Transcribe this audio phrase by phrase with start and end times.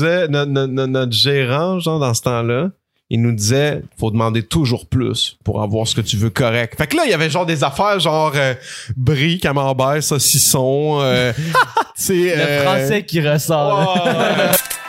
[0.00, 2.70] disait, notre gérant, genre, dans ce temps-là,
[3.12, 6.78] il nous disait, faut demander toujours plus pour avoir ce que tu veux correct.
[6.78, 8.54] Fait que là, il y avait genre des affaires genre euh,
[8.96, 11.32] brie, camembert, saucisson, euh,
[11.96, 14.06] tu sais, Le euh, français qui ressort.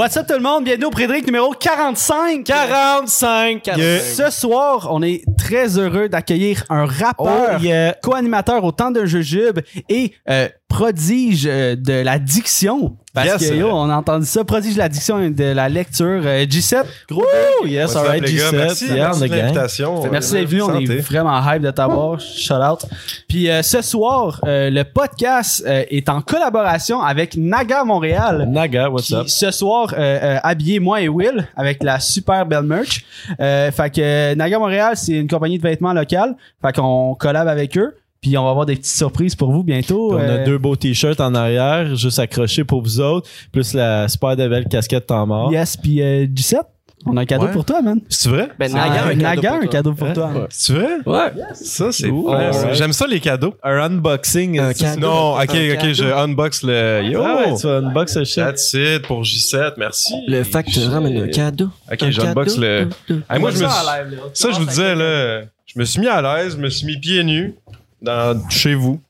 [0.00, 0.64] What's up tout le monde?
[0.64, 2.44] Bienvenue au Prédric numéro 45.
[2.44, 3.70] 45.
[3.76, 7.94] Ce soir, on est très heureux d'accueillir un rappeur, Oh, yeah.
[8.02, 9.60] co-animateur au temps de Jujube
[9.90, 12.96] et euh, prodige euh, de la diction.
[13.12, 13.50] Parce Yes.
[13.50, 16.22] que yo, on a entendu ça, prodige de la diction et de la lecture.
[16.24, 17.24] Euh, G7, gros
[17.64, 18.16] yes, les gars?
[18.20, 18.56] G7.
[18.56, 20.10] Merci, Yeah, merci l'invitation.
[20.12, 22.20] Merci d'être venu, on est vraiment hype de t'avoir.
[22.20, 22.86] Shout out.
[23.28, 28.46] Puis euh, ce soir, euh, le podcast euh, est en collaboration avec Naga Montréal.
[28.48, 29.26] Naga, what's Qui, up?
[29.28, 33.04] ce soir, euh, euh, habillé moi et Will avec la super belle merch.
[33.40, 36.36] Euh, fait que Naga Montréal, c'est une compagnie de vêtements locale.
[36.64, 37.92] Fait qu'on collab avec eux.
[38.20, 40.08] Puis on va avoir des petites surprises pour vous bientôt.
[40.10, 43.72] Puis on a Euh, deux beaux t-shirts en arrière, juste accrochés pour vous autres, plus
[43.72, 45.50] la super de belle casquette temps mort.
[45.52, 46.58] Yes, puis euh, G7,
[47.06, 47.52] on a un cadeau Ouais.
[47.52, 47.98] pour toi, man.
[48.10, 48.50] C'est vrai?
[48.58, 49.68] Ben, Naga, un cadeau Naga, pour un toi.
[49.70, 50.46] cadeau pour toi.
[50.50, 50.88] C'est vrai?
[51.06, 51.32] Ouais.
[51.54, 52.74] Ça, c'est ouais, alright.
[52.74, 53.54] J'aime ça, les cadeaux.
[53.62, 54.58] Un unboxing.
[54.58, 55.00] Un cadeau.
[55.00, 57.02] Non, ok, Un ok, je unbox le.
[57.10, 57.22] Yo!
[57.24, 58.44] Ah ouais, tu vas unbox ce shit.
[58.44, 60.12] That's it pour J7, merci.
[60.28, 61.70] Le facteur ramène un cadeau.
[61.90, 62.90] Ok, Un j'unbox le.
[63.30, 66.20] Hey, moi, je me suis- Ça, je vous disais, là, je me suis mis à
[66.20, 67.54] l'aise, je me suis mis pieds nus
[68.02, 69.00] dans, chez vous.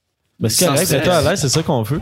[0.43, 1.01] Mais c'est Sans correct, stress.
[1.01, 2.01] c'est toi à l'aise, c'est ça qu'on veut.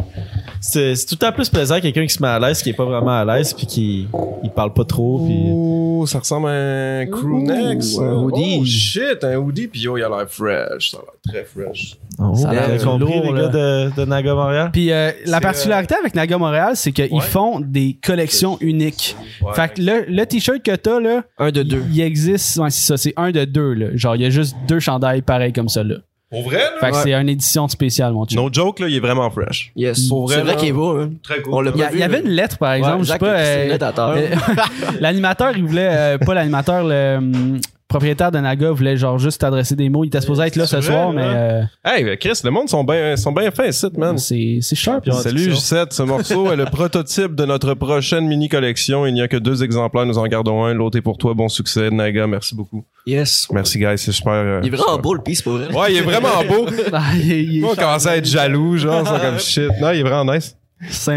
[0.60, 2.84] C'est tout le temps plus plaisant quelqu'un qui se met à l'aise, qui est pas
[2.84, 4.06] vraiment à l'aise, puis qui
[4.44, 5.48] il parle pas trop, puis...
[5.52, 6.52] Oh, ça ressemble à
[7.00, 8.00] un crew neck, ça.
[8.02, 8.58] un hoodie.
[8.60, 10.92] Oh, shit, un hoodie, puis yo, il a l'air fresh.
[10.92, 11.96] Ça a l'air très fresh.
[12.20, 14.70] Oh, Ça a l'air compris, lourd, les gars de, de Naga Montréal?
[14.72, 17.20] Puis euh, la C'est, particularité avec Naga Montréal, c'est qu'ils Ouais.
[17.20, 19.16] font des collections uniques.
[19.42, 19.52] Ouais.
[19.54, 21.82] Fait que le, le t-shirt que t'as, là, Un de deux.
[21.90, 23.86] il existe, ouais, c'est ça, c'est un de deux, là.
[23.94, 25.96] Genre, il y a juste deux chandails pareils comme ça, là.
[26.30, 26.70] Pour vrai, là?
[26.80, 27.02] Fait que Ouais.
[27.04, 28.36] c'est une édition spéciale, mon chum.
[28.42, 29.72] No joke, là, il est vraiment fresh.
[29.76, 30.08] Yes.
[30.08, 31.10] Pour vrai, C'est vrai qu'il est beau, hein.
[31.22, 31.54] Très cool.
[31.54, 33.04] On l'a Il y, a- pas il y vu, avait une lettre, par exemple, Ouais,
[33.04, 33.26] je sais pas.
[33.38, 34.28] euh, euh,
[35.00, 39.74] L'animateur, il voulait, euh, pas l'animateur, le hum, propriétaire de Naga voulait genre juste t'adresser
[39.74, 40.04] des mots.
[40.04, 42.84] Il était supposé être là ce soir, mais euh, Hey, mais Chris, le monde sont
[42.84, 44.18] bien sont bien fins ici, man.
[44.18, 45.10] c'est c'est sharp.
[45.10, 49.06] Salut J7, ce morceau est le prototype de notre prochaine mini collection.
[49.06, 50.74] Il n'y a que deux exemplaires, nous en gardons un.
[50.74, 51.32] L'autre est pour toi.
[51.34, 52.26] Bon succès, Naga.
[52.26, 52.84] Merci beaucoup.
[53.06, 53.48] Yes.
[53.52, 53.96] Merci, guys.
[53.96, 54.32] C'est super.
[54.32, 55.02] euh, Il est vraiment super.
[55.02, 55.74] beau, le piece, pour vrai.
[55.74, 56.66] Ouais, il est vraiment beau.
[56.92, 59.38] Ah, il- il est Moi, on commençait à être jaloux, genre, c'est comme
[59.70, 59.70] shit.
[59.80, 60.54] Non, il est vraiment nice.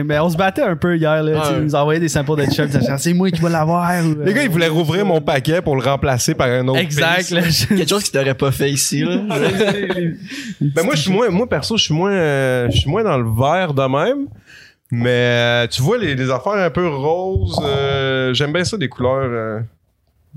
[0.04, 1.32] Mais on se battait un peu hier, là.
[1.32, 1.58] Ouais.
[1.58, 2.46] Ils nous envoyaient des samples de
[2.98, 3.90] C'est moi qui vais l'avoir.
[4.04, 6.80] ou, euh, Les gars, ils voulaient rouvrir mon paquet pour le remplacer par un autre.
[6.80, 7.32] Exact, piece.
[7.32, 7.42] là.
[7.48, 9.18] je- Quelque chose qu'il t'aurait pas fait ici, là.
[10.62, 13.18] Ben moi, je suis moins, moi perso, je suis moins, euh, je suis moins dans
[13.18, 14.28] le vert de même.
[14.94, 18.90] Mais euh, tu vois les, les affaires un peu roses, euh, j'aime bien ça des
[18.90, 19.60] couleurs, euh,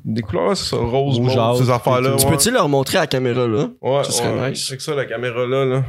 [0.05, 2.15] des couleurs c'est ça, rose, mauve, Rougeâtre, ces affaires là.
[2.17, 3.67] Tu peux-tu leur montrer à la caméra, là?
[3.83, 4.51] Ouais, Ça serait ouais.
[4.51, 4.67] nice.
[4.69, 5.83] C'est que ça la caméra là, là.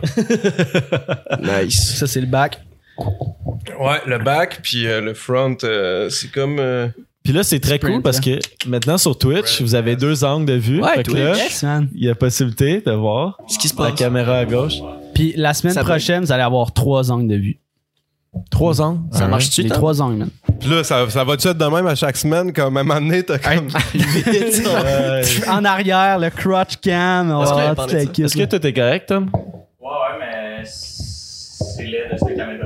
[1.63, 1.95] Nice.
[1.97, 2.59] Ça, c'est le bac.
[2.97, 6.57] Ouais, le back puis euh, le front, euh, c'est comme.
[6.59, 6.87] euh,
[7.23, 10.45] Puis là, c'est très Sprint, cool parce que maintenant sur Twitch, vous avez deux angles
[10.45, 10.81] de vue.
[10.81, 11.89] Ouais, Fait que là, Yes, man.
[11.93, 13.95] il y a possibilité de voir Ce qui se la passe.
[13.99, 14.75] caméra à gauche.
[15.13, 17.59] Puis la semaine Ça prochaine, vous allez avoir trois angles de vue.
[18.51, 18.99] Trois angles?
[19.11, 19.77] Ça marche-tu, Les Tom?
[19.77, 20.29] trois angles, man.
[20.59, 22.99] Puis là, ça, ça va-tu être de même à chaque semaine comme à un moment
[22.99, 23.67] donné, t'as comme.
[25.49, 28.65] En arrière, le crotch cam, on Est-ce va avoir toute la kit, Est-ce que tout
[28.67, 29.29] est correct, Tom?
[29.33, 32.64] Ouais, ouais, mais c'est laid de cette caméra-là,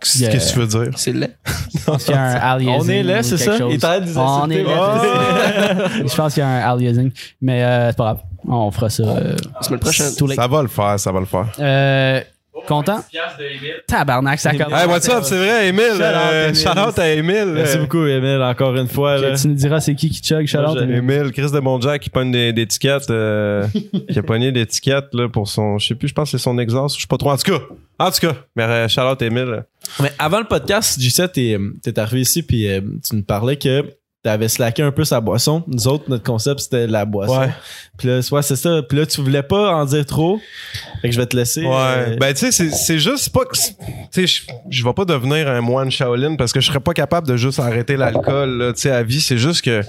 [0.00, 0.92] Qu'est-ce que tu veux dire?
[0.96, 1.36] C'est laid.
[1.74, 2.80] Je pense qu'il y a un aliasing.
[2.80, 3.58] On est là, ou c'est ça?
[3.58, 3.72] chose.
[3.74, 5.88] Il de On est là.
[6.06, 7.10] Je pense qu'il y a un aliasing.
[7.40, 8.18] Mais euh, c'est pas grave.
[8.48, 9.02] On fera ça.
[9.02, 10.14] euh, Semaine prochaine.
[10.14, 10.36] too late.
[10.36, 11.46] Ça va le faire, ça va le faire.
[11.58, 12.20] Euh,
[12.66, 12.98] content?
[12.98, 13.82] 10 piastres de Emile.
[13.86, 14.80] Tabarnak, ça commence.
[14.80, 15.22] Hey, what's up?
[15.22, 15.84] C'est vrai, Emile.
[15.94, 16.60] Shout out, euh, Emile.
[16.60, 17.52] Shout out à Emile.
[17.54, 19.18] Merci beaucoup, Emile, encore une fois.
[19.18, 19.36] Là.
[19.36, 20.78] Tu nous diras c'est qui qui chug, shout out.
[20.80, 23.66] Emile, Chris de Bonjack qui pogne des, des tickets, euh,
[24.10, 26.42] qui a pogné des tickets là, pour son, je sais plus, je pense que c'est
[26.42, 27.30] son exhaust, je sais pas trop.
[27.30, 27.60] En tout cas,
[27.98, 29.64] en tout cas, mais euh, shout out Emile.
[30.00, 33.84] Mais avant le podcast, J7, t'es, t'es arrivé ici puis euh, tu nous parlais que
[34.26, 35.62] t'avais slacké un peu sa boisson.
[35.68, 37.38] Nous autres, notre concept, c'était la boisson.
[37.38, 37.50] Ouais.
[37.96, 38.82] Puis là, ouais, c'est ça.
[38.82, 40.40] Puis là, tu voulais pas en dire trop.
[41.00, 41.62] Fait que je vais te laisser.
[41.64, 41.70] Ouais.
[41.72, 43.56] euh, Ben, tu sais, c'est- c'est juste pas que.
[43.56, 43.72] Tu
[44.10, 47.28] sais, je- je vais pas devenir un moine Shaolin parce que je serais pas capable
[47.28, 49.20] de juste arrêter l'alcool, là, tu sais, à vie.
[49.20, 49.80] C'est juste que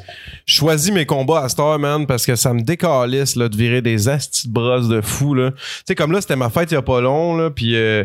[0.46, 3.82] je choisis mes combats à Star, man, parce que ça me décalisse, là, de virer
[3.82, 5.50] des astis de brosses de fou, là.
[5.52, 5.58] Tu
[5.88, 8.04] sais, comme là, c'était ma fête il y a pas long, là, puis euh,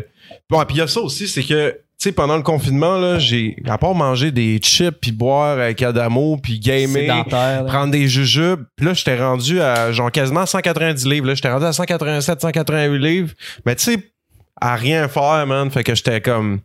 [0.49, 1.77] bon, puis il y a ça aussi, c'est que.
[2.03, 6.35] Sais, pendant le confinement, là, j'ai, à part manger des chips, puis boire avec Adamo,
[6.35, 7.25] puis gamer,
[7.65, 8.65] prendre des jujubes.
[8.75, 11.27] Puis là, j'étais rendu à genre quasiment 190 livres.
[11.27, 13.33] Là, j'étais rendu à 187, 188 livres.
[13.65, 14.11] Mais tu sais,
[14.59, 15.71] à rien faire, man.
[15.71, 16.59] Fait que j'étais comme.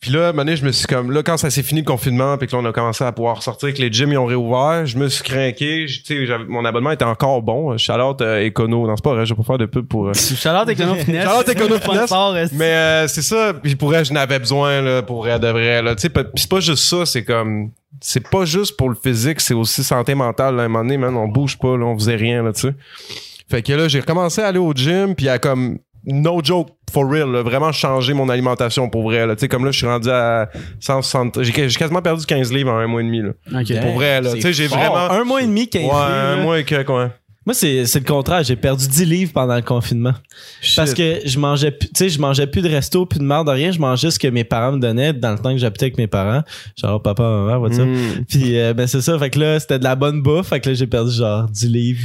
[0.00, 1.82] Puis là, à un moment donné, je me suis comme, là, quand ça s'est fini
[1.82, 4.16] le confinement, puis que là, on a commencé à pouvoir sortir, que les gyms, ils
[4.16, 5.84] ont réouvert, je me suis craqué.
[6.06, 7.76] Tu sais, mon abonnement était encore bon.
[7.76, 8.86] Charlotte euh, Econo.
[8.86, 10.08] Non, c'est pas vrai, je vais pas faire de pub pour.
[10.08, 11.24] euh, Charlotte Econo Finesse.
[11.24, 12.52] Charlotte Econo Finesse.
[12.54, 15.82] Mais euh, c'est ça, puis pour vrai, je n'avais besoin là, pour vrai de vrai
[15.82, 17.70] là, tu sais, c'est pas juste ça, c'est comme
[18.00, 20.96] c'est pas juste pour le physique, c'est aussi santé mentale là, à un moment donné,
[20.96, 22.74] man, on bouge pas là, on faisait rien là, tu sais.
[23.50, 27.08] Fait que là, j'ai recommencé à aller au gym puis à comme no joke for
[27.08, 29.86] real, là, vraiment changer mon alimentation pour vrai là, tu sais comme là je suis
[29.86, 30.48] rendu à
[30.80, 33.30] 160 j'ai j'ai quasiment perdu 15 livres en un mois et demi là.
[33.60, 33.80] Ok.
[33.80, 36.36] Pour vrai là, tu sais, j'ai vraiment Un mois et demi, 15 Ouais, livres, un
[36.42, 37.10] mois et que quoi.
[37.46, 38.44] Moi, c'est c'est le contraire.
[38.44, 40.12] J'ai perdu 10 livres pendant le confinement.
[40.76, 43.46] Parce que je mangeais plus, tu sais, je mangeais plus de resto, plus de merde,
[43.46, 43.72] de rien.
[43.72, 46.06] Je mangeais ce que mes parents me donnaient dans le temps que j'habitais avec mes
[46.06, 46.42] parents.
[46.76, 47.86] Genre, papa, maman, what's up?
[47.88, 48.24] Mm.
[48.28, 49.18] Puis, euh, ben, c'est ça.
[49.18, 50.48] Fait que là, c'était de la bonne bouffe.
[50.48, 52.04] Fait que là, j'ai perdu genre 10 livres.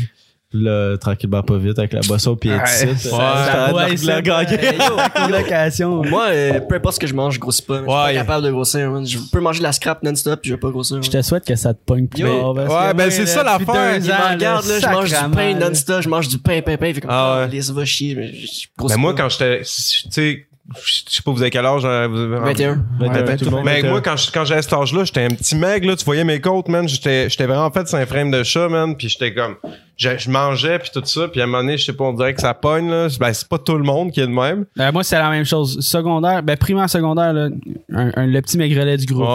[0.58, 2.58] Là, tranquillement, pas vite, avec la boisson, puis Ouais.
[2.58, 3.12] étiquette.
[3.12, 4.22] Ouais.
[4.22, 4.58] Gagner.
[4.58, 6.04] euh, yo, colocation.
[6.10, 7.76] Moi, euh, peu importe ce que je mange, je grossis pas.
[7.76, 8.14] Je suis pas Ouais.
[8.14, 8.90] capable de grossir.
[8.90, 9.06] man.
[9.06, 11.02] Je peux manger de la scrap non-stop puis je vais pas grossir.
[11.02, 12.54] Je te souhaite que ça te pogne plus Yo.
[12.54, 13.96] Ouais, que ben, c'est ça l'affaire.
[14.34, 16.94] regarde, là, je mange du pain non-stop, je mange du pain, pain, pain.
[16.94, 17.52] Fait comme, Ah ah, ouais.
[17.52, 18.16] les va chier.
[18.16, 19.66] Mais je, Mais moi quand j'étais tu
[20.12, 22.72] sais je sais pas vous avez quel âge hein, vous avez- 21.
[23.00, 25.22] Ouais, Ouais, tout le monde mais était- moi, quand, je- quand j'avais cet âge-là, j'étais
[25.24, 28.06] un petit mec, là, tu voyais mes côtes, man, j'étais, j'étais vraiment fait c'est un
[28.08, 29.56] frame de chat, man, puis j'étais comme,
[29.98, 32.14] je, je mangeais, puis tout ça, puis à un moment donné, je sais pas, on
[32.14, 34.66] dirait que ça pogne, là, ben, c'est pas tout le monde qui est de même.
[34.80, 35.80] Euh, moi, c'est la même chose.
[35.82, 37.50] Secondaire, ben, primaire, secondaire, là,
[37.94, 39.22] un, un- le petit maigrelet du groupe.
[39.22, 39.28] Là,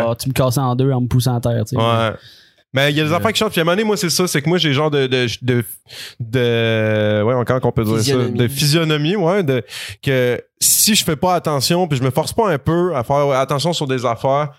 [0.00, 0.16] genre, ouais.
[0.16, 1.76] Tu me cassais en deux en me poussant à terre, tu sais.
[1.76, 2.10] Ouais.
[2.72, 4.10] Mais il y a des affaires qui changent, puis à un moment donné, moi, c'est
[4.10, 5.64] ça, c'est que moi, j'ai genre de, de, de,
[6.20, 9.62] de, ouais, encore qu'on peut dire ça, de physionomie, ouais, de,
[10.02, 13.30] que si je fais pas attention, puis je me force pas un peu à faire
[13.30, 14.52] attention sur des affaires,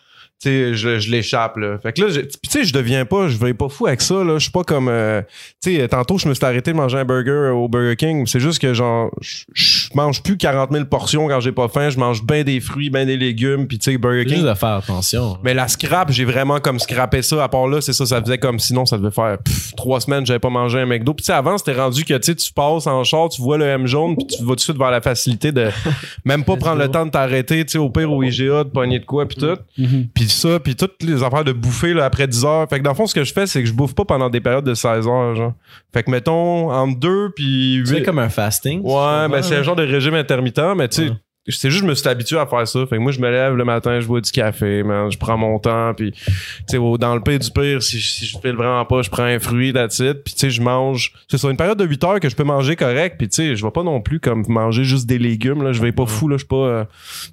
[0.50, 1.78] sais, je, je l'échappe, là.
[1.80, 4.36] Fait que là, tu sais, je deviens pas, je vais pas fou avec ça, là.
[4.36, 5.22] Je suis pas comme, euh,
[5.62, 8.26] tu sais, tantôt, je me suis arrêté de manger un burger au Burger King.
[8.28, 11.90] C'est juste que, genre, je mange plus 40 000 portions quand j'ai pas faim.
[11.90, 14.36] Je mange bien des fruits, bien des légumes, puis tu sais, Burger King.
[14.36, 15.38] juste de faire attention.
[15.44, 17.44] Mais la scrap, j'ai vraiment comme scrappé ça.
[17.44, 20.26] À part là, c'est ça, ça faisait comme sinon, ça devait faire pff, trois semaines,
[20.26, 21.14] j'avais pas mangé un McDo.
[21.14, 23.58] Puis tu sais, avant, c'était rendu que tu sais, tu passes en char, tu vois
[23.58, 25.70] le M jaune, puis tu vas tout de suite vers la facilité de
[26.26, 29.00] même pas prendre le temps de t'arrêter, tu sais, au pire au IGA, de pogner
[29.00, 29.58] de quoi, puis tout.
[29.78, 30.08] Mhm.
[30.14, 32.68] Puis ça, puis toutes les affaires de bouffer là, après 10 heures.
[32.70, 34.30] Fait que dans le fond, ce que je fais, c'est que je bouffe pas pendant
[34.30, 35.54] des périodes de 16 heures, genre.
[35.94, 38.04] Fait que mettons, entre 2 puis Tu fais 8.
[38.06, 38.82] comme un fasting.
[38.84, 41.16] Ouais, ben c'est un genre de régime intermittent, mais tu sais, Ouais.
[41.48, 42.86] C'est juste je me suis habitué à faire ça.
[42.86, 45.38] Fait que moi je me lève le matin, je bois du café, man, je prends
[45.38, 46.22] mon temps puis tu
[46.68, 49.24] sais dans le pire du pire si, je- si je file vraiment pas, je prends
[49.24, 51.14] un fruit that's it, puis tu sais je mange.
[51.28, 53.56] C'est sur une période de 8 heures que je peux manger correct, puis tu sais
[53.56, 56.28] je vais pas non plus comme manger juste des légumes là, je vais pas fou
[56.28, 56.86] là, je suis pas euh,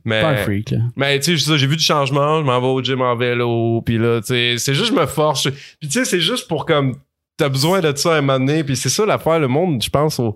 [0.05, 0.79] mais Pas un freak, là.
[0.97, 3.99] mais tu sais, j'ai vu du changement, je m'en vais au gym en vélo, puis
[3.99, 5.49] là, tu sais, c'est juste je me force.
[5.81, 6.97] Puis tu sais, c'est juste pour comme
[7.37, 9.91] t'as besoin de ça à un moment donné, puis c'est ça l'affaire, le monde, je
[9.91, 10.35] pense au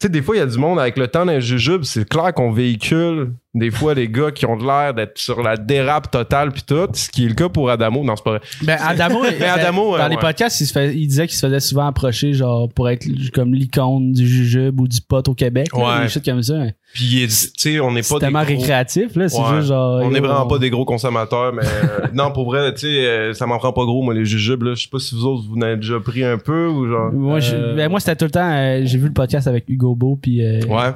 [0.00, 2.08] tu sais, des fois, il y a du monde avec le temps d'un jujube, c'est
[2.08, 6.10] clair qu'on véhicule des fois les gars qui ont de l'air d'être sur la dérape
[6.10, 8.04] totale puis tout, ce qui est le cas pour Adamo.
[8.04, 8.40] Non, c'est pas vrai.
[8.62, 10.20] Ben, Adamo, Mais Adamo, dans euh, les ouais.
[10.20, 13.52] podcasts, il, se fait- il disait qu'il se faisait souvent approcher, genre, pour être comme
[13.54, 15.68] l'icône du jujube ou du pot au Québec.
[15.72, 16.02] là, Ouais.
[16.04, 16.54] Des choses comme ça.
[16.94, 19.28] Puis, il est- tu sais, on n'est pas des tellement gros- récréatif, là.
[19.28, 19.56] C'est Ouais.
[19.56, 20.00] juste genre.
[20.02, 22.80] On yo, est vraiment on- pas des gros consommateurs, mais euh, non, pour vrai, tu
[22.82, 24.74] sais, euh, ça m'en prend pas gros, moi, les jujubes, là.
[24.74, 27.12] Je sais pas si vous autres, vous en avez déjà pris un peu ou genre.
[27.12, 28.80] Moi, je- ben, moi c'était tout le temps.
[28.84, 30.92] J'ai vu le podcast avec Hugo Beau puis euh, Ouais.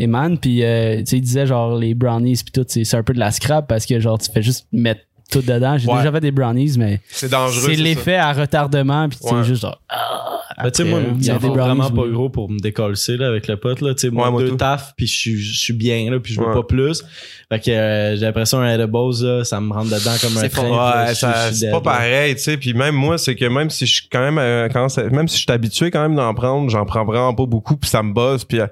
[0.00, 3.12] Eman, puis euh, tu sais, il disait genre les brownies puis tout, c'est un peu
[3.12, 5.76] de la scrap parce que genre tu fais juste mettre tout dedans.
[5.76, 5.98] J'ai Ouais.
[5.98, 7.74] déjà fait des brownies, mais C'est dangereux.
[7.74, 9.44] c'est l'effet à retardement puis tu sais Ouais.
[9.44, 9.78] juste genre.
[9.90, 10.24] ah,
[10.64, 13.56] Ben, tu sais, moi, il faut vraiment pas gros pour me décoller là, avec le
[13.58, 13.80] pote.
[13.80, 13.94] Là.
[13.94, 14.56] Tu sais, moi, Ouais, moi deux tout.
[14.56, 16.54] tafs, puis je suis, je suis bien, là, puis je veux Ouais.
[16.54, 17.04] pas plus.
[17.52, 20.48] Fait que euh, j'ai l'impression un edibles, là, ça me rentre dedans comme un C'est
[20.48, 21.06] train.
[21.52, 22.56] c'est pas pareil, tu sais.
[22.56, 25.36] Puis même moi, c'est que même si je suis quand même, euh, quand même si
[25.36, 28.12] je suis habitué quand même d'en prendre, j'en prends vraiment pas beaucoup, puis ça me
[28.12, 28.44] bosse.
[28.44, 28.70] Puis à,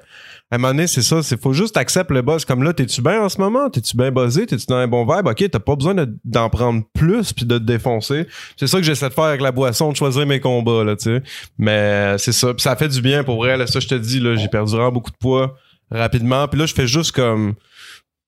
[0.51, 2.45] à un moment donné, c'est ça, c'est faut juste accepter le boss.
[2.45, 3.69] Comme là, t'es-tu bien en ce moment?
[3.69, 4.47] T'es-tu bien buzzé?
[4.47, 5.27] T'es-tu dans un bon vibe?
[5.27, 8.27] Ok, t'as pas besoin de- d'en prendre plus puis de te défoncer.
[8.57, 11.05] C'est ça que j'essaie de faire avec la boisson, de choisir mes combats, là, tu
[11.05, 11.23] sais.
[11.59, 12.55] Mais c'est ça.
[12.55, 13.57] Puis ça fait du bien pour vrai.
[13.57, 15.57] Là, ça, je te dis, là, j'ai perdu vraiment beaucoup de poids
[15.91, 16.47] rapidement.
[16.47, 17.55] Puis là, je fais juste comme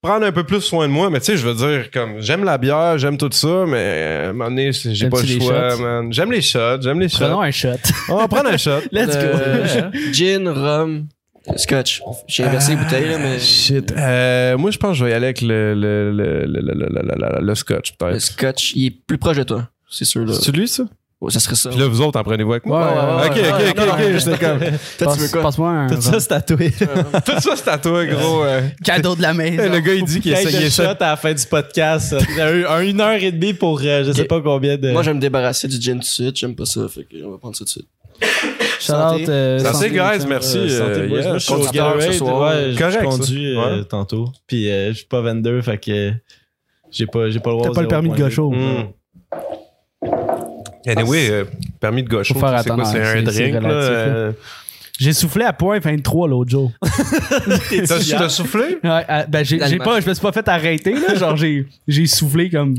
[0.03, 2.45] prendre un peu plus soin de moi, mais tu sais, je veux dire, comme, j'aime
[2.45, 5.77] la bière, j'aime tout ça, mais euh, à un moment donné, j'ai pas le choix,
[5.77, 6.13] man.
[6.13, 7.19] J'aime les shots, j'aime les shots.
[7.21, 7.69] Prenons un shot.
[8.09, 8.81] On va prendre un shot.
[8.93, 9.23] Let's go.
[9.23, 11.07] Euh, gin, rhum,
[11.57, 12.03] scotch.
[12.27, 13.39] J'ai inversé les bouteilles, là, mais.
[13.39, 13.93] Shit.
[13.97, 16.75] Euh, moi, je pense que je vais y aller avec le, le, le, le, le,
[16.75, 18.21] le, le- le- le scotch, Le peut-être.
[18.21, 19.69] scotch, il est plus proche de toi.
[19.91, 20.35] C'est sûr, là.
[20.41, 20.85] C'est lui, ça?
[21.21, 21.71] Oh, ça serait ça.
[21.71, 22.79] Puis là, vous autres, en prenez-vous avec moi?
[22.81, 24.59] Ouais, ouais, ouais, ok, ouais, ok, ouais, ok, ok, j'étais comme.
[24.99, 25.43] Toi, tu veux quoi?
[25.43, 26.71] Passe-moi un Tout ça, c'est tatoué.
[27.27, 28.45] Tout ça, c'est toi, gros.
[28.45, 28.61] euh.
[28.85, 29.65] cadeau de la maison.
[29.69, 30.93] Le gars, il dit qu'il essayait ça.
[30.93, 32.15] à la fin du podcast.
[32.37, 34.93] Il a eu un, une heure et demie pour euh, je sais pas combien de.
[34.93, 36.37] Moi, je vais me débarrasser du gin tout de suite.
[36.37, 36.87] J'aime pas ça.
[36.89, 37.89] Fait que on va prendre ça tout de suite.
[38.81, 39.29] Shout out.
[39.29, 40.59] euh, Santé, santé, guys, merci.
[40.59, 41.35] Euh, santé, euh, yeah.
[41.35, 42.41] Je suis au ce soir.
[42.55, 43.03] ouais, Correct, je ça.
[43.05, 43.85] conduis euh, Ouais.
[43.85, 44.29] tantôt.
[44.47, 46.13] Puis euh, je suis pas vendeur, fait que
[46.91, 48.19] j'ai pas, j'ai pas le droit T'as pas le permis de 0.2.
[48.19, 48.51] gaucho.
[48.51, 48.89] Mm.
[50.87, 51.45] Anyway, euh,
[51.81, 52.85] permis de gauche, Faut faire c'est quoi?
[52.85, 54.31] C'est un c'est- c'est drink, là?
[54.99, 56.73] J'ai soufflé à point 23 l'autre jour.
[57.87, 58.79] T'as soufflé?
[58.83, 62.07] Ouais, euh, ben j'ai, pas, je me suis pas fait arrêter là, genre j'ai, j'ai
[62.07, 62.75] soufflé comme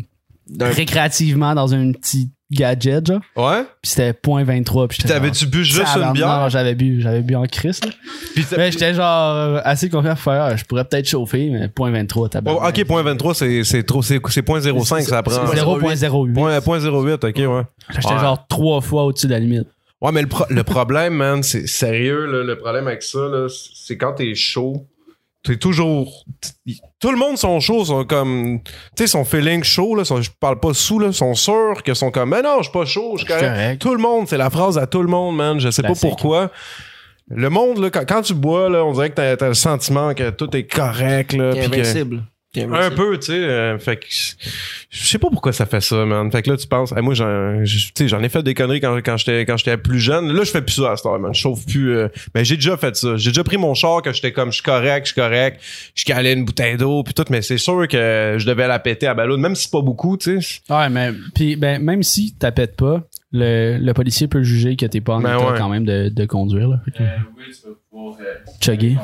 [0.59, 3.21] récréativement dans un petit gadget genre.
[3.35, 3.63] Ouais?
[3.81, 6.27] Puis c'était point 23 puis j'étais t'avais-tu bu juste une bière?
[6.27, 7.79] Non, j'avais bu, j'avais bu en crise.
[7.83, 7.91] là.
[8.33, 11.91] Puis Mais j'étais genre euh, assez confiant pour faire, je pourrais peut-être chauffer mais point
[11.91, 15.47] 23 t'as Oh, ok, point 23, c'est trop, c'est c'est point 05, ça prend.
[15.47, 16.33] c'est 0.08.
[16.33, 17.61] Point, point 08, ok, ouais.
[17.89, 18.19] J'étais Ouais.
[18.19, 19.67] genre trois fois au-dessus de la limite.
[20.01, 23.47] Ouais, mais le, pro- le problème, man, c'est sérieux, là, le problème avec ça, là,
[23.75, 24.85] c'est quand t'es chaud,
[25.43, 26.25] t'es toujours.
[26.99, 28.59] Tout le monde sont chauds, sont comme.
[28.95, 31.93] Tu sais, son feeling chaud, là, sont- je parle pas sous, là, sont sûrs que
[31.93, 33.77] sont comme, mais non, je suis pas chaud, je suis.
[33.77, 35.59] Tout le monde, c'est la phrase à tout le monde, man.
[35.59, 36.01] Je sais Classique.
[36.03, 36.51] pas pourquoi.
[37.31, 40.13] Le monde, là, quand, quand tu bois, là, on dirait que t'as as le sentiment
[40.15, 41.53] que tout est correct, là.
[41.53, 42.23] Que- invincible.
[42.57, 43.33] Un peu, tu sais.
[43.33, 46.31] euh, fait que je sais pas pourquoi ça fait ça, man.
[46.31, 48.53] Fait que là, tu penses, hey, moi, j'en, je- tu sais, j'en ai fait des
[48.55, 50.31] conneries quand, quand j'étais quand j'étais plus jeune.
[50.33, 51.33] Là, je fais plus ça à cette heure, man.
[51.33, 51.95] Je chauffe plus.
[51.95, 53.17] euh, mais j'ai déjà fait ça.
[53.17, 55.61] J'ai déjà pris mon char que j'étais comme, je suis correct, je suis correct.
[55.93, 57.25] Je calais une bouteille d'eau puis tout.
[57.29, 60.17] Mais c'est sûr que je devais la péter à ballon, même si c'est pas beaucoup,
[60.17, 60.61] tu sais.
[60.73, 65.01] Ouais, mais puis ben même si t'appelles pas, le, le policier peut juger que t'es
[65.01, 65.57] pas en Ben état ouais.
[65.59, 66.79] quand même de, de conduire là.
[66.99, 67.03] Euh,
[67.37, 68.17] oui, tu vas pouvoir.
[68.21, 68.97] euh, Chugger.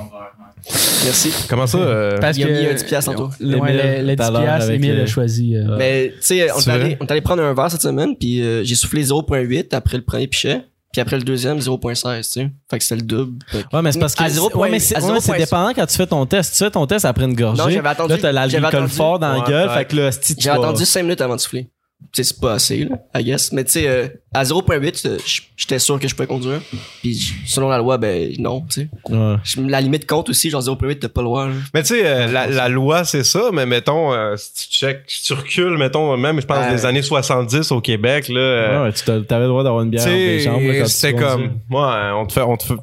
[1.03, 1.31] Merci.
[1.47, 1.77] Comment ça?
[1.77, 3.11] euh, Parce Il a que mis un 10 piastres.
[3.11, 3.17] Le,
[3.59, 5.55] ouais, L'émile, le, le tout à 10 l'heure, piastres, Emile le- a choisi.
[5.55, 8.63] euh, Mais, tu sais, on, est C'est allé- prendre un verre cette semaine, puis euh,
[8.63, 12.49] j'ai soufflé 0.8 après le premier pichet, puis après le deuxième, 0.16, tu sais.
[12.69, 13.43] Fait que c'était le double.
[13.51, 14.23] Que- Ouais, mais c'est parce que.
[14.23, 16.53] À zéro ouais, point- mais c'est ouais, c'est dépendant quand tu fais ton test.
[16.57, 17.61] Tu fais ton test après une gorgée.
[17.61, 19.67] Non, j'avais attendu- Là, t'as l'alcool fort dans la Ouais, gueule.
[19.69, 19.73] ouais.
[19.75, 21.67] Fait que là, si tu J'ai attendu 5 minutes avant de souffler.
[22.13, 23.51] Tu sais, c'est pas assez, là, I guess.
[23.51, 25.17] Mais tu sais, euh, à 0.8, euh,
[25.57, 26.61] j'étais sûr que je pouvais conduire.
[27.01, 28.89] Puis selon la loi, ben non, tu sais.
[29.09, 29.35] Ouais.
[29.67, 31.47] La limite compte aussi, genre 0.8, t'as pas le droit.
[31.47, 31.53] là.
[31.73, 35.03] Mais tu sais, euh, la, la loi, c'est ça, mais mettons, euh, si tu check,
[35.07, 36.71] si tu recules, mettons, même, je pense, Ouais.
[36.75, 38.39] des années 70 au Québec, là.
[38.39, 40.61] euh, Ouais, tu t'avais le droit d'avoir une bière entre les jambes.
[40.61, 42.73] là, sais, quand tu c'était comme, ouais, on te fait, on te fait,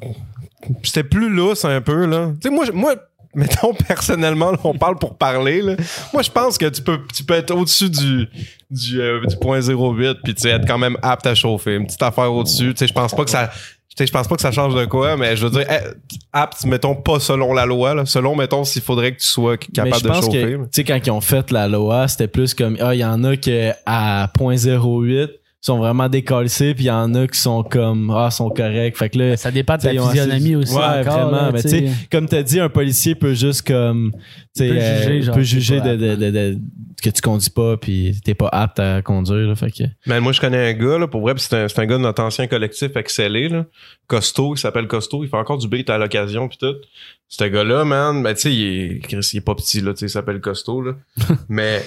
[0.83, 2.31] c'était plus lousse un peu, là.
[2.41, 2.95] Tu sais, moi, moi,
[3.35, 5.75] mettons, personnellement, là, on parle pour parler, là.
[6.13, 8.27] Moi, je pense que tu peux, tu peux être au-dessus du,
[8.69, 11.75] du, euh, du point 08 puis tu sais, être quand même apte à chauffer.
[11.75, 12.73] Une petite affaire au-dessus.
[12.73, 13.49] Tu sais, je pense pas que ça,
[13.89, 15.89] tu sais, je pense pas que ça change de quoi, mais je veux dire, eh,
[16.31, 18.05] apte, mettons, pas selon la loi, là.
[18.05, 20.57] Selon, mettons, s'il faudrait que tu sois capable de chauffer.
[20.57, 23.23] tu sais, quand ils ont fait la loi, c'était plus comme, ah, il y en
[23.23, 25.29] a que à 0.08
[25.65, 28.97] sont vraiment décalcés, puis il y en a qui sont comme, ah, sont corrects.
[28.97, 30.75] Fait que là, Ça dépend de ta physionomie aussi.
[30.75, 31.31] Ouais, encore, vraiment.
[31.31, 34.19] là, mais tu sais, comme t'as dit, un policier peut juste comme, tu
[34.55, 36.57] sais, Peut euh, juger, genre, peut juger de, de, de, de-
[37.01, 39.47] que tu conduis pas, puis t'es pas apte à conduire.
[39.47, 41.67] Là, fait que, Man, moi, je connais un gars, là, pour vrai, pis c'est un,
[41.67, 43.65] c'est un gars de notre ancien collectif excellé, là.
[44.07, 46.75] Costaud, il s'appelle Costaud, il fait encore du beat à l'occasion, pis tout.
[47.29, 49.99] Ce gars-là, man, ben, tu sais, il est, Chris, il est pas petit, là, tu
[49.99, 50.91] sais, il s'appelle Costaud, là.
[51.49, 51.81] Mais,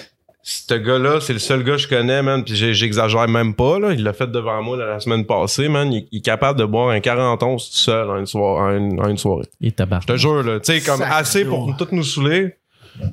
[0.48, 3.80] ce gars-là, c'est le seul gars que je connais, man, pis j'ai- j'exagère même pas,
[3.80, 3.92] là.
[3.92, 5.92] Il l'a fait devant moi, là, la semaine passée, man.
[5.92, 8.76] Il, il est capable de boire un 40 onces tout seul en une, soirée, en
[8.78, 9.46] une, en une soirée.
[9.60, 10.00] il tabac.
[10.02, 12.54] Je te jure, là, tu sais, comme assez pour toutes nous saouler.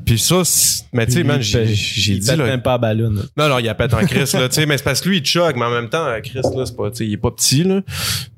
[0.05, 2.75] Puis ça, c'est- mais tu sais, man, j'ai j'ai il dit, pète là, même pas
[2.75, 3.09] à ballon.
[3.11, 3.21] là.
[3.35, 5.17] non, non, il a pète en Chris, là, tu sais, mais c'est parce que lui,
[5.17, 7.31] il choque, mais en même temps, Chris, là, c'est pas, tu sais, il est pas
[7.31, 7.81] petit, là.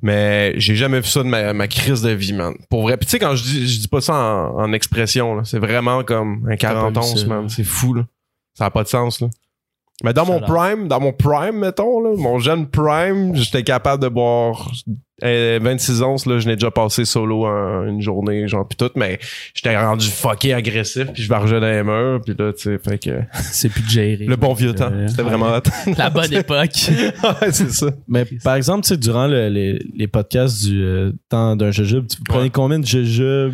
[0.02, 2.54] Mais j'ai jamais vu ça de ma, ma crise de vie, man.
[2.70, 2.98] Pour vrai.
[2.98, 5.42] Puis tu sais, quand je dis, je dis pas ça en, en expression, là.
[5.46, 7.28] C'est vraiment comme un 40 pas vu onces, ça.
[7.28, 7.50] man.
[7.50, 8.06] C'est fou, là.
[8.56, 9.28] Ça a pas de sens, là.
[10.04, 14.10] Mais dans mon prime, dans mon prime, mettons, là, mon jeune prime, j'étais capable de
[14.10, 14.70] boire
[15.24, 18.90] euh, 26 onces, là, je n'ai déjà passé solo en- une journée, genre, pis tout,
[18.98, 19.20] mais
[19.54, 22.98] j'étais rendu fucké agressif, puis je vargeais dans les murs, puis là, tu sais, fait
[22.98, 23.22] que...
[23.54, 24.26] C'est plus de gérer.
[24.26, 24.90] Le bon vieux temps.
[24.92, 25.62] Euh, C'était vraiment hot.
[25.98, 26.72] La bonne époque.
[27.42, 27.88] ouais, c'est ça.
[28.10, 32.08] Mais par exemple, tu sais, durant le- les, les podcasts du euh, temps d'un jujube,
[32.08, 32.50] tu prenez Ouais.
[32.50, 33.54] combien de jujubes?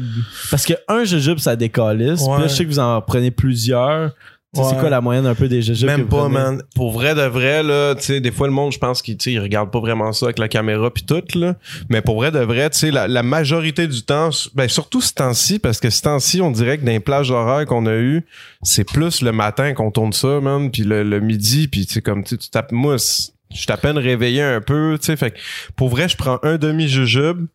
[0.50, 2.24] Parce que un jujube, ça décalisse.
[2.24, 4.16] Puis là, je sais que vous en prenez plusieurs.
[4.54, 4.64] Ouais.
[4.70, 5.88] C'est quoi la moyenne un peu des jujubes?
[5.88, 6.62] que Même pas, man.
[6.76, 9.24] Pour vrai de vrai, là, tu sais, des fois, le monde, je pense qu'il, tu
[9.24, 11.56] sais, il regarde pas vraiment ça avec la caméra puis tout, là.
[11.90, 15.14] Mais pour vrai de vrai, tu sais, la, la majorité du temps, ben, surtout ce
[15.14, 18.26] temps-ci, parce que ce temps-ci, on dirait que dans les plages horaires qu'on a eues,
[18.62, 22.02] c'est plus le matin qu'on tourne ça, man, puis le, le midi, puis tu sais,
[22.02, 25.06] comme, tu sais, tu tapes, moi, c'est- je suis à peine réveillé un peu, tu
[25.06, 25.38] sais, fait que,
[25.78, 27.48] pour vrai, je prends un demi-jujube,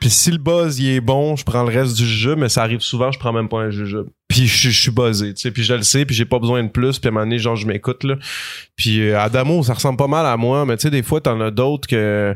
[0.00, 2.62] puis si le buzz il est bon, je prends le reste du jujube, mais ça
[2.62, 4.06] arrive souvent, je prends même pas un jujube.
[4.28, 6.68] Puis je, suis buzzé, tu sais, puis je le sais, puis j'ai pas besoin de
[6.68, 8.14] plus, puis à un moment donné, genre je m'écoute là.
[8.76, 11.40] Puis euh, Adamo, ça ressemble pas mal à moi, mais tu sais des fois t'en
[11.40, 12.34] as d'autres que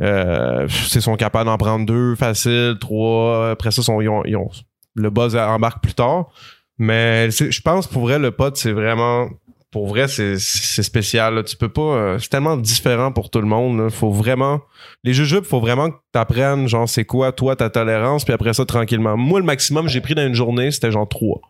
[0.00, 4.50] euh, c'est sont capables d'en prendre deux facile, trois, après ça ils ont, ils ont-
[4.94, 6.30] le buzz embarque plus tard.
[6.78, 9.28] Mais je pense pour vrai le pote c'est vraiment
[9.72, 11.34] pour vrai, c'est spécial.
[11.34, 11.42] Là.
[11.42, 11.80] Tu peux pas.
[11.96, 13.78] euh, c'est tellement différent pour tout le monde.
[13.78, 13.90] Là.
[13.90, 14.60] Faut vraiment.
[15.02, 18.66] Les jujubes, faut vraiment que t'apprennes, genre, c'est quoi, toi, ta tolérance, puis après ça,
[18.66, 19.16] tranquillement.
[19.16, 21.40] Moi, le maximum, j'ai pris dans une journée, c'était genre trois.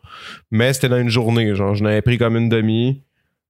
[0.53, 3.03] Mais c'était dans une journée, genre, je n'avais pris comme une demi.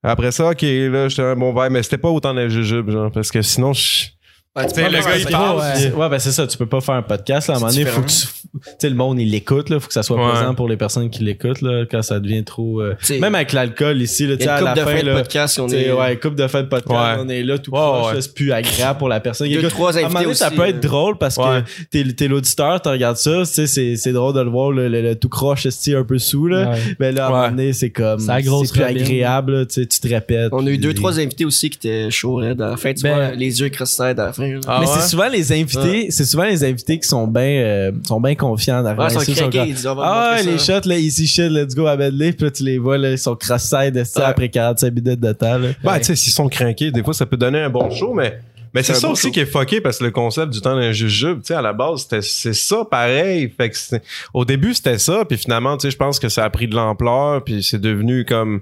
[0.02, 3.12] Après ça, ok, là, j'étais un bon verre, mais c'était pas autant de jujubes, genre,
[3.12, 4.07] parce que sinon, je.
[4.54, 5.59] Ouais, tu Tu sais, peux le gars, il parle.
[5.61, 7.49] Ouais, ouais, ben c'est ça, tu peux pas faire un podcast.
[7.49, 8.26] Là, à un moment donné, faut que tu.
[8.54, 9.80] Tu sais, le monde, il l'écoute, là.
[9.80, 10.30] Faut que ça soit Ouais.
[10.30, 12.82] présent pour les personnes qui l'écoutent, là, quand ça devient trop.
[12.82, 15.14] euh, Même avec l'alcool ici, là, tu sais, à la de fin, là.
[15.14, 15.90] podcast, on est.
[15.90, 17.25] ouais, coupe de fin de podcast, Ouais.
[17.25, 18.14] on est là tout Ouais, croche, ouais.
[18.16, 19.47] là, c'est plus agréable pour la personne.
[19.47, 20.66] Il y a trois à un moment ça peut euh.
[20.66, 21.62] être drôle parce Ouais.
[21.62, 24.71] que t'es, t'es l'auditeur, tu regardes ça, tu sais, c'est, c'est drôle de le voir,
[24.71, 26.75] le, le- le tout croche, un peu sous, là.
[27.00, 28.26] Mais là, à un moment donné, c'est comme, C'est
[28.71, 30.50] plus agréable, tu sais, tu te répètes.
[30.52, 32.92] On a eu deux, trois invités aussi qui étaient chauds à la fin.
[32.92, 33.71] Tu Ben- vois, les yeux
[34.14, 34.41] la fin.
[34.66, 34.92] Ah mais ouais?
[35.00, 38.78] c'est souvent les invités, c'est souvent les invités qui sont bien, euh, sont bien confiants
[38.84, 39.08] Ouais, derrière.
[39.08, 40.80] ils sont Ils sont craqués, comme, ils disent, Ah ouais, les ça.
[40.80, 43.18] shots, là, easy shit, let's go à Medley, puis là, tu les vois, là, ils
[43.18, 44.22] sont cross-side, Ouais.
[44.25, 45.68] après 45 minutes de temps, là.
[45.82, 48.38] Ben, tu sais, s'ils sont craqués, des fois, ça peut donner un bon show, mais,
[48.75, 49.30] mais c'est ça bon aussi show.
[49.32, 51.72] qui est fucké parce que le concept du temps d'un jujube, tu sais, à la
[51.72, 53.52] base, c'était, c'est ça pareil.
[53.56, 56.44] Fait que c'est- au début, c'était ça, puis finalement, tu sais, je pense que ça
[56.44, 58.61] a pris de l'ampleur, puis c'est devenu comme,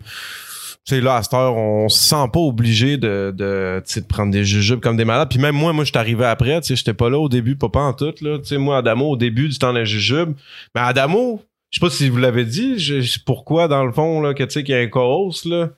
[0.90, 4.32] tu sais, là, à cette heure, on se sent pas obligé de, de, de prendre
[4.32, 5.28] des jujubes comme des malades.
[5.30, 7.56] Puis même moi, moi, je suis arrivé après, tu sais, j'étais pas là au début,
[7.56, 8.38] pas, pas en tout, là.
[8.38, 10.34] Tu sais, moi, Adamo, au début du temps d'un jujube,
[10.74, 14.34] mais Adamo, je sais pas si vous l'avez dit, je- pourquoi, dans le fond, là,
[14.34, 15.70] que tu sais, qu'il y a un co-host, là.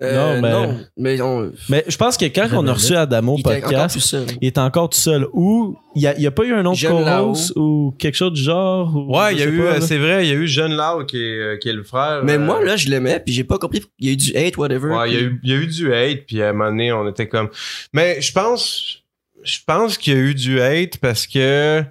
[0.00, 1.50] Euh, Non, mais- non, mais on.
[1.68, 4.26] Mais je pense que quand on a reçu Adamo Il était encore podcast, seul.
[4.40, 5.26] il est encore tout seul.
[5.32, 8.94] Ou il y a, pas eu un autre co-host ou quelque chose du genre.
[8.94, 11.04] ou- Ouais, il y a eu, euh, c'est vrai, il y a eu Jeune Lau
[11.04, 12.20] qui est, euh, qui est le frère.
[12.22, 13.82] Mais euh, moi, là, je l'aimais, puis j'ai pas compris.
[13.98, 14.88] Il y a eu du hate, whatever.
[14.94, 16.52] Ouais, il y, a puis- eu, il y a eu du hate, puis à un
[16.52, 17.48] moment donné, on était comme.
[17.92, 19.02] Mais je pense,
[19.42, 21.82] je pense qu'il y a eu du hate parce que,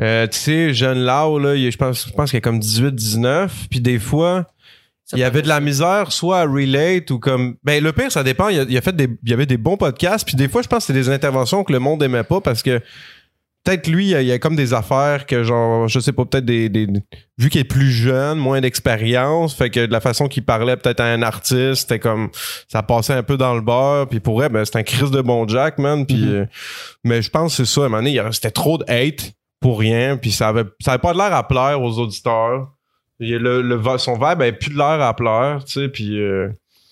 [0.00, 2.94] euh, tu sais, jeune Lau, là, je pense, je pense qu'il y a comme 18,
[2.94, 4.46] 19, puis des fois,
[5.12, 7.56] il y avait de la misère, soit à relate ou comme.
[7.64, 8.48] Ben, le pire, ça dépend.
[8.48, 10.36] Il y, a, il y a fait des, il y avait des bons podcasts, puis
[10.36, 12.80] des fois, je pense que c'est des interventions que le monde aimait pas parce que.
[13.64, 16.70] Peut-être lui, il y, a, comme des affaires que genre, je sais pas, peut-être des,
[16.70, 16.86] des-
[17.36, 21.00] vu qu'il est plus jeune, moins d'expérience, fait que de la façon qu'il parlait peut-être
[21.00, 22.30] à un artiste, c'était comme
[22.68, 25.20] ça passait un peu dans le beurre, puis pour vrai, ben c'est un Chris de
[25.20, 26.28] bon Jack, man, puis Mhm.
[26.34, 26.46] euh,
[27.04, 29.80] mais je pense que c'est ça, à un moment donné, restait trop de hate pour
[29.80, 32.68] rien, puis ça avait ça avait pas de l'air à plaire aux auditeurs.
[33.20, 35.88] Il y a le, le son vibe avait plus de l'air à plaire, tu sais,
[35.88, 36.48] puis euh,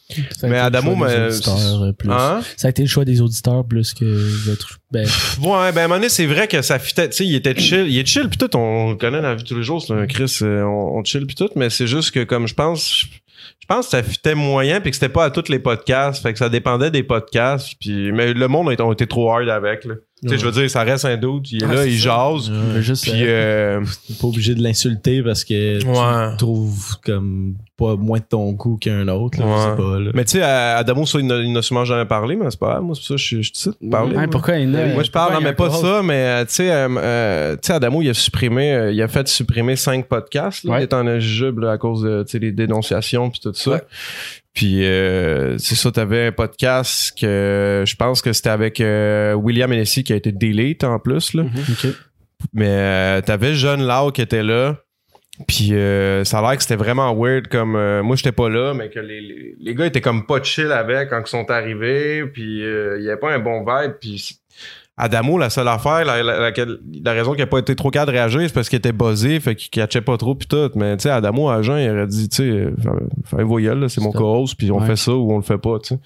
[0.09, 2.11] Ça a Mais été le Adamo, choix des mais- auditeurs, euh, plus.
[2.11, 2.41] hein?
[2.57, 4.05] Ça a été le choix des auditeurs plus que
[4.49, 4.79] votre.
[4.91, 5.07] Ben,
[5.41, 7.59] Ouais, ben à un moment donné, c'est vrai que ça fitait, tu sais, il était
[7.59, 9.63] chill, il est chill pis tout, on le connaît dans la vie de tous les
[9.63, 12.47] jours, c'est un Chris, euh, on, on chill pis tout, mais c'est juste que comme
[12.49, 13.07] je pense,
[13.61, 16.33] je, pense que ça fitait moyen puis que c'était pas à tous les podcasts, fait
[16.33, 19.49] que ça dépendait des podcasts puis mais le monde a été, ont été trop hard
[19.49, 19.95] avec là.
[20.23, 22.05] Tu sais, je veux dire, ça reste un doute, il est Ah, là, il ça.
[22.33, 22.83] jase, Ouais.
[22.83, 23.03] juste.
[23.03, 26.31] puis euh, euh, T'es pas obligé de l'insulter parce que Ouais.
[26.33, 29.39] tu trouves comme pas moins de ton goût qu'un autre.
[29.39, 29.53] Là, Ouais.
[29.57, 29.99] Je sais pas.
[30.01, 30.11] Là.
[30.15, 32.59] mais tu sais, à- Adamo, ça, il n'a il n'a sûrement jamais parlé, mais c'est
[32.59, 34.13] pas grave, moi, c'est pour ça que je suis je suis de parler.
[34.13, 34.31] ouais, moi.
[34.31, 35.83] pourquoi il Moi, je parle, non, mais pas co-host?
[35.83, 39.03] ça, mais euh, tu sais, euh, euh, tu sais, Adamo, il a supprimé, euh, il
[39.03, 40.81] a fait supprimer cinq podcasts, là, Ouais.
[40.81, 43.71] il est en à cause de, tu sais, les dénonciations puis tout ça.
[43.73, 43.83] Ouais.
[44.55, 49.71] Puis, euh, c'est ça, t'avais un podcast que, je pense que c'était avec euh, William
[49.71, 51.43] Hennessy qui a été delete en plus, là.
[51.45, 51.89] Ok.
[52.55, 54.77] Mais euh, t'avais Jeune Lau qui était là.
[55.47, 58.73] Puis euh, ça a l'air que c'était vraiment weird comme euh, moi j'étais pas là
[58.75, 62.25] mais que les, les, les gars étaient comme pas chill avec quand ils sont arrivés
[62.27, 64.39] puis euh, il y avait pas un bon vibe puis
[64.97, 68.07] Adamo la seule affaire la, la, laquelle- la raison qu'il a pas été trop cadre
[68.13, 70.71] de réagir c'est parce qu'il était buzzé fait qu'il catchait pas trop puis tout.
[70.75, 72.71] Mais tu sais Adamo à jeun il aurait dit tu sais euh,
[73.27, 74.87] fais voyelle là, c'est mon co-host puis on Ouais.
[74.87, 76.01] fait ça ou on le fait pas tu sais.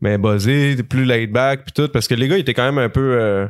[0.00, 2.78] Mais buzzé plus laid back puis tout parce que les gars ils étaient quand même
[2.78, 3.46] un peu euh,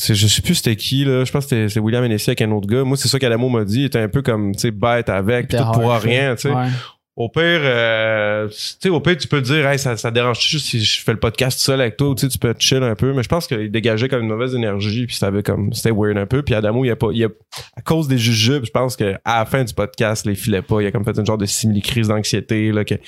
[0.00, 1.24] je sais plus c'était qui là.
[1.24, 2.82] Je pense que c'était c'est William Hennessy avec un autre gars.
[2.84, 3.80] Moi c'est ça qu'Adamo m'a dit.
[3.80, 6.50] Il était un peu comme tu sais bête avec T'es tout pour rien tu sais.
[6.54, 6.66] Ouais.
[7.14, 10.40] au pire euh, tu sais au pire tu peux te dire hey, ça, ça dérange
[10.40, 12.52] juste si je fais le podcast tout seul avec toi ou tu sais tu peux
[12.52, 13.12] te chill un peu.
[13.12, 16.26] Mais je pense qu'il dégageait comme une mauvaise énergie puis c'était comme c'était weird un
[16.26, 16.42] peu.
[16.42, 17.28] Puis Adamo il a pas il a
[17.76, 20.80] à cause des jujubes je pense que à la fin du podcast les filait pas.
[20.80, 23.02] Il a comme fait une genre de simili crise d'anxiété là que tu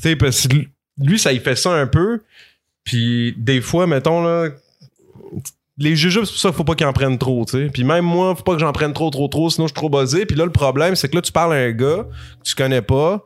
[0.00, 0.56] sais parce que
[0.98, 2.22] lui ça il fait ça un peu.
[2.82, 4.48] Puis des fois mettons là
[5.78, 7.70] les jujubes, c'est pour ça qu'il faut pas qu'ils en prennent trop, tu sais.
[7.72, 9.88] Puis même moi, faut pas que j'en prenne trop, trop, trop, sinon je suis trop
[9.88, 10.26] buzzé.
[10.26, 12.06] Puis là, le problème, c'est que là, tu parles à un gars
[12.40, 13.24] que tu connais pas.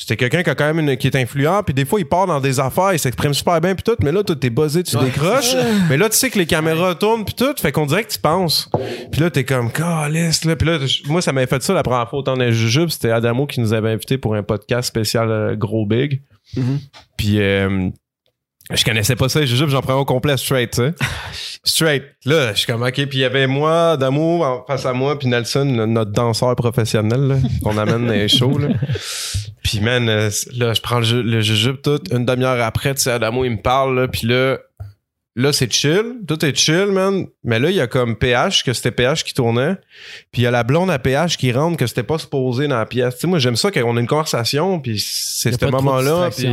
[0.00, 2.28] C'était quelqu'un qui a quand même une, qui est influent, puis des fois il part
[2.28, 4.96] dans des affaires, il s'exprime super bien puis tout, mais là toi t'es buzzé, tu
[4.96, 5.56] décroches.
[5.90, 8.20] mais là tu sais que les caméras tournent puis tout, fait qu'on dirait que tu
[8.20, 8.70] penses.
[9.10, 12.08] Puis là t'es comme caliste là, puis là moi ça m'avait fait ça la première
[12.08, 15.32] fois au temps d'un jujube, c'était Adamo qui nous avait invité pour un podcast spécial
[15.32, 16.22] euh, gros big.
[16.56, 16.78] Mhm.
[17.16, 17.90] Puis euh,
[18.70, 20.94] Je connaissais pas ça, jujubes, j'en prends au complet straight, tu sais.
[21.64, 22.02] straight.
[22.26, 22.92] Là, je suis comme, OK.
[22.94, 27.20] Puis il y avait moi, d'amour, face à moi, puis Nelson, le- notre danseur professionnel,
[27.28, 28.68] là, qu'on amène dans les shows, là.
[29.62, 32.00] Puis, man, euh, là, je prends le, le jujube tout.
[32.10, 34.08] Une demi-heure après, tu sais, Adamo, il me parle, là.
[34.08, 34.58] Puis là,
[35.38, 36.16] là, c'est chill.
[36.26, 37.26] Tout est chill, man.
[37.44, 39.76] Mais là, il y a comme PH, que c'était PH qui tournait.
[40.32, 42.76] Puis il y a la blonde à PH qui rentre, que c'était pas supposé dans
[42.78, 43.14] la pièce.
[43.14, 46.28] Tu sais, moi, j'aime ça qu'on ait une conversation, puis c'est a ce moment-là.
[46.36, 46.46] puis-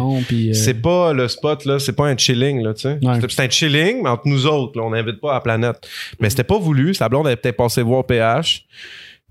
[0.50, 3.00] euh, c'est pas le spot là, c'est pas un chilling là, tu sais.
[3.02, 3.20] Ouais.
[3.30, 5.78] C'est- un chilling, mais entre nous autres, là, on n'invite pas à la planète.
[6.20, 6.94] Mais c'était pas voulu.
[6.94, 8.66] Sa blonde avait peut-être passé voir PH.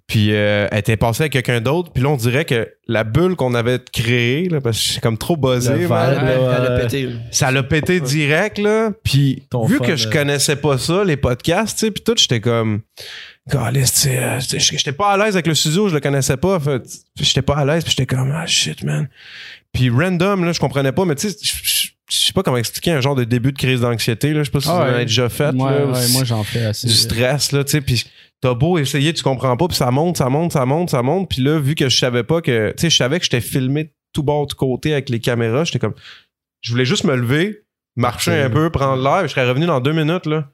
[0.07, 1.91] Puis euh, elle était passée avec quelqu'un d'autre.
[1.93, 5.17] Puis là, on dirait que la bulle qu'on avait créée, là, parce que c'est comme
[5.17, 7.07] trop buzzé, Elle, elle a pété.
[7.07, 7.13] là.
[7.31, 8.91] ça l'a pété direct, là.
[9.03, 10.11] Puis Ton vu fun, que je euh.
[10.11, 12.83] connaissais pas ça, les podcasts, tu sais, puis tout, j'étais comme...
[13.51, 16.01] Caliste, tu sais, euh, tu sais, j'étais pas à l'aise avec le studio, je le
[16.01, 16.59] connaissais pas.
[17.17, 19.09] J'étais pas à l'aise, puis j'étais comme, ah shit, man.
[19.73, 21.37] Puis random, là, je comprenais pas, mais tu sais,
[22.11, 24.41] je- sais pas comment expliquer un genre de début de crise d'anxiété, là.
[24.41, 24.91] Je sais pas si Ah vous en ouais.
[24.95, 26.87] avez déjà fait, Ouais, là, ou ouais, si- moi, j'en fais assez.
[26.87, 28.05] du stress, là, tu sais, puis
[28.41, 31.31] t'as beau essayer, tu comprends pas, puis ça monte, ça monte, ça monte, ça monte,
[31.31, 33.85] puis là, vu que je savais pas que, tu sais, je savais que j'étais filmé
[33.85, 35.95] de tout bord, de côté avec les caméras, j'étais comme,
[36.61, 37.63] je voulais juste me lever,
[37.97, 40.51] marcher un peu, prendre l'air, je serais revenu dans deux minutes, là.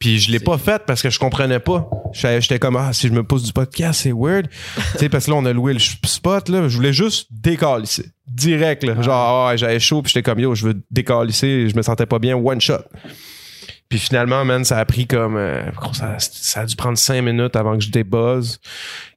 [0.00, 1.88] Puis je l'ai pas fait parce que je comprenais pas.
[2.12, 4.48] J'étais comme, ah, si je me pousse du podcast, c'est weird.
[4.92, 6.66] tu sais, parce que là, on a loué le spot, là.
[6.68, 8.06] Je voulais juste décalisser.
[8.26, 9.00] Direct, là.
[9.02, 11.68] Genre, ah, j'avais chaud, puis j'étais comme, yo, je veux décalisser.
[11.68, 12.82] Je me sentais pas bien, one shot.
[13.90, 15.36] Puis finalement, man, ça a pris comme.
[15.36, 18.58] euh, ça, ça a dû prendre cinq minutes avant que je débuzz,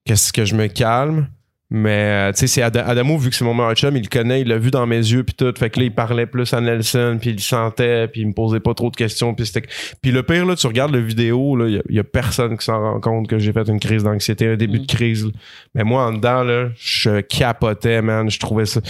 [0.03, 1.27] qu'est-ce que je me calme.
[1.75, 4.07] Mais, euh, tu sais, c'est Ad- Adamo, vu que c'est mon meilleur chum, il le
[4.07, 5.51] connaît, il l'a vu dans mes yeux, puis tout.
[5.57, 8.33] Fait que là, il parlait plus à Nelson, puis il le sentait, puis il me
[8.33, 9.33] posait pas trop de questions.
[9.33, 9.67] Puis, c'était...
[9.99, 12.03] puis le pire, là, tu regardes la vidéo, là, il y a- il y, a
[12.03, 15.25] personne qui s'en rend compte que j'ai fait une crise d'anxiété, un début de crise.
[15.25, 15.31] là.
[15.73, 18.29] Mais moi, en dedans, là, je capotais, man.
[18.29, 18.79] Je trouvais ça.
[18.81, 18.89] Tu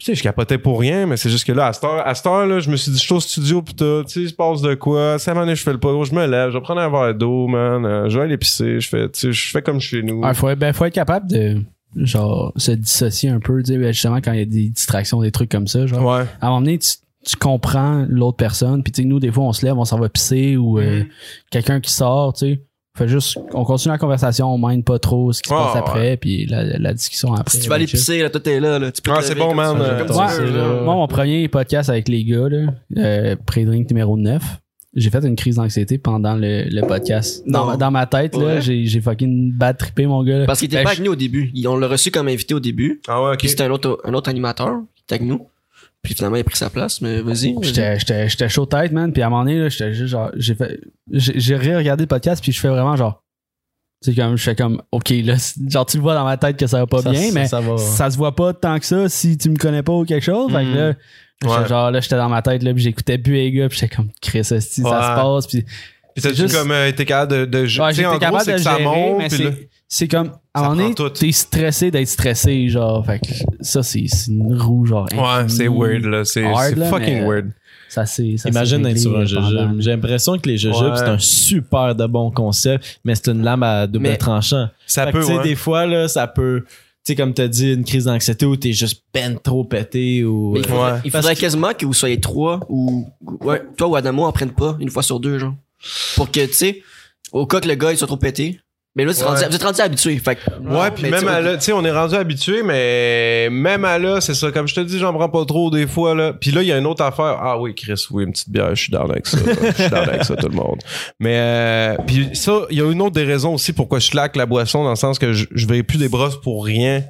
[0.00, 2.26] sais, je capotais pour rien, mais c'est juste que là, à cette heure, à cette
[2.26, 4.28] heure, là, je me suis dit, je suis au studio, pis tout, tu sais, il
[4.28, 6.58] se passe de quoi, ça m'en est, je fais le pas, je me lève, je
[6.58, 9.32] vais prendre un verre d'eau, man, euh, je vais aller pisser, je fais, tu sais,
[9.32, 10.20] je fais comme chez nous.
[10.22, 11.62] Ouais, faut, ben, faut être capable de
[11.96, 15.20] genre se dissocier un peu, tu sais, ben, justement quand il y a des distractions,
[15.22, 16.04] des trucs comme ça, genre.
[16.04, 16.24] Ouais.
[16.40, 16.90] À un moment donné, tu,
[17.24, 19.98] tu comprends l'autre personne, puis tu sais, nous, des fois, on se lève, on s'en
[19.98, 21.06] va pisser ou euh, Mhm.
[21.50, 22.62] quelqu'un qui sort, tu sais.
[22.96, 26.16] Fait juste, on continue la conversation, on mine pas trop ce qui se passe après,
[26.16, 27.54] puis la, la discussion après.
[27.58, 27.98] Si tu vas aller va être chill.
[27.98, 28.90] pisser, là, tout est là, là.
[28.90, 30.82] Tu peux Ah, c'est bon, man, Ouais.
[30.82, 34.42] Moi, mon premier podcast avec les gars, là, euh, pré-drink numéro 9,
[34.96, 37.42] j'ai fait une crise d'anxiété pendant le, le podcast.
[37.46, 37.66] Dans, Non.
[37.72, 38.60] ma- dans ma tête, là, Ouais.
[38.62, 40.38] j'ai, j'ai fucking bad trippé, mon gars.
[40.38, 40.46] là.
[40.46, 41.50] Parce qu'il était Ben, pas je- avec nous au début.
[41.54, 43.00] Ils- On l'a reçu comme invité au début.
[43.06, 43.38] Ah ouais, ok.
[43.38, 45.46] Puis c'était un autre, un autre animateur qui était avec nous.
[46.02, 47.52] Puis finalement, il a pris sa place, mais vas-y.
[47.54, 47.64] vas-y.
[47.64, 49.12] J'étais, j'étais, j'étais chaud tête, man.
[49.12, 50.80] Puis à un moment donné, là, j'étais juste genre, j'ai fait,
[51.10, 53.22] j'ai, j'ai regardé le podcast, puis je fais vraiment genre,
[54.00, 55.34] c'est comme, je fais comme, ok, là,
[55.68, 57.46] genre, tu le vois dans ma tête que ça va pas Ça- bien, ça- mais
[57.48, 57.78] ça va.
[57.78, 60.52] ça se voit pas tant que ça si tu me connais pas ou quelque chose.
[60.52, 60.92] Fait que là,
[61.42, 61.68] j'étais Ouais.
[61.68, 64.10] genre, là, j'étais dans ma tête, là, puis j'écoutais plus les gars, puis j'étais comme,
[64.20, 64.60] Chris, ça Ouais.
[64.60, 65.64] se passe, puis
[66.14, 68.56] t'as c'est juste comme, euh, été capable de, de, Ouais, en gros, capable de que
[68.56, 69.50] le ça gérer, monte, mais puis c'est, là-
[69.88, 73.82] c'est comme, à un Ça moment donné, t'es stressé d'être stressé, genre, fait que ça,
[73.82, 76.24] c'est, une roue, genre, Ouais, c'est weird, là.
[76.24, 77.50] C'est là, fucking mais- weird.
[77.88, 79.76] Ça, c'est, ça Imagine s'est d'être sur un jujube.
[79.80, 80.96] J'ai l'impression que les jujubes, Ouais.
[80.96, 84.68] c'est un super de bon concept, mais c'est une lame à double Mais- tranchant.
[84.86, 85.44] Ça Fait que, peut, tu sais, ouais.
[85.44, 86.72] des fois, là, ça peut, tu
[87.04, 90.52] sais, comme t'as dit, une crise d'anxiété où t'es juste peine trop pété ou.
[90.54, 90.98] Mais il faudrait, Ouais.
[91.04, 93.08] il faudrait quasiment que vous soyez trois ou
[93.42, 95.54] ouais, toi ou Adamo en prennent pas une fois sur deux, genre.
[96.16, 96.82] Pour que, tu sais,
[97.32, 98.60] au cas que le gars il soit trop pété.
[98.96, 99.26] Mais là, tu Ouais.
[99.26, 100.18] rendu- vous êtes rendu habitué.
[100.18, 103.84] Fait que- Ouais, puis même à là, tu sais, on est rendu habitué, mais même
[103.84, 104.50] à là, c'est ça.
[104.50, 106.32] Comme je te dis, j'en prends pas trop des fois, là.
[106.32, 107.38] Puis là, il y a une autre affaire.
[107.42, 109.36] Ah oui, Chris, oui, une petite bière, je suis down avec ça.
[109.38, 110.78] je suis down avec ça, tout le monde.
[111.20, 114.34] Mais, euh, puis ça, il y a une autre des raisons aussi pourquoi je claque
[114.34, 117.04] la boisson, dans le sens que je, je vais plus des brosses pour rien,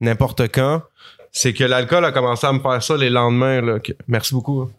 [0.00, 0.80] n'importe quand.
[1.32, 3.78] C'est que l'alcool a commencé à me faire ça les lendemains, là.
[3.78, 4.62] que- Merci beaucoup.
[4.62, 4.70] hein.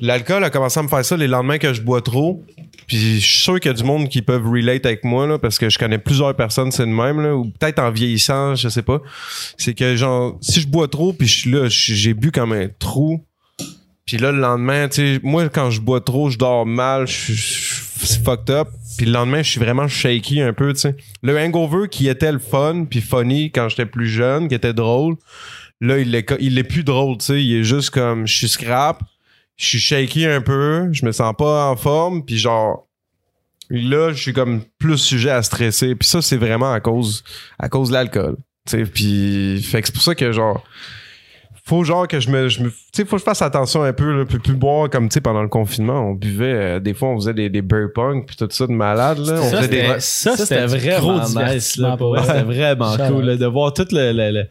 [0.00, 2.42] L'alcool a commencé à me faire ça les lendemains que je bois trop.
[2.86, 5.38] Puis je suis sûr qu'il y a du monde qui peuvent relate avec moi là,
[5.38, 8.68] parce que je connais plusieurs personnes c'est le même là, ou peut-être en vieillissant, je
[8.68, 9.00] sais pas.
[9.56, 12.68] C'est que genre si je bois trop puis je suis là, j'ai bu comme un
[12.78, 13.24] trou.
[14.04, 17.82] Puis là le lendemain, tu moi quand je bois trop, je dors mal, je suis-
[18.24, 18.68] fucked up.
[18.96, 20.96] Puis le lendemain, je suis vraiment shaky un peu, tu sais.
[21.22, 25.16] Le hangover qui était le fun puis funny quand j'étais plus jeune, qui était drôle,
[25.80, 28.48] là il est il est plus drôle, tu sais, il est juste comme je suis
[28.48, 29.02] scrap
[29.56, 32.86] je suis shaky un peu, je me sens pas en forme, puis genre
[33.70, 37.22] là, je suis comme plus sujet à stresser, puis ça c'est vraiment à cause
[37.58, 38.36] à cause de l'alcool.
[38.66, 40.62] Tu sais, puis fait que c'est pour ça que genre
[41.64, 43.92] faut genre que je me je me tu sais faut que je fasse attention un
[43.92, 46.92] peu là, puis plus boire comme tu sais pendant le confinement, on buvait euh, des
[46.92, 49.56] fois on faisait des des beer pong puis tout ça de malade là, on Ça,
[49.58, 51.96] faisait des c'était- ça, Ça, c'était du vraiment gros nice, là.
[52.26, 54.48] C'était vraiment cool, là, de voir tout le, le- le-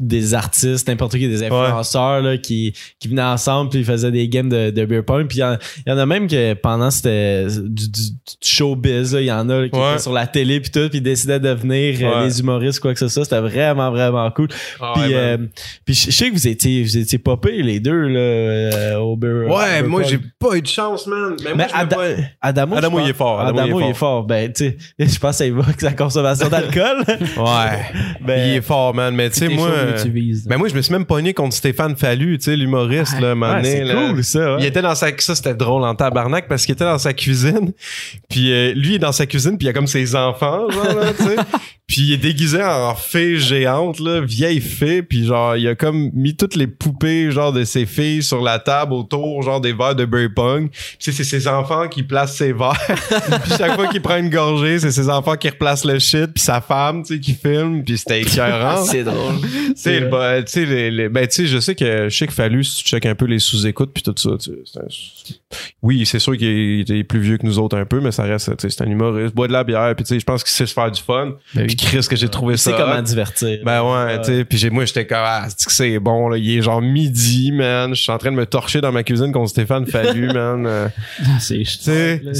[0.00, 4.28] des artistes, n'importe qui, des influenceurs là, qui, qui venaient ensemble puis ils faisaient des
[4.28, 5.26] games de, de beer pong.
[5.28, 5.56] Puis il y, en-
[5.86, 9.32] il y en a même que pendant c'était du, du, du showbiz, là, il y
[9.32, 9.92] en a qui Ouais.
[9.92, 12.28] étaient sur la télé puis tout, puis ils décidaient de devenir euh, Ouais.
[12.28, 13.24] des humoristes quoi que ce soit.
[13.24, 14.48] C'était vraiment vraiment cool.
[14.80, 15.36] Ah puis euh,
[15.84, 19.46] puis je sais que vous étiez vous étiez popés les deux là euh, au beer.
[19.48, 21.36] Ouais, beer moi, j'ai pas eu de chance, man.
[21.44, 22.06] Mais, moi, pas-
[22.40, 23.40] Adamo, Adamo, pense- il est fort.
[23.40, 24.24] Adamo, Adamo, il est il est fort.
[24.24, 27.04] Ben, tu sais, je pense que ça évoque sa consommation d'alcool.
[27.08, 27.78] Ouais.
[28.20, 29.14] Ben, il est fort, man.
[29.14, 29.70] Mais tu sais, moi.
[29.88, 30.46] Euh, mais tu vises.
[30.46, 33.34] Ben moi, je me suis même pogné contre Stéphane Fallu, tu sais, l'humoriste, là, un
[33.34, 34.08] moment ouais, donné, c'est là.
[34.08, 34.54] cool ça.
[34.54, 34.60] ouais.
[34.60, 37.72] Il était dans sa ça c'était drôle en tabarnak parce qu'il était dans sa cuisine
[38.28, 40.68] puis euh, lui il est dans sa cuisine puis il y a comme ses enfants
[40.70, 41.36] genre là, tu sais
[41.86, 46.10] puis il est déguisé en fée géante là vieille fée puis genre il a comme
[46.14, 49.94] mis toutes les poupées genre de ses filles sur la table autour genre des verres
[49.94, 53.74] de beer pong puis tu sais, c'est ses enfants qui placent ses verres puis chaque
[53.74, 57.02] fois qu'il prend une gorgée c'est ses enfants qui replacent le shit puis sa femme
[57.02, 59.36] tu sais qui filme puis c'était écœurant C'est drôle.
[59.78, 62.26] Tu sais, le- bah, tu sais, les, les- ben, sais, je sais que je sais
[62.26, 64.80] que Fallu, si tu checkes un peu les sous-écoutes puis tout ça, tu sais, c'est
[64.80, 65.36] un-
[65.82, 68.46] oui, c'est sûr qu'il est, plus vieux que nous autres un peu, mais ça reste,
[68.56, 70.52] tu sais, c'est un humoriste, boit de la bière, puis tu sais, je pense qu'il
[70.52, 71.34] sait se faire du fun.
[71.54, 71.66] Ben oui.
[71.68, 72.70] Puis Chris, que j'ai trouvé ça.
[72.72, 73.58] sait comment divertir.
[73.64, 76.36] Ben ouais, tu sais, puis j'ai- moi j'étais comme ah, c'est que c'est bon là,
[76.36, 79.32] il est genre midi, man, je suis en train de me torcher dans ma cuisine
[79.32, 80.66] contre Stéphane Fallu, man.
[80.66, 80.88] Euh,
[81.24, 81.62] Ah, c'est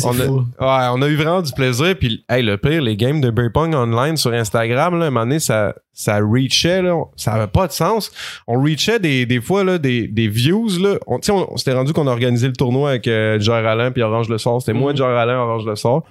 [0.05, 1.95] on a, ouais, on a eu vraiment du plaisir.
[1.99, 5.11] Puis, hey, le pire, les games de beer pong online sur Instagram, là, à un
[5.11, 8.13] moment donné, ça, ça reachait, là, ça avait pas de sens.
[8.47, 10.97] On reachait des, des fois, là, des, des views, là.
[11.09, 13.67] On, tu sais, on, on s'était rendu qu'on a organisé le tournoi avec euh, Jer
[13.67, 14.63] Alain puis Orange Le Sort.
[14.63, 16.05] C'était moi, Jer Alain, Orange Le Sort.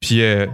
[0.00, 0.46] Puis, euh,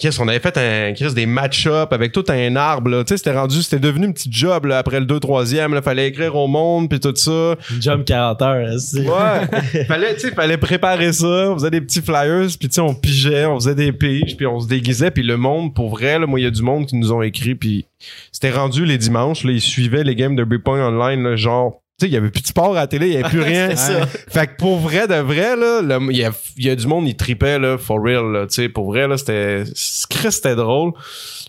[0.00, 3.18] Qu'est-ce on avait fait un Chris des match-up avec tout un arbre là, tu sais
[3.18, 6.34] c'était rendu c'était devenu un petit job là, après le 2 3e là, fallait écrire
[6.34, 7.54] au monde puis tout ça.
[7.80, 8.80] Job 40 heures.
[8.80, 9.84] c'est- Ouais.
[9.86, 11.26] fallait, tu sais, fallait préparer ça.
[11.50, 14.46] On faisait des petits flyers, puis tu sais, on pigeait, on faisait des piges, puis
[14.46, 16.86] on se déguisait, puis le monde, pour vrai, là, moi, il y a du monde
[16.86, 17.86] qui nous ont écrit, puis
[18.32, 22.06] c'était rendu les dimanches, là, ils suivaient les games de Beer Online, là, genre, sais,
[22.08, 23.74] il y avait plus de sport à la télé, il y avait plus rien.
[23.76, 24.06] Ça.
[24.06, 26.86] Fait que pour vrai, de vrai, là, le- il y a, il y a du
[26.86, 30.92] monde, il tripait, là, for real, là, tu sais, pour vrai, là, c'était, c'était drôle.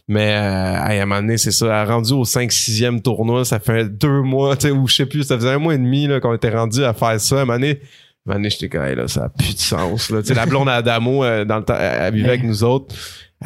[0.07, 0.39] Mais euh,
[0.75, 4.67] à un moment donné, c'est ça, rendu au 5-6e tournoi, ça fait deux mois, tu
[4.67, 6.83] sais, ou je sais plus, ça faisait un mois et demi là, qu'on était rendu
[6.85, 7.39] à faire ça.
[7.39, 7.79] À un moment donné, à un
[8.27, 10.09] moment donné, j'étais comme, Hey, là, ça a plus de sens.
[10.09, 10.21] Là.
[10.21, 12.95] Tu sais, la blonde à Adamo, euh, dans le temps, elle vivait avec nous autres.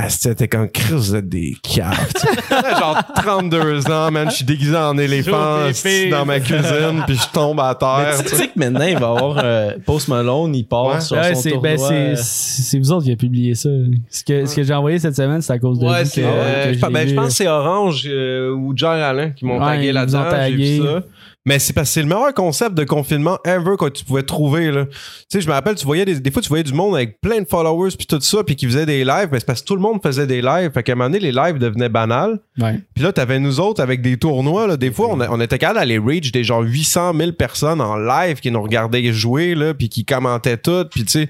[0.08, 2.14] C'était comme Chris, vous êtes des caves.
[2.16, 2.80] tu sais.
[2.80, 5.66] Genre 32 ans, man, je suis déguisé en éléphant
[6.10, 8.16] dans ma cuisine, puis je tombe à terre.
[8.24, 11.02] tu tu sais que maintenant, il va y avoir euh, Post Malone, il part Ouais.
[11.02, 11.76] sur Ouais, son c'est tournoi.
[11.76, 13.70] ben, c'est- c'est c'est vous autres qui avez publié ça.
[14.10, 16.22] Ce que, ce que j'ai envoyé cette semaine, c'est à cause de Ouais, vous c'est,
[16.22, 19.60] que, euh, que ben, je pense que c'est Orange euh, ou Jer Alain qui m'ont
[19.60, 20.24] Ouais, tagué là-dedans.
[20.48, 21.04] J'ai vu ça.
[21.46, 24.70] Mais c'est parce que c'est le meilleur concept de confinement ever que tu pouvais trouver.
[24.72, 24.86] Là.
[24.86, 24.92] Tu
[25.28, 27.42] sais, je me rappelle, tu voyais des, des fois, tu voyais du monde avec plein
[27.42, 29.30] de followers puis tout ça, puis qui faisait des lives.
[29.32, 30.70] Mais c'est parce que tout le monde faisait des lives.
[30.72, 32.40] Fait qu'à un moment donné, les lives devenaient banals.
[32.60, 32.80] Ouais.
[32.94, 34.68] Puis là, t'avais nous autres avec des tournois.
[34.68, 37.82] Là, des fois, on, a- on était capable d'aller reach des genre 800 000 personnes
[37.82, 40.86] en live qui nous regardaient jouer, là, puis qui commentaient tout.
[40.92, 41.30] Puis tu sais,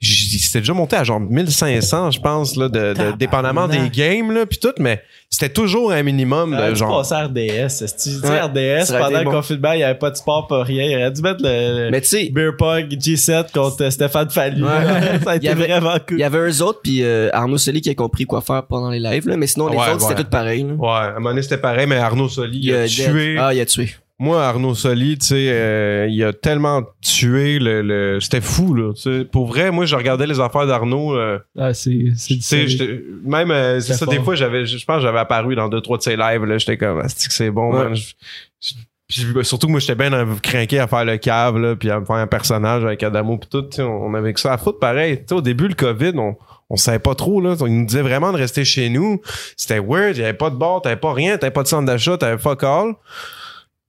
[0.00, 4.46] c'était déjà monté à genre 1500, je pense, là, de, de- dépendamment des games, là,
[4.46, 4.72] puis tout.
[4.78, 7.12] Mais c'était toujours un minimum Il de genre.
[7.12, 7.82] à RDS.
[7.82, 8.20] esti.
[8.22, 8.40] Tu Ouais.
[8.40, 9.30] RDS, pendant le bon.
[9.32, 10.84] confinement, il n'y avait pas de sport, pas rien.
[10.84, 14.64] Il aurait dû mettre le, Mais tu sais, Beer Pong G7 contre Stéphane Fallu.
[15.24, 16.18] ça a Il y été avait- vraiment il cool.
[16.20, 19.00] y avait eux autres, puis euh, Arnaud Soli qui a compris quoi faire pendant les
[19.00, 20.24] lives, là, mais sinon, les Ouais, autres, c'était ouais.
[20.24, 20.62] tout pareil.
[20.64, 20.72] là.
[20.74, 23.36] Ouais, à un moment donné, c'était pareil, mais Arnaud Soli, il, a, tué.
[23.38, 23.90] Ah, il a tué.
[24.20, 27.82] Moi, Arnaud Soli, tu sais, euh, il a tellement tué le.
[27.82, 28.92] le- C'était fou, là.
[28.92, 29.24] tu sais.
[29.24, 31.14] Pour vrai, moi, je regardais les affaires d'Arnaud.
[31.16, 34.14] euh, Ah, c'est même, euh, c'est ça, fort.
[34.14, 36.58] des fois, j'avais, je pense que j'avais apparu dans deux, trois de ses lives, là,
[36.58, 37.84] j'étais comme, ah, c'est que c'est bon, Ouais.
[37.84, 37.94] man?
[37.94, 38.12] Je-
[38.60, 38.74] je-
[39.06, 40.10] puis, surtout que moi, j'étais bien
[40.42, 43.48] craqué à faire le cave, là, puis à me faire un personnage avec Adamo, puis
[43.48, 45.18] tout, tu sais, on avait que ça à foutre, pareil.
[45.18, 46.36] Tu sais, au début, le COVID, on,
[46.70, 47.54] on savait pas trop, là.
[47.60, 49.22] Il nous disait vraiment de rester chez nous.
[49.56, 51.86] C'était weird, il y avait pas de bar, t'avais pas rien, t'avais pas de centre
[51.86, 52.94] d'achat, t'avais fuck all.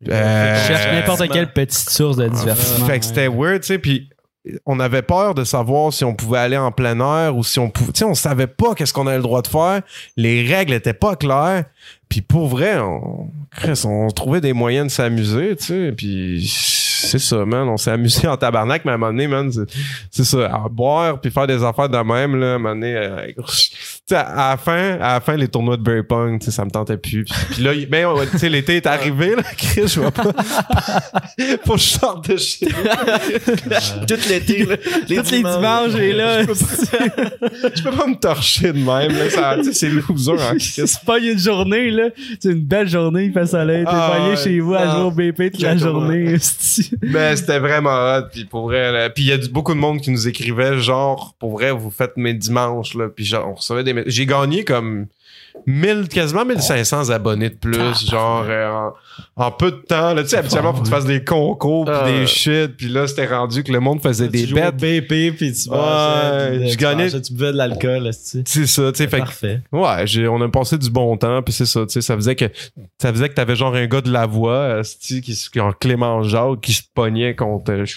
[0.07, 2.85] Euh, Je cherche n'importe quelle petite source de divertissement.
[2.85, 4.09] fait que c'était weird, tu sais, puis
[4.65, 7.69] on avait peur de savoir si on pouvait aller en plein air ou si on
[7.69, 9.81] pouvait, tu sais, on savait pas qu'est-ce qu'on avait le droit de faire.
[10.15, 11.65] Les règles étaient pas claires.
[12.07, 17.19] Puis pour vrai, on, Chris, on trouvait des moyens de s'amuser, tu sais, puis c'est
[17.19, 17.67] ça, man.
[17.67, 19.51] On s'est amusé en tabarnak, mais à un moment donné, man,
[20.11, 22.95] c'est- ça, à boire puis faire des affaires de même, là, à un moment donné,
[22.95, 23.27] euh,
[24.15, 27.25] à la fin, à la fin, les tournois de Berry Pong, ça me tentait plus.
[27.51, 30.23] Puis, là, ben, ouais, tu sais, l'été est arrivé, là, Chris, je vois pas.
[31.65, 32.67] Faut que je sorte de chez
[34.07, 34.77] Tout l'été, là.
[34.77, 36.41] Tous les dimanches, et là,
[37.75, 39.57] Je peux pas me torcher de même, là.
[39.71, 40.83] C'est loser en Chris.
[40.85, 42.09] c'est pas une journée, là.
[42.39, 43.83] C'est une belle journée, il fait soleil.
[43.85, 44.37] T'es Ah, ouais.
[44.37, 44.91] chez vous à Ah.
[44.95, 46.35] jouer au BP toute la journée.
[47.01, 49.09] Mais c'était vraiment hot, puis pour vrai, là.
[49.09, 52.17] Puis il y a beaucoup de monde qui nous écrivait, genre, pour vrai, vous faites
[52.17, 53.07] mes dimanches, là.
[53.13, 53.98] Puis genre, on recevait des...
[54.07, 55.07] J'ai gagné comme...
[55.67, 58.69] 1000, quasiment 1500 abonnés de plus, genre euh,
[59.35, 60.13] en, en peu de temps.
[60.13, 62.05] Là, tu sais, habituellement, faut que tu fasses des concours pis Ah.
[62.09, 64.77] des shit, puis là, c'était rendu que le monde faisait des bêtes.
[64.77, 68.09] BP puis tu Ouais, puis, je tu gagnais- mangeais, tu buvais de l'alcool.
[68.13, 69.61] C'est ça, tu sais, que Parfait.
[69.73, 72.45] Ouais, on a passé du bon temps, puis c'est ça, tu sais, ça faisait que
[73.01, 76.73] ça faisait que t'avais genre un gars de la voix, qui, en Clément Jacques, qui
[76.73, 77.95] se pognait contre, euh, je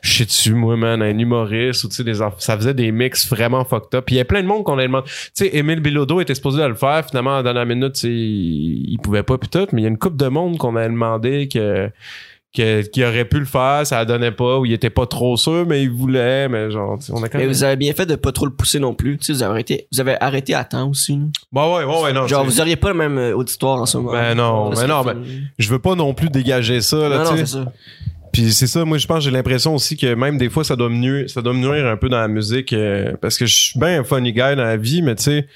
[0.00, 3.28] je sais dessus, moi, man, un humoriste, ou tu sais, des ça faisait des mix
[3.28, 4.04] vraiment fucked up.
[4.06, 5.06] Puis il y a plein de monde qu'on a demandé.
[5.08, 8.08] Tu sais, Émile Bilodeau était supposé de le faire, finalement, à la minute, tu sais,
[8.10, 10.86] il, pouvait pas, puis tout, mais il y a une couple de monde qu'on a
[10.88, 11.90] demandé que
[12.54, 15.36] que- qui aurait pu le faire, ça la donnait pas, ou il était pas trop
[15.36, 17.48] sûr, mais il voulait, mais genre, on a quand Mais même...
[17.52, 19.16] vous avez bien fait de pas trop le pousser non plus.
[19.16, 21.18] Tu sais, vous avez arrêté, vous avez arrêté à temps aussi.
[21.50, 22.26] Bah ouais, ouais, ouais, non.
[22.26, 24.12] Genre, vous auriez pas le même euh, auditoire en ce moment.
[24.12, 25.44] Ben non, c'est non, fini.
[25.58, 27.72] je veux pas non plus dégager ça là tu c'est sais ça.
[28.32, 30.88] Puis c'est ça moi je pense j'ai l'impression aussi que même des fois ça doit
[30.88, 33.54] me nuire ça doit me nuire un peu dans la musique euh, parce que je
[33.54, 35.46] suis bien un funny guy dans la vie mais tu sais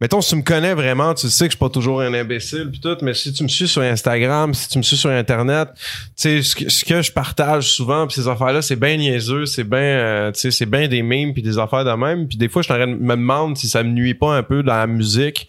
[0.00, 2.68] mettons si tu me connais vraiment tu sais que je suis pas toujours un imbécile
[2.70, 5.70] puis tout mais si tu me suis sur Instagram si tu me suis sur internet
[5.74, 5.82] tu
[6.16, 9.46] sais ce que, ce que je partage souvent puis ces affaires là c'est bien niaiseux
[9.46, 12.36] c'est bien euh, tu sais c'est bien des memes puis des affaires de même puis
[12.36, 15.48] des fois je me demande si ça me nuit pas un peu dans la musique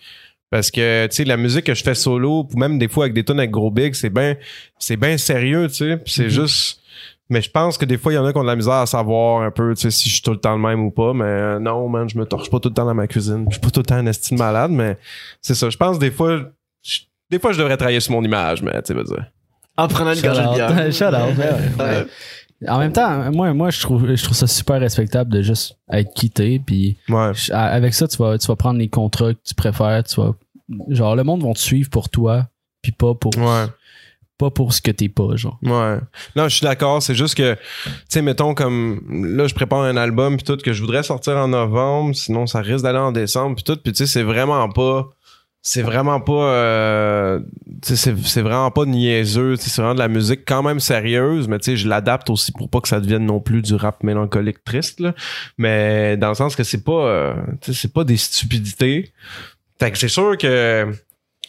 [0.50, 3.14] parce que tu sais la musique que je fais solo ou même des fois avec
[3.14, 4.36] des tonnes avec gros big c'est bien
[4.80, 5.98] c'est bien sérieux tu sais.
[5.98, 6.82] Puis c'est juste
[7.30, 8.76] mais je pense que des fois il y en a qui ont de la misère
[8.76, 10.92] à savoir un peu tu sais si je suis tout le temps le même ou
[10.92, 11.14] pas.
[11.14, 13.46] Mais euh, non man je me torche pas tout le temps dans ma cuisine.
[13.50, 14.98] Je suis pas tout le temps un estime malade mais
[15.42, 15.70] c'est ça.
[15.70, 16.40] Je pense des fois
[16.84, 19.26] je- des fois je devrais travailler sur mon image mais tu sais veux dire.
[19.76, 20.70] En prenant une gorgée de bière.
[20.94, 21.84] Shout out, ben ouais.
[21.86, 22.06] Ouais.
[22.68, 26.14] En même temps, moi, moi je, trouve, je trouve ça super respectable de juste être
[26.14, 26.60] quitté.
[26.60, 29.54] Puis ouais je- à- avec ça, tu vas, tu vas prendre les contrats que tu
[29.54, 30.04] préfères.
[30.04, 30.34] Tu vas,
[30.90, 32.48] genre, le monde va te suivre pour toi,
[32.82, 33.66] puis pas pour, ouais
[34.40, 35.58] pas pour ce que t'es pas, genre.
[35.64, 35.98] Ouais.
[36.36, 37.02] Non, je suis d'accord.
[37.02, 37.60] C'est juste que, tu
[38.08, 39.02] sais, mettons comme
[39.36, 42.14] là, je prépare un album puis tout que je voudrais sortir en novembre.
[42.16, 43.78] Sinon, ça risque d'aller en décembre puis tout.
[43.84, 45.10] Puis tu sais, c'est vraiment pas,
[45.70, 47.40] c'est vraiment pas, euh,
[47.82, 49.58] c'est, vraiment pas niaiseux.
[49.58, 52.70] C'est vraiment de la musique quand même sérieuse, mais tu sais, je l'adapte aussi pour
[52.70, 55.14] pas que ça devienne non plus du rap mélancolique triste là.
[55.58, 57.34] Mais dans le sens que c'est pas, euh,
[57.70, 59.12] c'est pas des stupidités.
[59.78, 60.88] Fait que c'est sûr que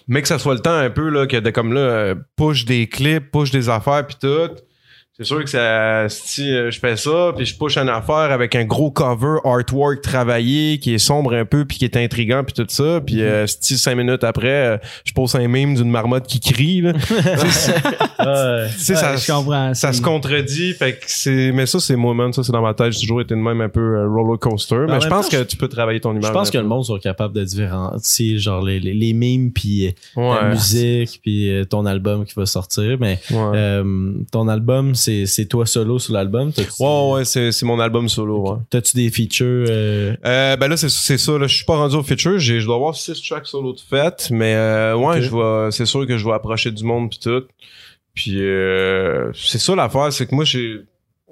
[0.08, 2.64] mais que ça soit le temps un peu là que de comme là euh, push
[2.64, 4.50] des clips, push des affaires puis tout.
[5.20, 8.54] C'est sûr que ça si euh, je fais ça puis je push une affaire avec
[8.54, 12.54] un gros cover artwork travaillé qui est sombre un peu puis qui est intriguant puis
[12.54, 16.28] tout ça puis euh, si cinq minutes après euh, je pose un meme d'une marmotte
[16.28, 16.92] qui crie là.
[18.22, 19.16] Tu sais, Ouais.
[19.16, 19.74] ça, comprends.
[19.74, 22.74] ça se contredit fait que c'est mais ça c'est moi man ça c'est dans ma
[22.74, 25.38] tête j'ai toujours été de même un peu euh, roller coaster mais je pense temps,
[25.38, 26.62] que tu peux travailler ton image Je pense que peu.
[26.62, 31.50] le monde sont capables de différencier genre les, les, les memes puis la musique puis
[31.68, 33.36] ton album qui va sortir mais ouais.
[33.56, 36.52] euh, ton album c'est c'est toi solo sur l'album?
[36.80, 41.18] Ouais ouais c'est mon album solo ouais t'as-tu des features euh, Euh, ben là, c'est,
[41.18, 41.38] ça.
[41.38, 42.38] Là, je suis pas rendu au feature.
[42.38, 44.28] J'ai, je dois avoir six tracks solo de fait.
[44.30, 47.44] Mais euh, ouais, je c'est sûr que je vais approcher du monde puis tout.
[48.14, 48.38] Puis
[49.34, 50.80] c'est ça l'affaire, c'est que moi j'ai.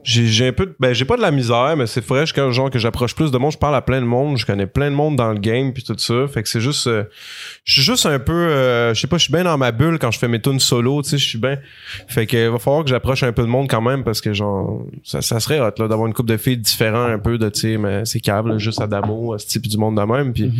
[0.09, 2.79] J'ai, un peu ben j'ai pas de la misère mais c'est vrai que genre que
[2.79, 5.16] j'approche plus de monde je parle à plein de monde je connais plein de monde
[5.16, 7.03] dans le game puis tout ça fait que c'est juste euh,
[7.64, 9.99] je suis juste un peu euh, je sais pas je suis bien dans ma bulle
[9.99, 11.59] quand je fais mes tunes solo tu sais je suis bien
[12.07, 14.85] fait que va falloir que j'approche un peu de monde quand même parce que genre
[15.03, 17.61] ça, ça serait hot là d'avoir une couple de filles différents un peu de tu
[17.62, 20.35] sais mais c'est câble juste Adamo ce type du monde de même Mhm.
[20.37, 20.51] sais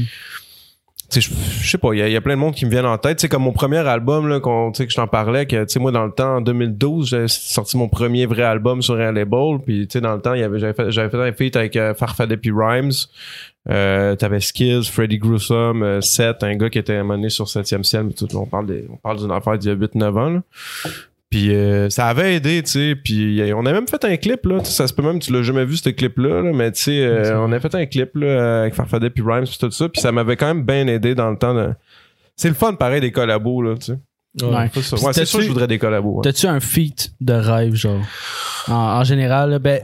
[1.13, 3.21] je sais pas il y, y a plein de monde qui me viennent en tête.
[3.21, 6.13] Sais comme mon premier album là qu'on que je t'en parlais que moi dans le
[6.13, 9.59] temps en 2012 j'ai sorti mon premier vrai album sur un label.
[9.65, 12.93] Puis dans le temps j'avais fait fait un feat avec euh, Farfadet Rhymes.
[13.69, 18.07] Euh, t'avais Skills, Freddy Gruesome, euh, Seth, un gars qui était amené sur 7e ciel,
[18.17, 20.43] tout, on parle on parle d'une affaire d'il y a 8-9 ans, là.
[21.37, 22.95] Puis euh, ça avait aidé, tu sais.
[22.97, 24.65] Puis euh, on a même fait un clip, là.
[24.65, 27.39] Ça se peut même, tu l'as jamais vu, ce clip-là, là, mais tu sais, euh,
[27.41, 29.89] on a fait un clip, là, avec Farfadet puis Rhymes puis tout ça.
[29.91, 31.69] Puis ça m'avait quand même bien aidé dans le temps de...
[32.37, 33.99] C'est le fun, pareil, des collabos, là, tu sais.
[34.43, 34.71] Ouais.
[35.13, 36.17] C'est sûr que je voudrais des collabos.
[36.17, 36.21] ouais.
[36.25, 38.01] T'as-tu un feat de rêve, genre?
[38.69, 39.81] En, en général, là, ben.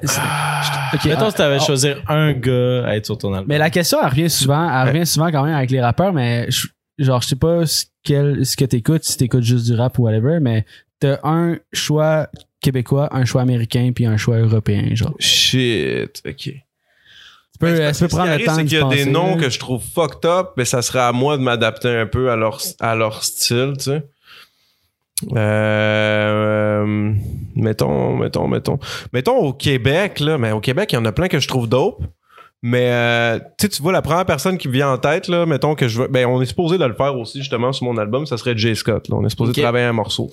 [0.94, 3.70] ok, mettons si t'avais en- choisi un gars à être sur ton album Mais la
[3.70, 6.66] question, elle revient souvent, elle revient souvent quand même avec les rappeurs, mais je-
[6.98, 10.02] genre, je sais pas ce, quel, ce que t'écoutes, si t'écoutes juste du rap ou
[10.04, 10.64] whatever, mais
[11.02, 12.28] t'as un choix
[12.60, 15.14] québécois, un choix américain, puis un choix européen, genre.
[15.18, 16.36] Shit, ok.
[16.36, 16.52] Tu
[17.58, 19.04] peux, Ben, c'est euh, tu peux prendre le temps c'est de qu'il y a des
[19.04, 19.42] noms là.
[19.42, 22.36] que je trouve fucked up, mais ça serait à moi de m'adapter un peu à
[22.36, 24.02] leur, à leur style, tu sais.
[25.32, 27.14] Euh, euh,
[27.56, 28.78] mettons, mettons, mettons.
[29.12, 31.68] Mettons au Québec, là, mais au Québec, il y en a plein que je trouve
[31.68, 32.02] dope.
[32.64, 35.46] Mais euh, tu sais, tu vois, la première personne qui me vient en tête, là,
[35.46, 36.06] mettons que je veux.
[36.08, 38.76] Ben, on est supposé de le faire aussi, justement, sur mon album, ça serait Jay
[38.76, 39.08] Scott.
[39.08, 39.16] Là.
[39.18, 39.58] On est supposé Ok.
[39.60, 40.30] travailler un morceau.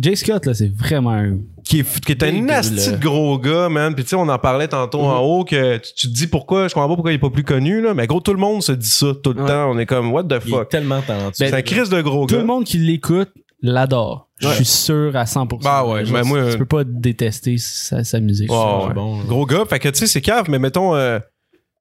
[0.00, 1.36] Jay Scott, là, c'est vraiment un.
[1.64, 3.94] Qui est, qui est un nasty gros gars, man.
[3.94, 6.66] Puis tu sais, on en parlait tantôt en haut que tu, tu te dis pourquoi,
[6.66, 7.94] je comprends pas pourquoi il est pas plus connu, là.
[7.94, 9.48] Mais gros, tout le monde se dit ça tout le Ouais.
[9.48, 9.70] temps.
[9.70, 10.68] On est comme, what the Il est fuck?
[10.68, 11.30] tellement talentueux.
[11.46, 12.40] C'est un crise de gros Tout gars.
[12.40, 13.30] le monde qui l'écoute
[13.62, 14.28] l'adore.
[14.40, 15.62] Je suis sûr à 100%.
[15.62, 18.50] Bah ouais, Genre, mais moi, tu peux pas détester sa, sa musique.
[18.50, 18.92] Ouais.
[18.92, 19.18] bon.
[19.22, 19.64] Gros gars.
[19.70, 21.20] Fait que tu sais, c'est cave, mais mettons, euh,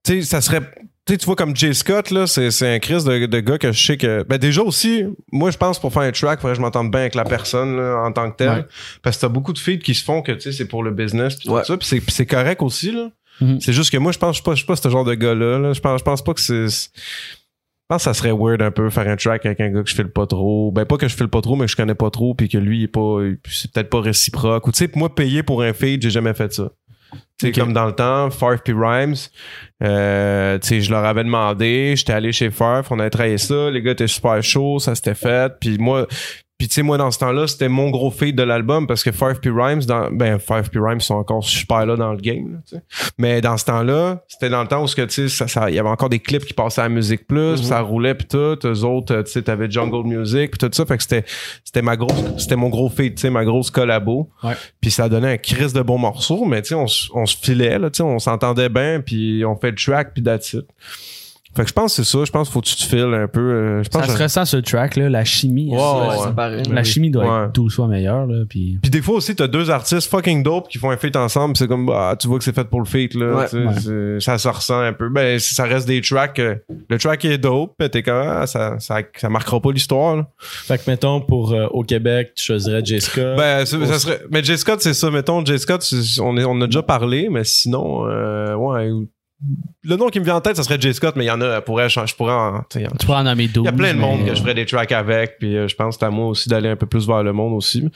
[0.04, 0.62] tu sais, ça serait.
[1.08, 3.84] Tu vois, comme Jay Scott, là, c'est, c'est un Chris de, de gars que je
[3.86, 4.24] sais que.
[4.24, 7.02] Ben, déjà aussi, moi, je pense pour faire un track, faudrait que je m'entende bien
[7.02, 8.50] avec la personne, là, en tant que tel.
[8.50, 8.66] Ouais.
[9.02, 10.92] Parce que t'as beaucoup de feeds qui se font que, tu sais, c'est pour le
[10.92, 11.62] business, pis Ouais.
[11.62, 11.78] tout ça.
[11.78, 13.10] Pis c'est, correct aussi, là.
[13.42, 13.60] Mhm.
[13.60, 15.74] C'est juste que moi, je pense, je suis pas, pas ce genre de gars-là, là.
[15.74, 16.70] Je pense, je pense pas que c'est.
[16.70, 19.84] c'est- Je pense que ça serait weird un peu faire un track avec un gars
[19.84, 20.72] que je file pas trop.
[20.72, 22.58] Ben pas que je file pas trop, mais que je connais pas trop, puis que
[22.58, 23.18] lui il est pas,
[23.50, 24.66] c'est peut-être pas réciproque.
[24.66, 26.72] Ou tu sais, moi payer pour un feed, j'ai jamais fait ça.
[27.12, 27.56] Tu sais, Ok.
[27.60, 29.16] comme dans le temps, Farf puis Rhymes,
[29.84, 33.70] euh, tu sais, je leur avais demandé, j'étais allé chez Farf, on avait travaillé ça,
[33.72, 36.08] les gars étaient super chauds, ça s'était fait, puis moi,
[36.62, 39.12] puis tu sais, moi, dans ce temps-là, c'était mon gros feed de l'album parce que
[39.12, 42.52] Five P Rhymes, dans, ben, Five P Rhymes sont encore super là dans le game,
[42.52, 42.84] là, tu sais.
[43.18, 45.76] Mais dans ce temps-là, c'était dans le temps où ce que, tu sais, ça, il
[45.76, 48.60] y avait encore des clips qui passaient à Musique Plus, puis ça roulait puis tout.
[48.64, 50.86] Eux autres, tu sais, t'avais Jungle Music puis tout ça.
[50.86, 51.26] Fait que c'était,
[51.64, 54.30] c'était ma grosse, c'était mon gros feed, tu sais, ma grosse collabo.
[54.44, 54.54] Ouais.
[54.80, 56.86] Puis ça donnait un crise de bons morceaux, mais tu sais, on,
[57.16, 60.22] on se filait, là, tu sais, on s'entendait bien puis on fait le track puis
[60.22, 60.68] that's it.
[61.56, 62.24] Fait que je pense que c'est ça.
[62.24, 63.40] Je pense qu'il faut que tu te files un peu.
[63.42, 65.70] euh, je pense Ça que- se ressent sur le track, là, la chimie.
[65.72, 66.34] Ouais, ça, ouais, ça ouais.
[66.36, 66.64] paraît.
[66.72, 67.46] La chimie doit Ouais.
[67.48, 68.80] être 12 fois meilleure, là, puis...
[68.82, 71.54] Puis des fois aussi, t'as deux artistes fucking dope qui font un feat ensemble.
[71.54, 73.36] pis C'est comme, bah, tu vois que c'est fait pour le feat, là.
[73.36, 73.44] Ouais.
[73.46, 73.74] tu sais, Ouais.
[74.20, 75.10] c'est- Ça se ressent un peu.
[75.10, 76.40] Ben, ça reste des tracks.
[76.40, 76.56] euh,
[76.90, 80.28] le track est dope, mais t'es comme, ah, ça, ça, ça marquera pas l'histoire, là.
[80.40, 83.36] Fait que, mettons, pour euh, au Québec, tu choisirais Jessica.
[83.36, 84.22] Ben, c'est- ça serait.
[84.32, 84.58] Mais J.
[84.58, 85.12] Scott, c'est ça.
[85.12, 85.60] Mettons, J.
[85.60, 85.86] Scott,
[86.22, 88.90] on, est, on a déjà parlé, mais sinon, euh, ouais.
[89.84, 90.94] Le nom qui me vient en tête, ça serait J.
[90.94, 93.48] Scott, mais il y en a, je pourrais, je pourrais en, tu pourrais en nommer
[93.48, 93.64] 12.
[93.64, 95.68] Il y a plein de monde mais- que je ferais des tracks avec, puis euh,
[95.68, 97.90] je pense que c'est à moi aussi d'aller un peu plus vers le monde aussi.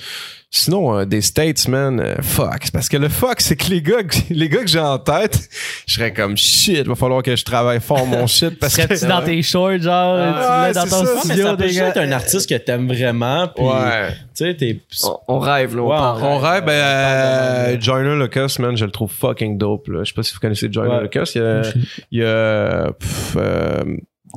[0.58, 2.60] Sinon, euh, des States, man, euh, fuck.
[2.64, 4.98] C'est Parce que le fuck, c'est que les gars, que- les gars que j'ai en
[4.98, 5.50] tête,
[5.86, 8.84] je serais comme shit, va falloir que je travaille fort mon shit parce que.
[8.84, 11.04] Serais-tu dans tes shorts, genre, tu l'as dans c'est ton ça.
[11.04, 13.50] Ouais, mais studio, ça peut être un artiste que t'aimes vraiment.
[13.54, 14.10] Puis, Ouais.
[14.34, 14.80] tu sais, t'es.
[15.04, 15.82] On, on rêve, là.
[15.82, 16.24] On Ouais, parle.
[16.24, 17.78] On rêve, ben, euh.
[17.82, 20.04] Joyner Lucas, man, je le trouve fucking dope, là.
[20.04, 21.02] Je sais pas si vous connaissez Joyner Ouais.
[21.04, 21.30] Lucas.
[21.36, 21.62] Il y a,
[22.12, 23.84] il y a, pff, euh,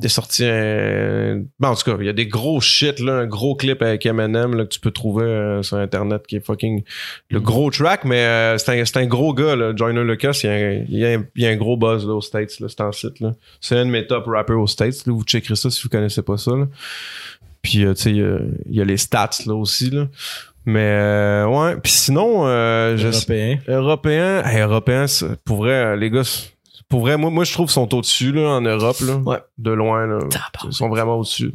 [0.01, 3.13] il est sorti un, ben, en tout cas, il y a des gros shit, là,
[3.13, 6.45] un gros clip avec Eminem, là, que tu peux trouver euh, sur Internet qui est
[6.45, 6.83] fucking
[7.29, 10.39] le gros track, mais euh, c'est un, c'est un gros gars, là, Joyner Lucas.
[10.43, 12.13] Il y a un, il y a un, il y a un gros buzz, là,
[12.13, 13.33] aux States, là, c'est en site, là.
[13.61, 15.13] C'est un de mes top rappers aux States, là.
[15.13, 16.67] Vous checkerez ça si vous connaissez pas ça, là.
[17.61, 18.39] Puis, euh, tu sais, il y a-
[18.69, 20.07] il y, a les stats, là, aussi, là.
[20.65, 21.75] Mais, euh, ouais.
[21.81, 23.57] Puis sinon, euh, je Européen.
[23.67, 26.21] Européen, hey, européen, c'est- pour vrai, les gars,
[26.89, 29.37] pour vrai, moi, moi je trouve qu'ils sont au-dessus là, en Europe, là, Ouais.
[29.59, 30.07] de loin.
[30.07, 30.19] Là.
[30.65, 31.53] Ils sont vraiment au-dessus.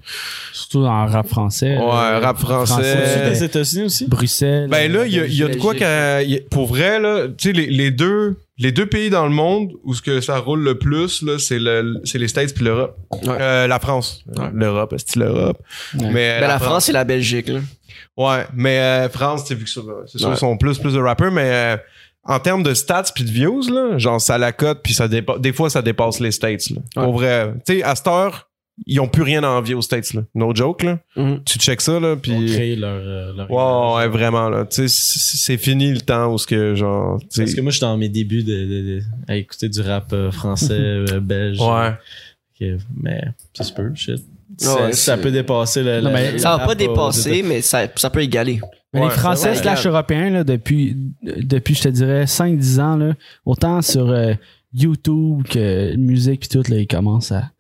[0.52, 1.76] Surtout dans le rap français.
[1.76, 2.72] Ouais, rap français.
[2.74, 4.06] Au-dessus Euh, des États-Unis aussi?
[4.06, 4.68] Bruxelles.
[4.70, 6.20] Ben là, il y a, il y a de quoi qu'à-
[6.50, 9.94] pour vrai là, tu sais les, les deux les deux pays dans le monde où
[9.94, 12.96] ce que ça roule le plus là, c'est le c'est les States puis l'Europe.
[13.10, 13.36] Ouais.
[13.40, 14.44] Euh, la France, Ouais.
[14.54, 15.58] l'Europe, c'est l'Europe?
[15.98, 16.10] Ouais.
[16.12, 17.58] Mais Ben, la France, c'est la Belgique, là.
[18.16, 20.34] Ouais, mais euh, France, tu sais, vu que ça, c'est sûr, Ouais.
[20.36, 21.76] ils sont plus, plus de rappers, mais euh,
[22.26, 25.38] en termes de stats puis de views, là, genre, ça la cote, puis ça dépa-
[25.40, 26.76] des fois, ça dépasse les States, là.
[26.96, 27.04] Ouais.
[27.04, 27.52] Pour vrai.
[27.66, 28.48] Tu sais, à cette heure,
[28.86, 30.22] ils ont plus rien à envier aux States, là.
[30.34, 30.98] No joke, là.
[31.16, 31.42] Mhm.
[31.44, 32.46] Tu check ça, là, Ils ont puis...
[32.52, 32.98] créé leur.
[33.00, 34.64] euh, leur Ouais, vraiment, là.
[34.64, 37.86] Tu sais, c'est c'est fini le temps où ce que, genre, Parce que moi, j'étais
[37.86, 41.60] dans mes débuts de, de- de- à écouter du rap euh, français, euh, belge.
[41.60, 41.92] Ouais.
[43.00, 43.22] Mais
[43.52, 44.22] ça se peut, shit.
[44.62, 46.00] Ouais, Ça- peut dépasser le.
[46.00, 48.60] Non, le- mais le Ça va pas dépasser, mais ça, ça peut égaler.
[48.94, 49.86] Mais Ouais, les Français slash.
[49.86, 53.14] Européens, là, depuis, depuis, je te dirais, 5-10 ans, là,
[53.44, 54.34] autant sur euh,
[54.72, 57.50] YouTube que musique puis tout, là, ils commencent à...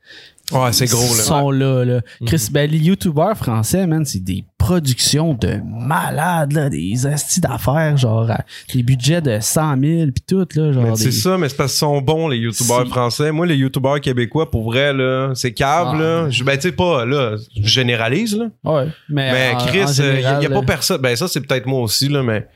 [0.52, 1.22] Ouais, c'est gros, Ils là.
[1.22, 2.00] sont là, là.
[2.26, 7.96] Chris, ben, les YouTubeurs français, man, c'est des productions de malades, là, des astis d'affaires,
[7.96, 8.40] genre, à
[8.74, 10.82] des budgets de 100 000 puis tout, là, genre.
[10.84, 13.32] Mais des- c'est ça, mais c'est parce qu'ils sont bons, les youtubeurs français.
[13.32, 15.98] Moi, les youtubeurs québécois, pour vrai, là, c'est cave, Ah.
[15.98, 16.30] là.
[16.30, 18.46] Je, ben, tu sais, pas, là, je généralise, là.
[18.64, 18.88] Ouais.
[19.08, 21.00] Mais, Mais en- Chris, en il y, général, a pas là, personne.
[21.00, 22.46] Ben ça, c'est peut-être moi aussi, là, mais.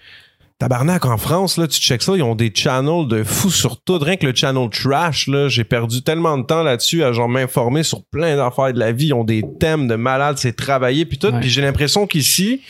[0.59, 3.97] Tabarnak, en France, là, tu checkes ça, ils ont des channels de fous sur tout.
[3.99, 7.85] Rien que le channel trash, là, j'ai perdu tellement de temps là-dessus à genre m'informer
[7.85, 9.07] sur plein d'affaires de la vie.
[9.07, 11.29] Ils ont des thèmes de malades, c'est travaillé, puis tout.
[11.29, 11.39] Ouais.
[11.41, 12.63] Puis j'ai l'impression qu'ici,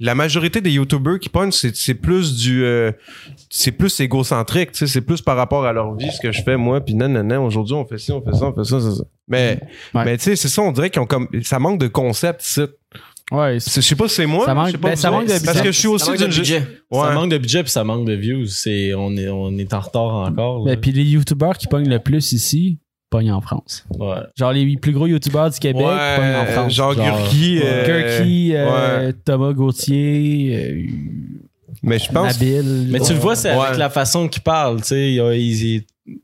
[0.00, 2.64] la majorité des YouTubers qui pognent, c'est, plus du...
[2.64, 2.92] euh,
[3.50, 6.42] c'est plus égocentrique, tu sais, c'est plus par rapport à leur vie, ce que je
[6.42, 8.64] fais, moi, puis non, non, non, aujourd'hui, on fait ci, on fait ça, on fait
[8.64, 9.04] ça, ça, ça.
[9.26, 9.60] Mais,
[9.92, 10.04] Ouais.
[10.06, 11.28] mais tu sais, c'est ça, on dirait qu'ils ont comme...
[11.42, 12.40] Ça manque de concept.
[13.30, 14.46] Ouais, Je sais pas si c'est moi.
[14.46, 15.60] Ça manque- je sais pas ben, ça manque de Parce budget.
[15.60, 16.62] que je suis Ça aussi manque de d'une budget.
[16.90, 17.00] Ouais.
[17.00, 18.46] Ça manque de budget puis ça manque de views.
[18.46, 20.64] C'est, on, est, on est en retard encore.
[20.64, 22.78] Ben, puis les youtubeurs qui pognent le plus ici,
[23.10, 23.84] pognent en France.
[23.98, 24.16] Ouais.
[24.36, 26.72] Genre les plus gros youtubeurs du Québec, Ouais, pognent en France.
[26.72, 27.60] genre, Genre, Gurki.
[27.62, 27.86] euh,
[28.18, 29.12] Gurki, euh, ouais.
[29.24, 30.86] Thomas Gauthier, euh,
[31.82, 32.40] Mais je pense.
[32.40, 32.86] Nabil.
[32.90, 33.66] Mais tu le vois, c'est Ouais.
[33.66, 34.80] avec la façon qu'il parle.
[34.80, 35.82] Tu sais, il, il,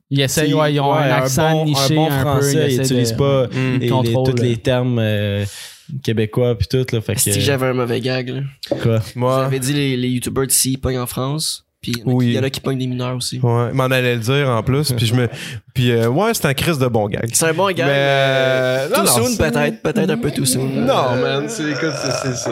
[0.08, 2.54] Ils essayent, ouais, ils ont ouais, un accent bon, niché un bon un français.
[2.54, 2.60] peu.
[2.72, 3.78] il essaient utilise de- pas Mm.
[4.40, 5.44] les- les- termes euh,
[6.02, 6.84] québécois puis tout.
[6.92, 8.42] Là, fait Si que, j'avais un mauvais gag, là?
[8.82, 9.00] quoi?
[9.14, 9.42] Moi.
[9.44, 11.66] J'avais dit les, les youtubeurs d'ici, pognent en France.
[11.84, 12.24] Puis il y en a Oui.
[12.26, 13.38] qui- il y en a qui pognent des mineurs aussi.
[13.42, 14.92] Ouais, m'en allait le dire en plus.
[14.92, 15.28] Puis je me.
[15.74, 17.28] Puis euh, ouais, c'est un crise de bon gag.
[17.32, 17.86] C'est un bon gag.
[17.86, 19.82] Mais, euh, non, too non, soon, peut-être.
[19.82, 20.64] Peut-être un peu too soon.
[20.66, 22.50] Non, man, c'est écoute, c'est c'est ça.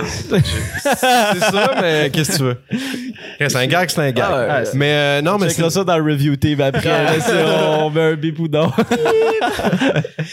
[0.83, 2.57] C'est ça, mais qu'est-ce que tu veux?
[3.39, 4.25] C'est un gag, c'est un gag.
[4.29, 4.65] Ah ouais.
[4.75, 6.89] Mais euh, non, mais c'est ça dans le review team après.
[6.89, 7.31] là, si
[7.79, 8.71] on met un bip ou non.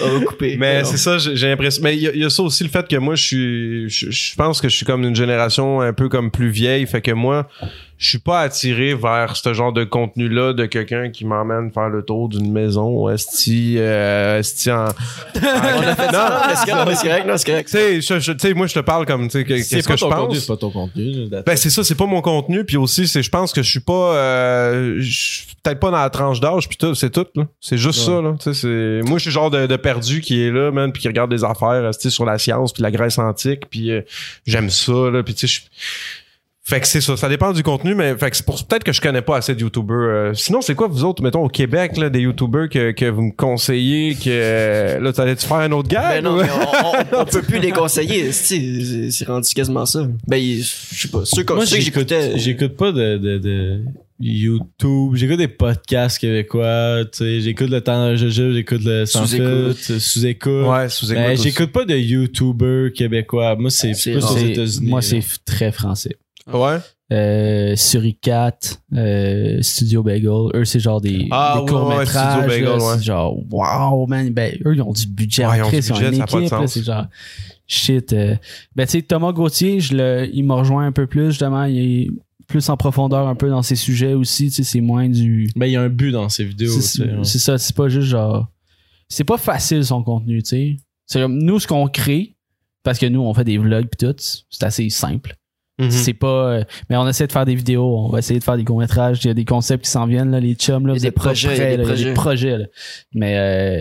[0.01, 0.55] On va couper.
[0.59, 1.81] Mais c'est ça, j'ai l'impression.
[1.83, 3.89] Mais il y, a- il y a ça aussi, le fait que moi, je suis.
[3.89, 6.85] Je, je pense que je suis comme une génération un peu comme plus vieille.
[6.85, 7.47] Fait que moi,
[7.99, 12.01] je suis pas attiré vers ce genre de contenu-là de quelqu'un qui m'emmène faire le
[12.01, 13.09] tour d'une maison.
[13.09, 14.85] Esti, euh, esti en.
[15.35, 17.69] On a fait mais c'est correct, c'est non, c'est correct.
[17.69, 18.01] Tu
[18.39, 20.45] sais, moi, je te parle comme, tu sais, que- qu'est-ce que je pense?
[20.47, 21.27] pas ton contenu.
[21.45, 23.79] Ben c'est ça, c'est pas mon contenu, puis aussi c'est, je pense que je suis
[23.81, 27.43] pas, euh, je suis peut-être pas dans la tranche d'âge, puis tout, c'est tout là.
[27.59, 28.33] C'est juste ça là.
[28.41, 30.93] Tu sais, c'est, moi je suis le genre de, de perdu qui est là, man,
[30.93, 33.91] puis qui regarde des affaires, tu sais, sur la science puis la Grèce antique, puis
[33.91, 34.01] euh,
[34.47, 35.61] j'aime ça là, puis tu sais, je-
[36.69, 38.93] fait que c'est ça, ça dépend du contenu, mais fait que c'est pour peut-être que
[38.93, 39.97] je connais pas assez de youtubeurs.
[39.97, 40.33] euh.
[40.33, 43.31] sinon, c'est quoi vous autres, mettons au Québec là, des youtubeurs que, que vous me
[43.31, 47.25] conseillez, que euh, là, t'allais-tu faire un autre gars Ben non, mais on, on, on
[47.25, 48.31] peut plus les conseiller.
[48.31, 50.07] C'est c'est- c'est rendu quasiment ça.
[50.27, 51.21] Ben, je sais pas.
[51.25, 52.37] Ceux, que- Moi, ceux que j'écoute, j'écoutais.
[52.39, 53.81] j'écoute pas de, de, de
[54.19, 55.15] YouTube.
[55.15, 57.03] J'écoute des podcasts québécois.
[57.11, 59.77] Tu sais, j'écoute le temps jeu, j'écoute le sans Sous-écoute.
[59.99, 60.65] sous-écoute.
[60.67, 63.55] Ouais, sous Ben, j'écoute pas de YouTubers québécois.
[63.55, 64.89] Moi, c'est plus aux États-Unis.
[64.89, 66.15] Moi, c'est très français.
[66.53, 66.77] Ouais.
[67.11, 68.57] Euh, Suricat,
[68.95, 72.31] euh, Studio Bagel, eux, c'est genre des, Ah, des ouais, ouais, courts-métrages.
[72.43, 73.01] Studio Bagel, là, ouais.
[73.01, 74.29] Genre, wow, man.
[74.29, 75.45] Ben, eux, ils ont du budget.
[75.45, 76.51] Ouais, ils ont du Christ, ils ont budget, une ça a pas de équipe.
[76.59, 76.67] là.
[76.67, 77.05] C'est genre,
[77.65, 78.13] shit.
[78.13, 78.35] euh.
[78.75, 81.63] Ben, tu sais, Thomas Gauthier, je le, il m'a rejoint un peu plus, justement.
[81.65, 82.09] Il est
[82.47, 84.49] plus en profondeur un peu dans ses sujets aussi.
[84.49, 85.49] Tu sais, c'est moins du.
[85.55, 86.71] Ben, il y a un but dans ces vidéos.
[86.73, 87.23] C'est sais, ouais.
[87.23, 88.47] c'est ça, c'est pas juste genre.
[89.07, 90.77] C'est pas facile son contenu, tu sais.
[91.07, 92.35] C'est comme nous, ce qu'on crée,
[92.83, 95.35] parce que nous, on fait des vlogs pis tout, c'est assez simple.
[95.79, 95.91] Mhm.
[95.91, 96.27] C'est pas.
[96.27, 99.19] euh, mais on essaie de faire des vidéos, on va essayer de faire des courts-métrages.
[99.23, 100.93] Il y a des concepts qui s'en viennent, là, les chums, là.
[100.93, 102.65] Vous des projets, il y a prêts, des là, projets, là.
[103.13, 103.37] Mais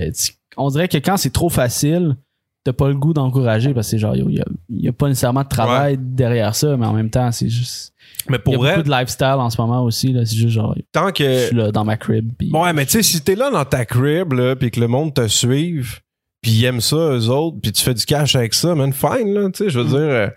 [0.08, 0.10] euh,
[0.56, 2.16] on dirait que quand c'est trop facile,
[2.64, 4.92] t'as pas le goût d'encourager parce que c'est genre, il y a, il y a
[4.92, 7.92] pas nécessairement de travail derrière ça, mais en même temps, c'est juste.
[8.28, 10.24] Mais Il y a pour vrai, beaucoup de lifestyle en ce moment aussi, là.
[10.26, 12.30] C'est juste genre, tant je que suis là dans ma crib.
[12.38, 14.88] pis- Ouais, mais tu sais, si t'es là dans ta crib, là, pis que le
[14.88, 16.00] monde te suive,
[16.42, 19.32] pis ils aiment ça, eux autres, pis tu fais du cash avec ça, man, fine,
[19.34, 20.28] là, tu sais, je veux dire, euh,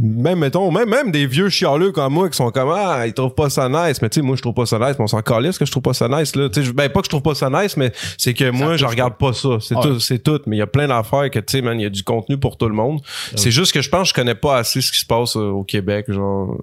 [0.00, 3.34] même, mettons, même, même des vieux chialeux comme moi qui sont comme, ah, ils trouvent
[3.34, 5.20] pas ça nice, mais tu sais, moi, je trouve pas ça nice, mais on s'en
[5.20, 7.22] calisse que je trouve pas ça nice, là, tu sais, ben, pas que je trouve
[7.22, 9.32] pas ça nice, mais c'est que moi, je regarde pas.
[9.34, 9.82] ça, c'est Ouais.
[9.82, 11.86] tout, c'est tout, mais il y a plein d'affaires que, tu sais, man, il y
[11.86, 13.00] a du contenu pour tout le monde.
[13.36, 15.50] C'est juste que je pense que je connais pas assez ce qui se passe euh,
[15.50, 16.56] au Québec, genre,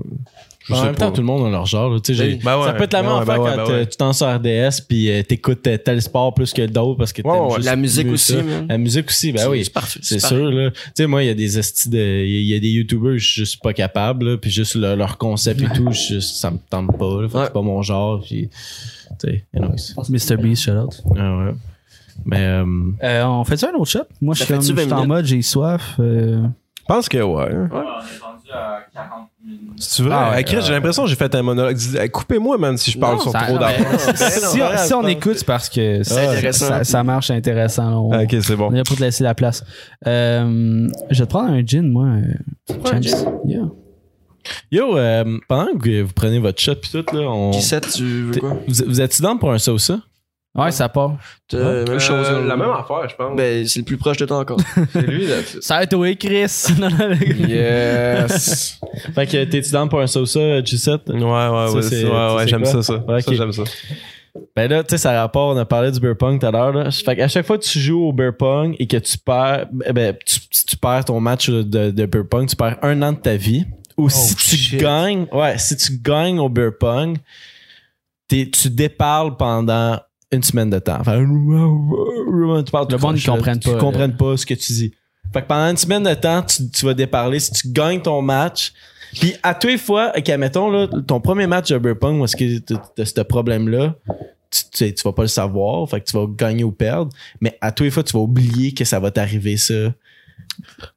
[0.68, 1.06] je en sais même pas.
[1.06, 1.90] temps, tout le monde a leur genre.
[1.90, 2.00] là.
[2.00, 3.50] Tu sais, j'ai- Ben ouais, ça peut être la ben même ouais, affaire ben ouais,
[3.56, 3.86] quand ben euh, ouais.
[3.88, 7.22] tu t'en sur RDS puis euh, t'écoutes euh, tel sport plus que d'autres parce que
[7.22, 7.56] Ouais, t'aimes ouais.
[7.56, 8.44] juste La musique mieux aussi, ça.
[8.44, 8.68] man.
[8.68, 9.64] La musique aussi, ben oui.
[9.64, 10.00] C'est parfait.
[10.04, 10.36] C'est parfait.
[10.36, 10.72] sûr, là.
[10.72, 11.98] Tu sais, moi, il y a des estis de.
[12.26, 14.38] Il y a des YouTubers, je suis juste pas capable, là.
[14.38, 17.28] Puis juste le- leur concept et tout, je- ça me tente pas, là.
[17.28, 17.44] Fait que Ouais.
[17.46, 18.22] C'est pas mon genre.
[18.22, 18.50] Puis,
[19.20, 19.94] tu sais, anyways.
[20.10, 20.38] Mr.
[20.38, 21.02] Beast, shout out.
[21.18, 21.52] Ah ouais.
[22.26, 22.66] Mais, euh,
[23.04, 24.00] Euh, on fait ça un autre shot?
[24.20, 25.08] Moi, je Ça suis comme, fait-tu je suis 20 en minutes?
[25.10, 25.96] mode, j'ai soif.
[26.00, 26.42] euh,
[26.80, 27.24] Je pense que ouais.
[27.24, 29.74] Ouais, on est rendu à 40 minutes.
[29.78, 30.14] C'est vrai?
[30.16, 31.76] Ah ouais, Hey, Chris, j'ai l'impression que j'ai fait un monologue.
[31.76, 33.68] Dis- hey, Coupez-moi, man, si je parle Non, sur ça- trop non,
[34.16, 38.08] si, on, si on écoute, c'est parce que ça, ça, ça marche, c'est intéressant.
[38.12, 38.68] On, Ok, c'est bon.
[38.70, 39.64] on est là pour te laisser la place.
[40.06, 42.06] Euh, je vais te prendre un gin, moi.
[42.08, 43.00] euh, un.
[43.48, 43.62] Yeah.
[44.72, 47.52] yo, euh, pendant que vous prenez votre shot pis tout, là, on.
[47.52, 48.58] G7, tu veux quoi?
[48.68, 49.92] Vous, vous êtes-tu dans pour un sauce?
[50.56, 51.18] Ouais, ça part.
[51.54, 52.26] Euh, même chose.
[52.32, 53.36] Euh, la même affaire, je pense.
[53.38, 54.58] Ben, c'est le plus proche de toi encore.
[54.94, 55.36] c'est lui, là.
[55.62, 56.48] Ça va être oui, Chris.
[57.48, 58.80] Yes.
[59.14, 61.12] Fait que t'es-tu dans pour un sauce, euh, G7?
[61.12, 62.02] ouais, ouais, Ça, ouais.
[62.02, 62.96] tu Ouais, ouais, j'aime ça, ça.
[62.98, 63.64] Ouais, Ça, j'aime ça.
[64.56, 66.72] Ben là, tu sais, ça rapport, on a parlé du beer pong tout à l'heure.
[66.72, 66.92] là.
[66.92, 69.94] Fait qu'à chaque fois que tu joues au beer pong et que tu perds, ben,
[69.94, 73.14] ben, tu, si tu perds ton match de, de beer pong, tu perds un an
[73.14, 73.66] de ta vie.
[73.98, 74.80] Ou si tu shit.
[74.80, 77.18] gagnes, ouais, si tu gagnes au beer pong,
[78.28, 80.00] t'es- tu déparles pendant
[80.32, 80.98] une semaine de temps.
[81.00, 81.18] Enfin,
[82.64, 84.94] tu parles Le monde, ils comprennent pas, Ils comprennent pas ce que tu dis.
[85.34, 87.40] Fait que pendant une semaine de temps, tu, tu vas déparler.
[87.40, 88.74] Si tu gagnes ton match,
[89.14, 92.26] puis à tous les fois, ok, mettons, là, ton premier match de beer pong, où
[92.26, 92.60] est-ce que
[92.96, 93.96] t'as ce problème-là,
[94.50, 97.12] tu, tu, tu vas pas le savoir, fait que tu vas gagner ou perdre,
[97.42, 99.94] mais à tous les fois, tu vas oublier que ça va t'arriver ça.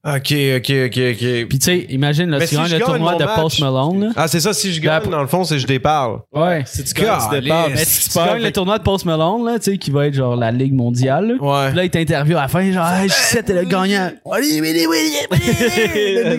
[0.04, 1.46] Ok, ok, ok, ok.
[1.48, 3.24] Puis tu sais, imagine, là, Mais tu si gagnes je le gagne tournoi mon de
[3.24, 4.10] match- Post Malone, là.
[4.16, 6.20] Ah, c'est ça, si je gagne, dans le fond, c'est je déparle.
[6.32, 6.62] Ouais.
[6.66, 7.72] Si tu gagnes, tu déparles.
[7.74, 9.90] Mais si tu si tu gagnes le tournoi de Post Malone, là, tu sais, qui
[9.90, 11.34] va être genre la Ligue mondiale, là.
[11.44, 11.68] Ouais.
[11.68, 14.10] Puis là, il t'interviewe à la fin, genre, hey, je sais, t'es le gagnant.
[14.32, 14.86] Allez, allez, allez,
[15.30, 16.38] allez.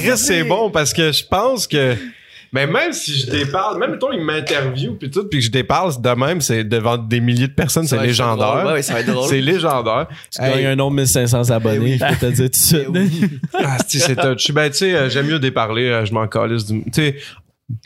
[0.00, 1.94] Chris, c'est bon parce que je pense que.
[2.52, 6.00] Mais même si je déparle, même mettons, il m'interview puis tout, puis que je déparle
[6.00, 8.06] de même, c'est devant des milliers de personnes, c'est drôle.
[8.08, 8.64] légendaire.
[8.66, 9.28] Ouais, ça va être drôle.
[9.28, 10.06] C'est légendaire.
[10.30, 10.66] Tu gagnes Hey.
[10.66, 13.30] un nombre de 1500 abonnés, je peux te dire tout de suite.
[13.54, 14.52] Ah, si, c'est touchy.
[14.52, 16.82] Ben, tu sais, euh, j'aime mieux déparler, euh, je m'en calisse du.
[16.84, 17.16] Tu sais.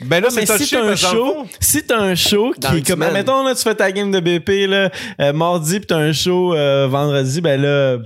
[0.05, 2.81] Ben là, mais c'est si touché un show, si t'as un show Dans qui est
[2.87, 3.13] comme, semaine.
[3.13, 6.53] mettons là, tu fais ta game de BP là, euh, mardi pis t'as un show
[6.53, 7.97] euh, vendredi, ben là,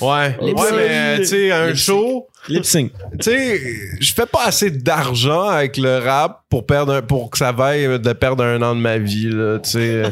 [0.00, 0.36] Ouais.
[0.40, 2.28] Lip Ouais, mais, tu sais, un show.
[2.48, 2.92] lip sync.
[3.20, 3.60] Tu sais,
[4.00, 7.98] je fais pas assez d'argent avec le rap pour perdre un- pour que ça vaille
[7.98, 10.02] de perdre un an de ma vie là, tu sais.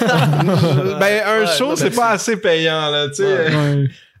[0.98, 3.46] ben un show c'est pas assez payant là, tu sais.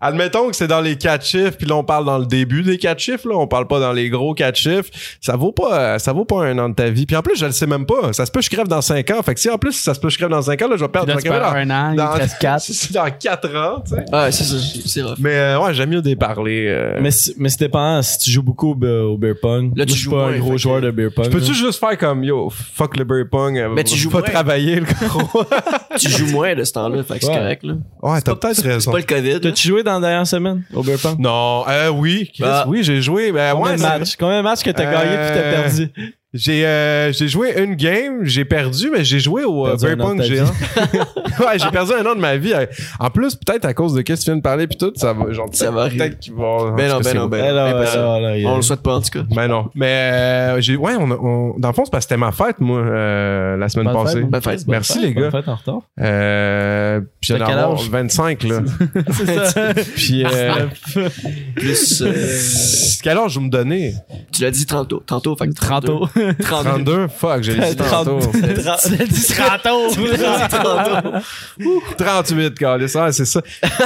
[0.00, 2.78] Admettons que c'est dans les quatre chiffres, puis là on parle dans le début des
[2.78, 4.88] quatre chiffres, là, on parle pas dans les gros quatre chiffres.
[5.20, 7.06] Ça vaut pas, euh, ça vaut pas un an de ta vie.
[7.06, 8.12] Puis en plus je le sais même pas.
[8.12, 9.22] Ça se peut que je crève dans cinq ans.
[9.22, 10.76] Fait que si en plus ça se peut que je crève dans cinq ans, là
[10.76, 11.08] je vais perdre.
[11.12, 12.62] Là, tu crever un an, il dans, te reste quatre.
[12.68, 14.04] c'est dans quatre ans, tu sais.
[14.14, 15.16] Ouais, c'est ça, c'est rough.
[15.18, 16.66] Mais euh, ouais, j'aime mieux déparler.
[16.68, 16.98] Euh.
[17.00, 19.72] Mais, si- mais c'est dépendant si tu joues beaucoup au, be- au beer pong.
[19.76, 21.28] Là, tu Moi, je suis joues pas moins, un gros joueur de beer pong.
[21.30, 24.28] Peux-tu juste faire comme yo, fuck le beer pong, euh, Mais tu joues pas moins.
[24.28, 25.44] travailler le gros.
[25.98, 27.74] tu joues moins de ce temps-là, fait que c'est correct, là.
[28.02, 28.92] ouais, t'as peut-être C'est raison.
[28.92, 29.40] pas le COVID.
[29.40, 31.18] T'as-tu joué dans la dernière semaine au beer pong?
[31.18, 32.64] Non, euh, oui, Chris, Ah.
[32.68, 33.32] oui, j'ai joué.
[33.32, 34.16] Ben, Combien ouais, de matchs?
[34.16, 36.14] Combien de matchs que t'as Euh, gagné puis t'as perdu?
[36.34, 40.44] J'ai euh, j'ai joué une game, j'ai perdu, mais j'ai joué au euh, ta géant.
[41.40, 42.52] ouais, j'ai perdu un an de ma vie.
[43.00, 45.14] En plus, peut-être à cause de qu'est-ce que tu viens de parler puis tout, ça
[45.14, 45.96] va, genre, Ça va arriver.
[45.96, 46.74] peut-être qu'il va.
[46.76, 47.38] Ben non, ben c'est- non, ben
[48.36, 49.24] il y a- On le souhaite pas, en tout cas.
[49.34, 49.70] Ben non.
[49.74, 52.60] Mais euh, j'ai, ouais, on, on- dans le fond, c'est parce que c'était ma fête,
[52.60, 54.20] moi, euh, la semaine Bonne passée.
[54.20, 54.60] fête, Bonne fête.
[54.68, 55.30] Merci, les gars.
[55.30, 55.80] Bonne fête en retard.
[55.98, 57.88] Euh, puis j'en quel avoir âge?
[57.88, 58.60] 25, là.
[59.12, 59.74] C'est ça.
[59.96, 60.66] puis, euh,
[61.56, 62.12] Plus, euh,
[63.02, 63.94] quel âge vous me donnez?
[64.30, 65.02] tu l'as dit tantôt.
[65.06, 65.86] Tantôt, fait que 32.
[65.86, 66.08] Tantôt.
[66.34, 66.84] 32.
[66.84, 67.08] 32?
[67.08, 68.20] Fuck, j'ai dit tantôt.
[71.96, 72.94] 38, câlisse.
[72.94, 73.40] Ouais, c'est ça.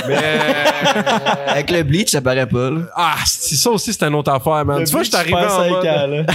[0.08, 2.80] Mais, euh, Avec le bleach, ça paraît pas, là.
[2.96, 4.84] ah, c'est- ça aussi, c'est une autre affaire, man.
[4.84, 6.26] tu vois, je suis arrivé en mode-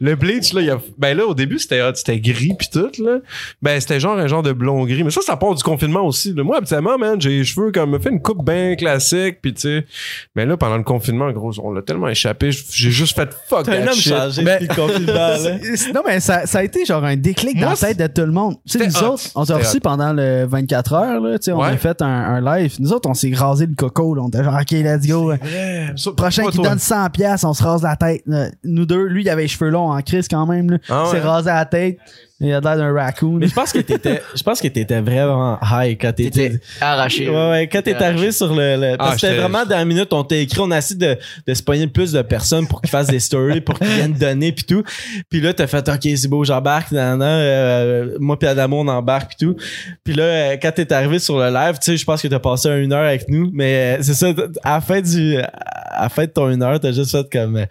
[0.00, 1.80] Le bleach, là, il y a, ben là, au début, c'était
[2.20, 3.18] gris pis tout, là.
[3.62, 5.02] Ben, c'était genre un genre de blond gris.
[5.04, 6.42] Mais ça, ça part du confinement aussi, là.
[6.42, 9.60] Moi, habituellement, man, j'ai les cheveux comme, me fait une coupe bien classique pis tu
[9.62, 9.86] sais.
[10.36, 13.72] Mais là, pendant le confinement, gros, on l'a tellement échappé, j'ai juste fait fuck un
[13.72, 14.12] that homme shit.
[14.12, 15.56] changé Ben- depuis le confinement, là.
[15.94, 18.26] Non, mais ça, ça a été genre un déclic Moi, dans la tête de tout
[18.26, 18.56] le monde.
[18.68, 19.12] Tu sais, nous hot.
[19.14, 19.80] autres, on s'est C'était reçu hot.
[19.80, 21.38] pendant le 24 heures, là.
[21.38, 21.68] Tu sais, on Ouais.
[21.68, 22.74] a fait un, un live.
[22.80, 24.22] Nous autres, on s'est rasé le coco, là.
[24.22, 25.32] On était genre, OK, let's go.
[26.16, 26.68] Prochain qui toi?
[26.70, 28.22] donne 100 pièces, on se rase la tête.
[28.26, 28.48] là.
[28.64, 30.78] Nous deux, lui, il avait cheveux longs en crise quand même.
[30.88, 31.20] Ah s'est ouais?
[31.20, 31.98] rasé la tête.
[32.40, 33.34] Il a l'air d'un raccoon.
[33.34, 36.50] Mais je pense que t'étais, je pense que t'étais vraiment high quand t'étais.
[36.50, 37.28] T'étais arraché.
[37.30, 39.64] Ouais, ouais, quand t'es T'étais arrivé sur le, le- parce Ah, que c'était j'étais- vraiment
[39.64, 41.16] dans la minute, on t'a écrit, on a essayé de,
[41.46, 44.12] de se pogner le plus de personnes pour qu'ils fassent des stories, pour qu'ils viennent
[44.14, 44.82] donner pis tout.
[45.30, 48.88] Puis là, t'as fait, OK, c'est beau, j'embarque, nan, nan, euh, moi pis Adamo, on
[48.88, 49.54] embarque pis tout.
[50.02, 52.40] Puis là, euh, quand t'es arrivé sur le live, tu sais, je pense que t'as
[52.40, 54.32] passé une heure avec nous, mais euh, c'est ça,
[54.64, 57.64] à la fin du, à la fin de ton une heure, t'as juste fait comme,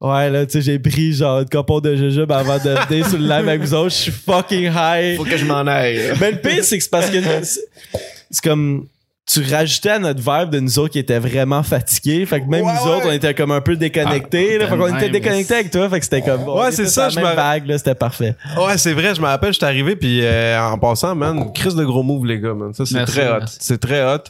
[0.00, 3.16] ouais, là, tu sais, j'ai pris genre une copo de jujube avant de venir sur
[3.18, 5.16] le live avec vous autres, suis fucking high.
[5.16, 6.12] Faut que je m'en aille.
[6.20, 7.18] Mais le pire, c'est que c'est parce que
[8.30, 8.86] c'est comme
[9.30, 12.24] tu rajoutais à notre vibe de nous autres qui étaient vraiment fatigués.
[12.24, 13.10] Fait que même Ouais, nous autres, ouais.
[13.10, 14.54] on était comme un peu déconnectés.
[14.56, 14.68] Ah, là.
[14.68, 15.86] fait qu'on était déconnectés avec toi.
[15.90, 16.48] Fait que c'était comme.
[16.48, 17.76] Ouais, c'est ça, je me- vague, là.
[17.76, 18.34] C'était parfait.
[18.56, 21.84] Ouais, c'est vrai, je me rappelle, j'étais arrivé puis euh, en passant, man, crise de
[21.84, 22.72] gros move les gars, man.
[22.72, 24.22] Ça c'est très hot, c'est très hot.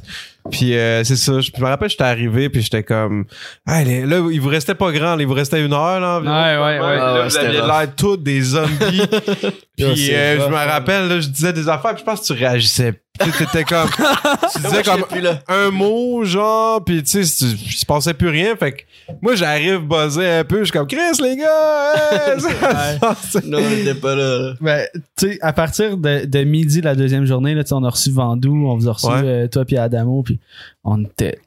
[0.50, 3.24] Puis euh, c'est ça, je je me rappelle, j'étais arrivé puis j'étais comme
[3.66, 6.16] ah, les- là il vous restait pas grand, là, il vous restait une heure là.
[6.18, 6.34] environ.
[6.34, 6.96] Ouais, ouais, ouais.
[6.96, 9.02] Là, Ah ouais, vous aviez l'air tous des zombies.
[9.76, 10.64] Puis c'est euh, je me hein.
[10.66, 13.00] rappelle, là, je disais des affaires, puis je pense que tu réagissais.
[13.18, 13.88] T'étais comme
[14.52, 18.28] tu disais Moi, comme un mot genre puis tu sais tu- il se passait plus
[18.28, 18.82] rien fait que
[19.22, 22.40] moi j'arrive buzzer un peu je suis comme Chris les gars hey!
[22.40, 24.54] Ça- ça- Non, on était pas là.
[24.60, 28.10] Ben, tu sais, à partir de, de midi, la deuxième journée, là, on a reçu
[28.10, 29.22] Vandou, on vous a reçu Ouais.
[29.24, 30.38] euh, toi puis Adamo, puis
[30.84, 31.38] on était.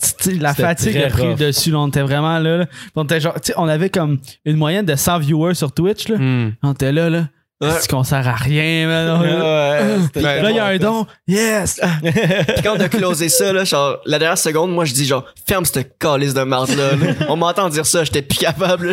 [0.00, 1.38] tu sais, la fatigue a pris rough.
[1.38, 2.66] dessus, là, on était vraiment là.
[2.94, 6.08] On, était genre, tu sais, on avait comme une moyenne de 100 viewers sur Twitch.
[6.08, 6.16] Là.
[6.18, 6.52] Hmm.
[6.62, 7.28] On était là, là.
[7.62, 7.68] Ouais.
[7.68, 9.20] Est-ce qu'on sert à rien, man?
[9.20, 11.06] Ouais, Ben, Là, il y a un don.
[11.28, 11.78] Yes!
[12.02, 15.24] Puis quand on a closé ça, là, genre, la dernière seconde, moi, je dis, genre,
[15.46, 16.90] ferme cette calice de marde là.
[17.28, 18.88] On m'entend dire ça, j'étais plus capable,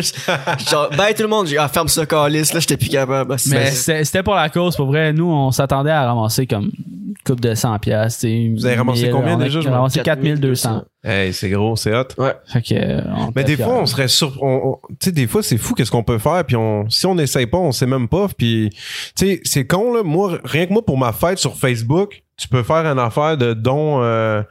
[0.70, 3.38] Genre, bye tout le monde, j'ai dit, ah, ferme ce calice, là, j'étais plus capable.
[3.38, 5.14] C'est- Mais c'était c'était pour la cause, pour vrai.
[5.14, 8.20] Nous, on s'attendait à ramasser comme une coupe de 100 piastres.
[8.20, 10.82] tu sais, Vous avez ramassé 1000, combien déjà, je me- ramassé 4200.
[11.04, 12.08] Hey, c'est gros, c'est hot.
[12.52, 14.42] Fait que, euh, on Mais des fois, on serait sur.
[14.42, 16.44] on- on- Tu sais, des fois, c'est fou qu'est-ce qu'on peut faire.
[16.44, 18.26] Puis on, si on n'essaye pas, on sait même pas.
[18.36, 18.70] Puis,
[19.16, 20.02] tu sais, c'est con, là.
[20.02, 23.52] Moi, rien que moi, pour ma fête sur Facebook, tu peux faire une affaire de
[23.54, 24.02] don.
[24.02, 24.42] euh,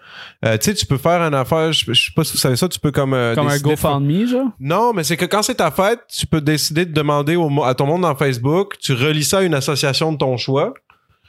[0.45, 1.73] euh, tu sais, tu peux faire une affaire.
[1.73, 2.69] Je je sais pas si vous savez ça.
[2.69, 3.13] Tu peux comme.
[3.13, 4.47] euh, Comme un GoFundMe, genre?
[4.61, 7.75] Non, mais c'est que quand c'est ta fête, tu peux décider de demander au à
[7.75, 8.75] ton monde dans Facebook.
[8.79, 10.73] Tu relis ça à une association de ton choix.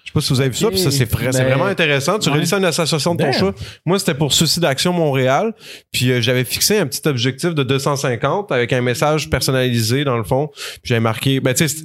[0.08, 1.66] Je sais pas si vous avez vu ça, puis ça c'est vrai- c'est Ben, vraiment
[1.66, 2.18] intéressant.
[2.18, 2.36] Tu ouais.
[2.36, 3.38] relis ça à une association de ton Damn.
[3.38, 3.54] choix.
[3.84, 5.52] Moi, c'était pour Suicide Action Montréal.
[5.92, 10.24] Puis euh, j'avais fixé un petit objectif de 250 avec un message personnalisé dans le
[10.24, 10.48] fond.
[10.54, 11.84] Puis j'avais marqué, ben tu sais,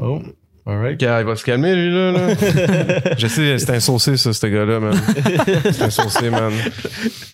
[0.00, 0.20] Oh.
[0.68, 1.00] Alright.
[1.00, 2.12] il va se calmer lui là.
[2.12, 2.34] là.
[3.18, 5.00] Je sais, c'est un saucé ça, ce gars-là, man.
[5.72, 6.52] C'est un saucé, man.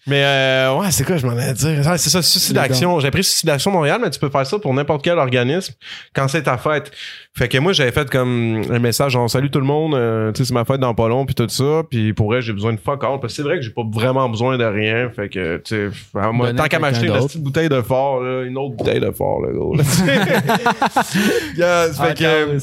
[0.07, 1.83] Mais euh, ouais, c'est quoi, je m'en allais dire?
[1.85, 3.01] Ah, c'est ça, Suicide Action.
[3.01, 5.75] J'ai pris Suicide Action Montréal, mais tu peux faire ça pour n'importe quel organisme
[6.15, 6.93] quand c'est ta fête.
[7.37, 10.39] Fait que moi, j'avais fait comme un message genre salut tout le monde, euh, tu
[10.39, 11.83] sais, c'est ma fête dans pas long, puis tout ça.
[11.91, 13.19] Puis pour vrai, j'ai besoin de fuck all.
[13.21, 15.11] Parce que c'est vrai que j'ai pas vraiment besoin de rien.
[15.11, 18.21] Fait que, tu sais, à moi, Donner tant qu'à m'acheter une petite bouteille de fort,
[18.23, 19.75] là, une autre bouteille de fort, là, gros.
[19.75, 19.83] là.
[21.57, 22.59] Yeah, fait que,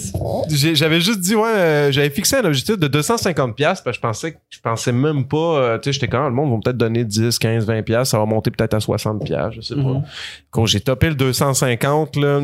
[0.49, 4.01] j'ai- j'avais juste dit ouais euh, j'avais fixé un objectif de 250 pièces parce que
[4.01, 6.57] je pensais que je pensais même pas euh, tu sais j'étais quand le monde va
[6.63, 9.75] peut-être donner 10 15 20 pièces ça va monter peut-être à 60 pièces je sais
[9.75, 10.03] pas Mhm.
[10.49, 12.41] quand j'ai topé le 250 là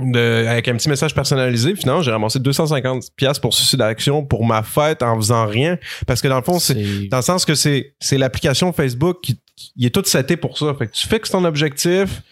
[0.00, 4.44] de- avec un petit message personnalisé finalement j'ai ramassé 250 pièces pour suicide d'action pour
[4.44, 7.54] ma fête en faisant rien parce que dans le fond c'est dans le sens que
[7.54, 10.72] c'est c'est l'application Facebook qui, qui est toute setée pour ça.
[10.78, 12.22] Fait que tu fixes ton objectif,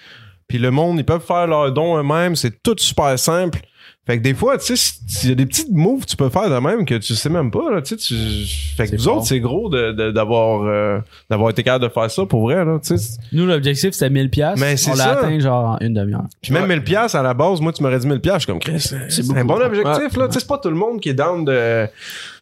[0.47, 2.37] puis le monde, ils peuvent faire leurs dons eux-mêmes.
[2.37, 3.59] C'est tout super simple.
[4.07, 4.93] Fait que des fois, tu sais,
[5.25, 7.29] il y a des petites moves que tu peux faire de même que tu sais
[7.29, 7.71] même pas.
[7.73, 9.17] Là, tu sais, tu- Fait que fort.
[9.17, 12.65] autres, c'est gros de- de- d'avoir euh, d'avoir été capable de faire ça pour vrai.
[12.65, 13.19] Là, tu sais.
[13.33, 14.61] Nous, l'objectif, c'était 1000 pièces.
[14.61, 16.27] Mais c'est On l'a atteint, genre, en une demi-heure.
[16.41, 18.35] Puis même 1000 pièces à la base, moi, tu m'aurais dit 1000 pièces.
[18.35, 20.17] Je suis comme, Chris, c'est c'est un bon objectif.
[20.17, 20.29] là.
[20.29, 21.87] Tu sais, c'est pas tout le monde qui est down de...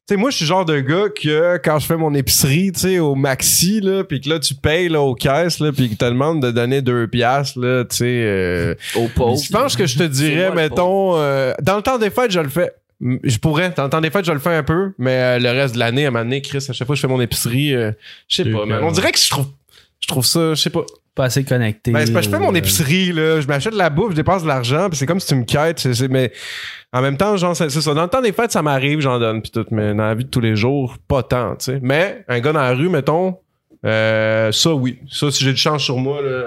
[0.06, 2.72] Tu sais, moi, je suis le genre de gars que quand je fais mon épicerie,
[2.72, 5.88] tu sais, au maxi, là, puis que là, tu payes, là, aux caisses, là, puis
[5.88, 8.04] que te demande de donner 2 piastres, là, tu sais...
[8.06, 9.40] euh, Au pauvre.
[9.42, 12.40] je pense que je te dirais, moi mettons, euh, dans le temps des fêtes, je
[12.40, 12.70] le fais.
[13.00, 13.70] Je pourrais.
[13.70, 15.78] Dans le temps des fêtes, je le fais un peu, mais euh, le reste de
[15.78, 17.90] l'année, à un moment donné, Chris, à chaque fois que je fais mon épicerie, euh,
[18.28, 18.80] je sais Deux pas, man.
[18.84, 19.46] On dirait que je trouve...
[20.00, 20.84] Je trouve ça, je sais pas.
[21.14, 21.92] Pas assez connecté.
[21.92, 23.40] Ben, c'est parce que je fais mon euh, épicerie, là.
[23.40, 25.44] Je m'achète de la bouffe, je dépense de l'argent, puis c'est comme si tu me
[25.44, 25.86] quêtes.
[26.10, 26.32] mais
[26.92, 27.94] en même temps, genre, c'est ça.
[27.94, 29.64] Dans le temps des fêtes, ça m'arrive, j'en donne, puis tout.
[29.70, 31.78] Mais dans la vie de tous les jours, pas tant, tu sais.
[31.82, 33.36] Mais un gars dans la rue, mettons,
[33.84, 34.98] euh, ça, oui.
[35.10, 36.42] Ça, si j'ai du chance sur moi, là,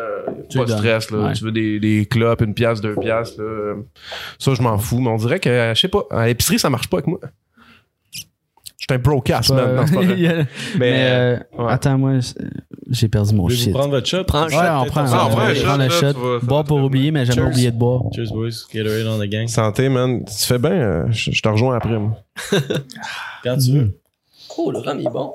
[0.49, 1.17] Tu pas de stress, là.
[1.17, 1.27] donnes.
[1.27, 1.33] Ouais.
[1.33, 3.75] Tu veux des, des clopes, une pièce, deux pièces, là.
[4.39, 4.99] Ça, je m'en fous.
[4.99, 7.19] Mais on dirait que, euh, je sais pas, à l'épicerie, ça marche pas avec moi.
[8.79, 9.75] Je suis un broadcast, man.
[9.75, 10.13] Non, c'est pas vrai.
[10.17, 10.45] Il y a-
[10.77, 11.65] Mais, euh, ouais.
[11.71, 12.11] attends, moi,
[12.91, 13.73] j'ai perdu mon Voulez-vous shit.
[13.73, 14.23] prendre votre shot?
[14.25, 15.83] Prends un Ouais, shot, on peut-être, prend, on Ah, on prend un shot, prend le
[15.83, 16.13] là, shot.
[16.13, 17.47] tu vas- ça Boire va pour te- oublier, mais jamais Cheers.
[17.47, 18.01] oublier de boire.
[18.15, 18.49] Cheers, boys.
[18.73, 19.47] Gatorade on the gang.
[19.47, 20.23] Santé, man.
[20.25, 20.71] Tu fais bien.
[20.71, 22.17] euh, je je te rejoins après, moi.
[23.43, 23.99] Quand tu veux.
[24.59, 25.33] Oh, le rhum il est bon.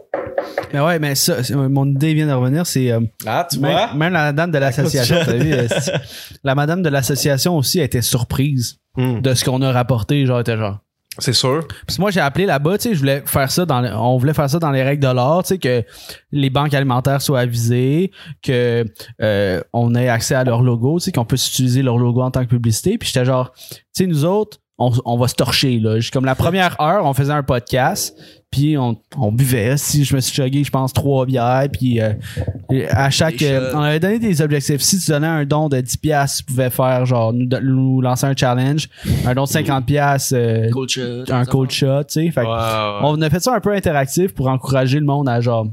[0.72, 3.68] Mais ouais, mais ça, c'est- mon idée vient de revenir, c'est euh, Ah, tu vois?
[3.88, 5.92] même, même la madame de l'association, t'as vu, euh, c'est-
[6.42, 9.20] la madame de l'association aussi a été surprise Hmm.
[9.20, 10.78] de ce qu'on a rapporté, genre, elle était genre.
[11.18, 11.66] C'est sûr.
[11.68, 14.48] Que moi, j'ai appelé là-bas, tu sais, je voulais faire ça dans, on voulait faire
[14.48, 15.84] ça dans les règles de l'art, tu sais, que
[16.30, 18.84] les banques alimentaires soient avisées, que
[19.20, 22.30] euh, on ait accès à leur logo, tu sais, qu'on puisse utiliser leur logo en
[22.30, 22.96] tant que publicité.
[22.96, 25.98] Puis j'étais genre, tu sais, nous autres, on, on va se torcher, là.
[26.00, 28.14] J'ai- Comme la première heure, on faisait un podcast,
[28.50, 29.76] puis on, on buvait.
[29.76, 32.12] Si je me suis chugué, je pense, trois bières, puis euh,
[32.90, 33.40] à chaque...
[33.42, 34.80] Euh, on avait donné des objectifs.
[34.82, 38.26] Si tu donnais un don de 10 piastres, tu pouvais faire, genre, nous, nous lancer
[38.26, 38.88] un challenge.
[39.26, 41.24] Un don de 50 piastres, euh, Cold shot.
[41.32, 42.30] un cold shot, tu sais.
[42.30, 45.66] Fait que on a fait ça un peu interactif pour encourager le monde à genre.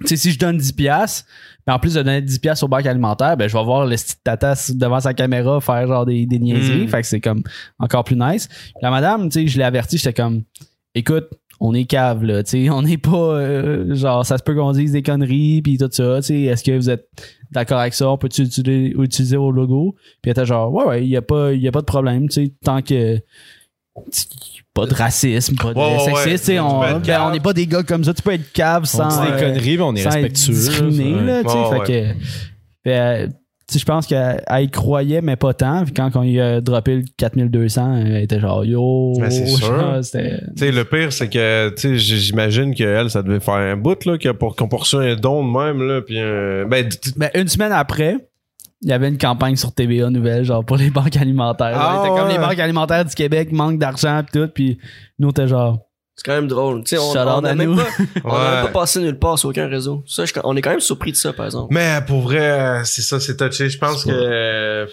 [0.00, 1.24] Tu sais, si je donne 10 piastres,
[1.66, 3.96] mais en plus de donner 10 piastres au banque alimentaire, ben je vais voir le
[3.96, 6.86] petit tata devant sa caméra faire genre des, des niaiseries.
[6.86, 6.88] Mm.
[6.88, 7.42] Fait que c'est comme
[7.78, 8.48] encore plus nice.
[8.48, 10.42] Puis la madame, tu sais, je l'ai averti, j'étais comme
[10.94, 11.28] écoute,
[11.60, 14.72] on est cave là, tu sais, on n'est pas euh, genre ça se peut qu'on
[14.72, 17.06] dise des conneries puis tout ça, tu sais, est-ce que vous êtes
[17.52, 21.04] d'accord avec ça, on peut utiliser, utiliser vos logos Puis elle était genre ouais ouais,
[21.04, 23.18] il y a pas il y a pas de problème, tu sais, tant que
[24.74, 26.22] pas de racisme, pas de Ouais, ouais, ouais.
[26.24, 28.86] sexisme, on être ben, n'est pas des gars comme ça, tu peux être cave On
[28.86, 30.52] sans dit des euh, conneries, mais on est respectueux.
[30.54, 31.42] discriminé, là.
[31.42, 32.18] là, tu sais, Ouais, fait que
[32.84, 33.26] fait,
[33.68, 35.84] tu sais, je pense qu'elle croyait, mais pas tant.
[35.84, 39.12] Puis quand on lui a droppé le 4200, elle était genre, yo.
[39.20, 39.72] Mais c'est sûr.
[40.60, 44.16] le pire, c'est que, tu sais, j- j'imagine qu'elle, ça devait faire un bout, là,
[44.18, 48.16] qu'on poursuit un don de même, là, puis euh, ben, Ben, une semaine après,
[48.82, 51.76] il y avait une campagne sur TVA Nouvelles, genre pour les banques alimentaires.
[51.78, 52.32] Ah, C'était comme ouais.
[52.34, 54.78] les banques alimentaires du Québec manquent d'argent pis tout, puis
[55.18, 55.78] nous, t'es genre.
[56.14, 56.84] C'est quand même drôle.
[56.84, 57.86] Tu sais, on Shout out on a à même pas,
[58.24, 58.62] on Ouais.
[58.62, 60.02] pas passé nulle part sur aucun réseau.
[60.06, 61.72] Ça, je- on est quand même surpris de ça, par exemple.
[61.74, 63.68] mais pour vrai, c'est ça, c'est touché.
[63.70, 64.86] Je pense que.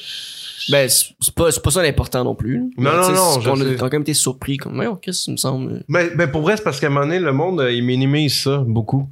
[0.72, 2.60] Ben, c'est pas, c'est pas ça l'important non plus.
[2.60, 4.58] Non, Mais, non, non, on a quand même été surpris.
[4.58, 5.84] Comme, ouais, qu'est-ce que ça me semble.
[5.88, 8.44] Mais, mais pour vrai, c'est parce qu'à un moment donné, le monde, euh, il minimise
[8.44, 9.10] ça beaucoup.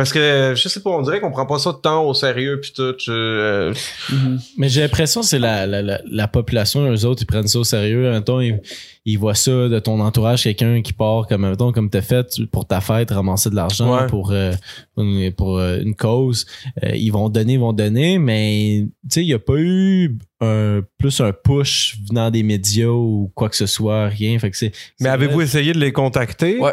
[0.00, 2.58] Parce que, je sais pas, on dirait qu'on prend pas ça de temps au sérieux,
[2.58, 2.96] puis tout.
[3.10, 3.74] euh,
[4.56, 7.58] Mais j'ai l'impression que c'est la, la, la, la population, eux autres, ils prennent ça
[7.58, 8.10] au sérieux.
[8.10, 8.62] Mettons, ils,
[9.06, 12.66] ils voient ça de ton entourage, quelqu'un qui part comme, mettons, comme t'as fait pour
[12.66, 14.06] ta fête, ramasser de l'argent Ouais.
[14.06, 14.52] pour, euh,
[14.94, 16.46] pour, une, pour, euh, une cause.
[16.84, 20.18] Euh, ils vont donner, ils vont donner, mais tu sais, il n'y a pas eu
[20.42, 24.38] un, plus un push venant des médias ou quoi que ce soit, rien.
[24.38, 24.72] Fait que c'est.
[24.98, 26.58] Mais avez-vous essayé de les contacter?
[26.58, 26.72] Ouais.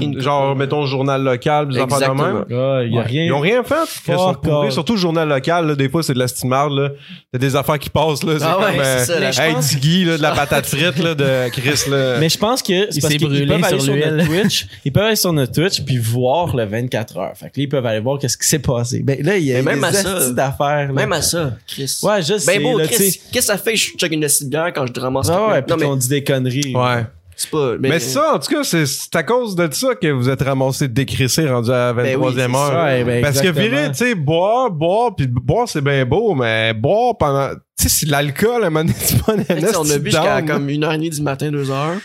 [0.00, 2.24] Une- Genre, mettons, journal local, des affaires de Exactement.
[2.24, 2.44] même.
[2.48, 3.06] Ouais, il y a Ouais.
[3.06, 3.24] rien.
[3.26, 3.74] Ils ont rien fait?
[4.08, 4.70] Ils sont.
[4.70, 6.90] Surtout le journal local, là, des fois, c'est de la stimarde, là.
[7.32, 8.38] T'as des affaires qui passent, là.
[8.38, 10.98] C'est Ah ouais, comme, euh, c'est ça, là, hey, Tiggy, là, de la patate frite,
[10.98, 12.18] là, de Chris, là.
[12.20, 14.66] Mais je pense que c'est parce qu'ils peuvent aller sur notre Twitch.
[14.84, 17.32] Ils peuvent aller sur notre Twitch puis voir le 24 heures.
[17.36, 19.02] Fait que là, ils peuvent aller voir qu'est-ce qui s'est passé.
[19.02, 20.86] Ben là, il y a Mais même des à ça, astis d'affaires.
[20.88, 20.92] là.
[20.92, 21.98] Même à ça, Chris.
[22.02, 22.46] Ouais, je sais.
[22.58, 24.92] Ben beau, là, Chris, qu'est-ce que ça fait que je check une bière quand je
[24.92, 26.74] te ramasse Ah ouais, puis Non, mais qu'on dit des conneries.
[26.74, 27.04] Ouais.
[27.36, 27.74] c'est pas.
[27.78, 31.46] Mais, ça, en tout cas, c'est- à cause de ça que vous êtes ramassé décrissé
[31.48, 32.66] rendu à la Ben oui, 23e c'est heure.
[32.68, 32.84] ça.
[32.84, 36.72] Ouais, ben Parce que virer, tu sais, boire, boire, puis boire, c'est bien beau, mais
[36.72, 37.50] boire pendant.
[37.78, 39.98] Tu sais, c'est de l'alcool, à un moment donné, c'est pas un tu on a
[39.98, 41.98] bu jusqu'à comme 1h30 du matin, 2h.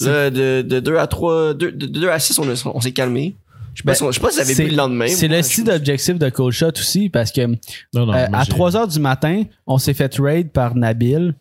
[0.00, 2.92] Là, de, de 2 à 3, de, de 2 à 6, on, a- on s'est
[2.92, 3.34] calmé.
[3.74, 4.76] Je sais pas, Ben, si on- je sais pas si vous avez c'est- bu le
[4.76, 5.06] lendemain.
[5.08, 7.56] C'est moi, le je- style d'objectif de Cold Shot aussi parce que Non,
[8.06, 8.12] non.
[8.14, 11.34] euh, moi, à j'ai- 3 heures du matin, on s'est fait raid par Nabil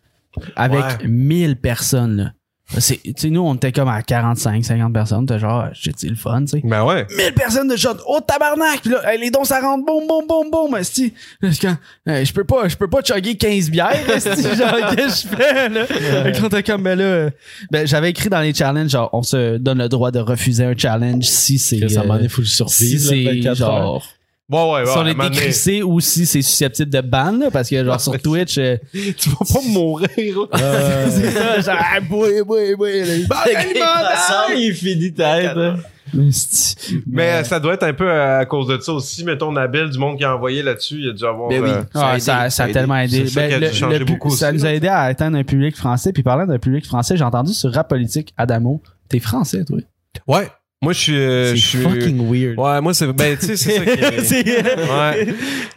[0.55, 1.07] avec Ouais.
[1.07, 2.17] 1000 personnes.
[2.17, 2.31] Là.
[2.79, 5.25] C'est- Tu sais, nous, on était comme à 45, 50 personnes.
[5.27, 6.61] T'es genre, j'ai le fun, tu sais.
[6.63, 7.05] Ben ouais.
[7.15, 7.97] 1000 personnes de shot.
[8.07, 8.81] Oh, tabarnak!
[8.81, 9.85] Puis là, hey, les dons, ça rentre.
[9.85, 10.75] Boum, boum, boum, boum.
[10.75, 11.13] esti.
[11.43, 14.55] Je quand, hey, je peux pas, je peux pas chugger 15 bières, esti.
[14.55, 16.31] genre, qu'est-ce que je fais, là?
[16.39, 17.29] Quand t'es comme, ben là, euh,
[17.71, 20.75] ben, j'avais écrit dans les challenges, genre, on se donne le droit de refuser un
[20.75, 22.55] challenge si c'est, donné, euh, faut le si
[22.99, 23.03] survivre.
[23.03, 24.09] là, c'est 24 heures.
[24.51, 24.91] Genre, Ouais, ouais, ouais.
[24.91, 28.19] si on est décrissé ou si c'est susceptible de ban, là, parce que genre sur
[28.21, 30.47] Twitch, euh, Tu vas pas mourir.
[30.61, 31.99] Euh, c'est ça, genre, ah.
[33.31, 35.55] Ah, il finit tête.
[35.55, 35.75] là.
[36.27, 36.75] Esti.
[37.07, 39.23] Mais euh, ça doit être un peu à cause de ça aussi.
[39.25, 41.49] Mettons, Nabil, du monde qui a envoyé là-dessus, il a dû avoir.
[41.49, 41.69] Ben oui.
[41.71, 42.73] euh, Ça a Ouais, aidé, ça, ça ça a a aidé.
[42.79, 43.27] tellement aidé.
[43.27, 44.87] Ça Ben, qui a le- dû changer le pu- beaucoup ça aussi, nous a aidé
[44.87, 46.13] à atteindre un public français.
[46.13, 49.79] Puis parlant d'un public français, j'ai entendu sur Rap Politique, Adamo, t'es français, toi.
[50.27, 50.47] Ouais.
[50.85, 51.15] Moi, je suis.
[51.17, 51.77] euh, C'est je suis.
[51.79, 52.57] fucking weird.
[52.57, 53.07] Ouais, moi, c'est.
[53.11, 54.21] Ben, tu sais, c'est ça qui est.
[54.23, 55.27] c'est Ouais.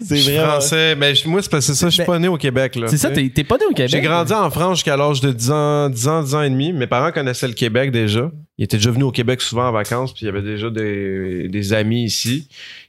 [0.01, 0.53] c'est Je suis vraiment.
[0.53, 0.95] français.
[0.97, 2.77] Mais je- moi, c'est parce que c'est ça, je suis Ben, pas né au Québec,
[2.77, 2.87] là.
[2.89, 3.23] C'est ça, tu sais.
[3.23, 3.91] t'es t'es pas né au Québec.
[3.91, 6.73] J'ai grandi en France jusqu'à l'âge de 10 ans, 10 ans, 10 ans et demi.
[6.73, 8.31] Mes parents connaissaient le Québec déjà.
[8.59, 11.49] Ils étaient déjà venus au Québec souvent en vacances, puis il y avait déjà des,
[11.49, 12.49] des amis ici.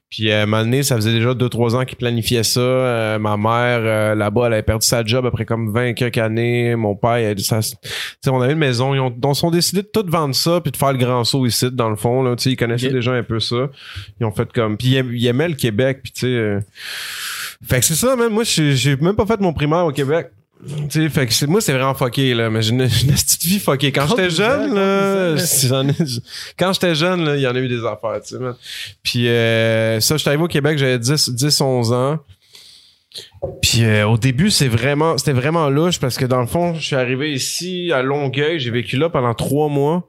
[0.09, 2.59] Puis à un moment donné, ça faisait déjà 2-3 ans qu'ils planifiaient ça.
[2.59, 6.75] Euh, ma mère, euh, là-bas, elle avait perdu sa job après comme 20 quelques années.
[6.75, 7.59] Mon père, dit ça.
[7.61, 7.77] Tu
[8.21, 8.95] sais, on avait une maison.
[8.95, 11.45] Ils ont, ils sont décidé de tout vendre ça puis de faire le grand saut
[11.45, 12.23] ici, dans le fond.
[12.23, 12.35] Là.
[12.35, 13.69] Tu sais, ils connaissaient déjà un peu ça.
[14.19, 14.77] Ils ont fait comme...
[14.77, 16.27] Puis ils, aim- ils aimaient le Québec, puis tu sais...
[16.27, 16.59] euh,
[17.63, 18.33] Fait que c'est ça, même.
[18.33, 20.31] Moi, j'ai même pas fait mon primaire au Québec.
[20.67, 22.49] Tu sais, fait que moi, c'est vraiment fucké, là.
[22.49, 23.91] Mais j'ai une, une petite vie fuckée.
[23.93, 25.35] Quand j'étais jeune, là,
[26.57, 28.43] quand j'étais jeune, là, il y en a eu des affaires, tu sais.
[29.01, 32.19] Puis euh, ça, j'étais arrivé au Québec, j'avais 10, 10, 11 ans.
[33.61, 36.85] Puis euh, au début, c'est vraiment, c'était vraiment louche parce que dans le fond, je
[36.85, 40.07] suis arrivé ici à Longueuil, j'ai vécu là pendant trois mois.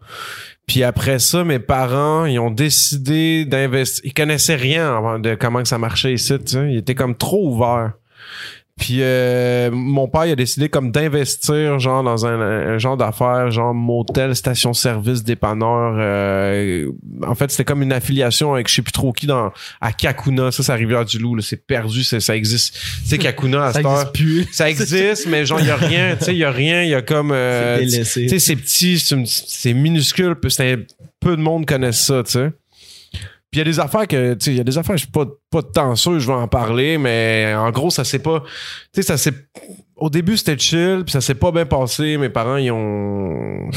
[0.66, 4.02] Puis après ça, mes parents, ils ont décidé d'investir.
[4.04, 6.72] Ils connaissaient rien avant de comment que ça marchait ici, tu sais.
[6.72, 7.92] Ils étaient comme trop ouverts.
[8.80, 13.50] Puis euh, mon père il a décidé comme d'investir genre dans un, un genre d'affaires
[13.50, 16.90] genre motel station service dépanneur euh,
[17.26, 19.52] en fait c'était comme une affiliation avec je sais plus trop qui dans
[19.82, 20.50] à Kakuna.
[20.50, 22.74] Ça c'est à Rivière-du-Loup là, c'est perdu ça existe.
[23.02, 24.48] Tu sais Kakuna à Ça cette heure existe plus.
[24.50, 26.16] ça existe mais genre il y a rien.
[26.18, 26.82] Tu sais il y a rien.
[26.82, 30.78] Il y a comme euh, C'est tu sais c'est petit c'est minuscule c'est
[31.20, 32.50] peu de monde connaissent ça tu sais
[33.50, 35.02] puis il y a des affaires que, tu sais, il y a des affaires, je
[35.02, 38.20] suis pas, pas de temps sûr, je vais en parler, mais en gros, ça s'est
[38.20, 38.48] pas, tu
[38.94, 39.34] sais, ça s'est,
[39.96, 42.16] au début, c'était chill, puis ça s'est pas bien passé.
[42.16, 43.68] Mes parents, ils ont,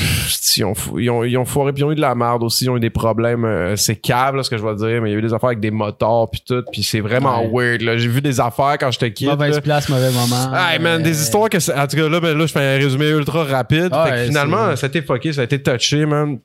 [0.56, 2.66] ils ont, ils ont, ils ont foiré, puis ils ont eu de la merde aussi,
[2.66, 5.10] ils ont eu des problèmes, euh, c'est cave, là, ce que je vais dire, mais
[5.10, 7.82] il y a eu des affaires avec des motards, puis tout, puis c'est vraiment weird,
[7.82, 7.98] là.
[7.98, 9.62] J'ai vu des affaires quand j'étais kid, Mauvaise là.
[9.62, 10.54] place, mauvais moment.
[10.56, 12.60] Hey man, Euh, des histoires que c'est- en tout cas là ben là je fais
[12.60, 13.90] un résumé ultra rapide.
[13.92, 16.38] Ah Fait que finalement ça a été fucké, ça a été touché man.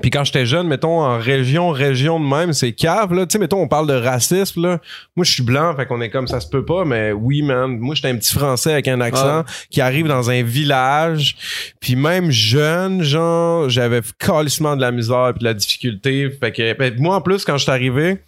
[0.00, 3.26] Puis quand j'étais jeune, mettons en région, région de même, c'est cave là.
[3.26, 4.78] Tu sais, mettons on parle de racisme là.
[5.16, 7.78] Moi je suis blanc, fait qu'on est comme ça se peut pas, mais oui man.
[7.78, 11.36] Moi j'étais un petit français avec un accent qui arrive dans un village.
[11.80, 16.30] Puis même jeune, genre j'avais calissement de la misère puis de la difficulté.
[16.30, 18.18] Fait que ben, moi en plus quand je suis arrivé,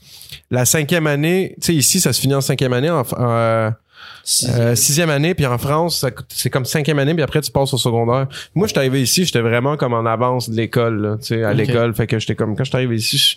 [0.50, 3.70] la cinquième année, tu sais ici ça se finit en cinquième année en, en,
[4.48, 7.78] euh, sixième année, puis en France, c'est comme cinquième année, puis après tu passes au
[7.78, 8.26] secondaire.
[8.54, 11.94] Moi, j'étais arrivé ici, j'étais vraiment comme en avance de l'école, tu sais, à l'école.
[11.94, 13.36] Fait que j'étais comme, quand j'étais arrivé ici, je-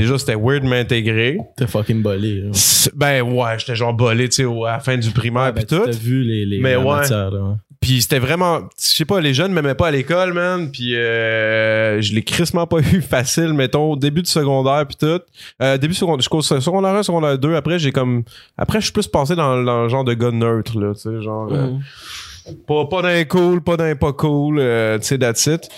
[0.00, 1.38] déjà, c'était weird de m'intégrer.
[1.56, 2.40] T'es fucking bolé.
[2.42, 2.50] là.
[2.94, 5.76] Ben ouais, j'étais genre bolé, tu sais, à la fin du primaire, Ouais, ben, puis
[5.76, 5.84] tout.
[5.84, 6.84] T'as vu les, les Mais la ouais.
[6.96, 7.54] matière, là, ouais.
[7.80, 10.70] Puis c'était vraiment, je sais pas, les jeunes m'aimaient pas à l'école, man.
[10.70, 15.20] Puis euh, je l'ai crissement pas eu facile, mettons, au début du secondaire, puis tout.
[15.62, 17.54] Euh, début secondaire, jusqu'au secondaire 1, secondaire 2.
[17.54, 18.24] Après, j'ai comme,
[18.56, 21.22] après, je suis plus passé dans, dans le genre de gars neutre, là, tu sais,
[21.22, 21.48] genre.
[21.52, 21.80] euh, Mhm.
[22.66, 25.68] Pas, pas d'un cool, pas d'un pas cool, euh, tu sais, that's it.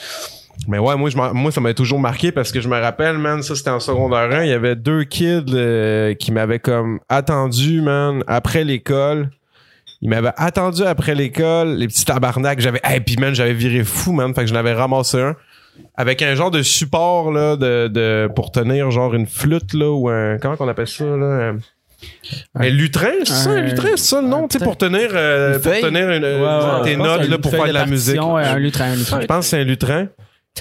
[0.69, 3.43] Mais ouais, moi, je moi ça m'a toujours marqué parce que je me rappelle, man,
[3.43, 7.81] ça c'était en secondaire 1, il y avait deux kids euh, qui m'avaient comme attendu,
[7.81, 9.31] man, après l'école.
[10.03, 12.61] Ils m'avaient attendu après l'école, les petits tabarnaks.
[12.61, 14.35] J'avais, hey, puis man, j'avais viré fou, man.
[14.35, 15.37] Fait que j'en avais ramassé un.
[15.97, 20.09] Avec un genre de support, là, de, de, pour tenir genre une flûte, là, ou
[20.09, 21.51] un, comment qu'on appelle ça, là?
[21.51, 21.59] Un,
[22.55, 25.59] un lutrin, c'est ça, un lutrin, c'est ça le nom, tu sais, pour tenir, euh,
[25.59, 28.19] pour tenir une, ouais, tes je notes, là, pour faire de la musique.
[28.19, 29.21] un lutrin, un lutrin.
[29.21, 30.09] Je pense que c'est un lutrin.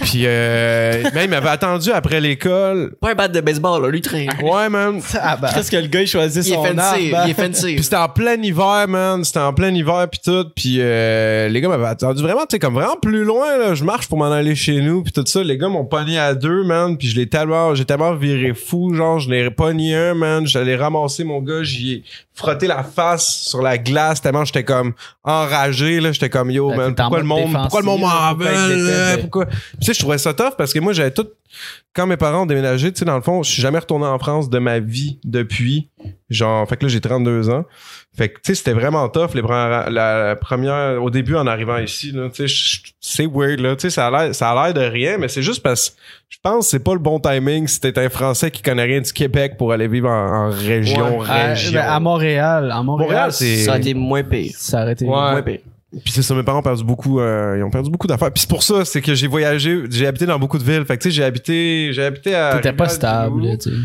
[0.02, 2.94] Puis, euh, man, il m'avait attendu après l'école.
[3.02, 4.26] Pas un bat de baseball, là, lui, train.
[4.42, 5.02] Ouais, man.
[5.54, 7.28] Qu'est-ce que le gars il choisit Il est son fancy, arbre?
[7.28, 7.76] il est fancy.
[7.76, 9.24] Puis c'était en plein hiver, man.
[9.24, 10.46] C'était en plein hiver, puis tout.
[10.56, 13.74] Puis euh, les gars m'avaient attendu vraiment, tu sais, comme vraiment plus loin, là.
[13.76, 15.44] Je marche pour m'en aller chez nous, puis tout ça.
[15.44, 16.98] Les gars m'ont pogné à deux, man.
[16.98, 20.48] Puis je l'ai tellement, j'ai tellement viré fou, genre, je l'ai pogné un, man.
[20.48, 24.94] J'allais ramasser mon gars, j'y ai frotté la face sur la glace tellement j'étais comme
[25.24, 26.12] enragé, là.
[26.12, 29.22] J'étais comme, yo, Ben, man, pourquoi le monde, pourquoi le monde m'en veut, ben.
[29.22, 29.46] Pourquoi?
[29.90, 31.28] Sais, je trouvais ça tough parce que moi, j'avais tout,
[31.94, 34.18] quand mes parents ont déménagé, tu sais, dans le fond, je suis jamais retourné en
[34.20, 35.90] France de ma vie depuis.
[36.30, 37.66] Genre, fait que là, j'ai 32 ans.
[38.16, 41.48] Fait que, tu sais, c'était vraiment tough, les premières, la, la première, au début, en
[41.48, 44.66] arrivant ici, là, tu sais, c'est weird, là, tu sais, ça a l'air, ça a
[44.66, 45.96] l'air de rien, mais c'est juste parce que
[46.30, 49.02] je pense que c'est pas le bon timing si t'es un Français qui connaît rien
[49.02, 51.74] du Québec pour aller vivre en, en région, À, région.
[51.80, 54.52] ben, à Montréal, à Montréal, Montréal, c'est- Ça a été moins pire.
[54.56, 55.06] ça aurait été.
[55.06, 55.12] Ouais.
[55.12, 55.60] Moins pire.
[55.92, 58.32] Puis c'est ça, mes parents ont perdu beaucoup, euh, ils ont perdu beaucoup d'affaires.
[58.32, 60.86] Puis c'est pour ça, c'est que j'ai voyagé, j'ai habité dans beaucoup de villes.
[60.86, 62.56] Fait que tu sais, j'ai habité, j'ai habité à.
[62.56, 63.76] T'étais pas stable, tu sais.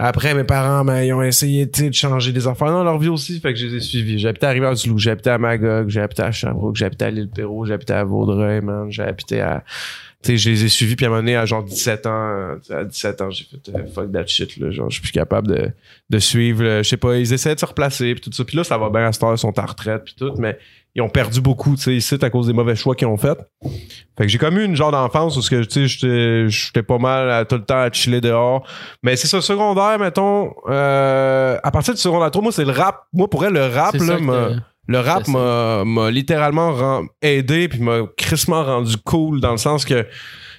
[0.00, 2.98] Après, mes parents, ben, ils ont essayé tu sais, de changer des affaires dans leur
[2.98, 4.20] vie aussi, fait que je les ai suivis.
[4.20, 7.10] J'ai habité à Rivière-du-Loup, j'ai habité à Magog, j'ai habité à Sherbrooke, j'ai habité à
[7.10, 9.64] l'île-Perrot, j'ai habité à Vaudreuil, man, j'ai habité à...
[10.22, 12.10] Tu sais, je les ai suivis, puis à un moment donné, à genre 17 ans,
[12.10, 14.70] euh, à 17 ans, j'ai fait euh, fuck that shit, là.
[14.72, 15.70] Genre, je suis plus capable de,
[16.10, 16.82] de suivre, là.
[16.82, 18.44] je sais pas, ils essaient de se replacer, puis tout ça.
[18.44, 20.58] Puis là, ça va bien à cette heure, ils sont en retraite, puis tout, mais
[20.96, 23.38] ils ont perdu beaucoup, tu sais, ici, à cause des mauvais choix qu'ils ont fait.
[23.62, 27.44] Fait que j'ai comme eu une genre d'enfance où tu sais, j'étais- pas mal à,
[27.44, 28.66] tout le temps à chiller dehors.
[29.04, 33.04] Mais c'est ça, secondaire, mettons, euh, à partir du secondaire 3, moi, c'est le rap.
[33.12, 34.16] Moi, pour elle, le rap, là,
[34.88, 40.06] le rap m'a m'a littéralement aidé puis m'a crissement rendu cool dans le sens que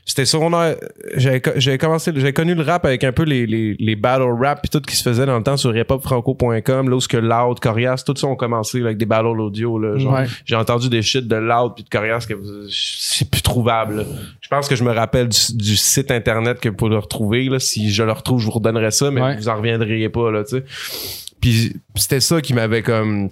[0.06, 0.76] c'était secondaire
[1.18, 4.32] j'avais co- j'avais commencé j'avais connu le rap avec un peu les, les, les battle
[4.42, 7.18] rap puis tout qui se faisait dans le temps sur hiphopfranco.com là où ce que
[7.18, 10.26] Loud, Corias, tout ça ont commencé là, avec des battles audio là, genre Ouais.
[10.46, 12.34] j'ai entendu des shit de Loud puis de Corias que
[12.72, 14.04] c'est plus trouvable là.
[14.42, 17.60] je pense que je me rappelle du, du site internet que pour le retrouver là,
[17.60, 19.36] si je le retrouve je vous redonnerai ça mais Ouais.
[19.38, 20.64] vous en reviendriez pas là tu sais
[21.42, 23.30] puis c'était ça qui m'avait comme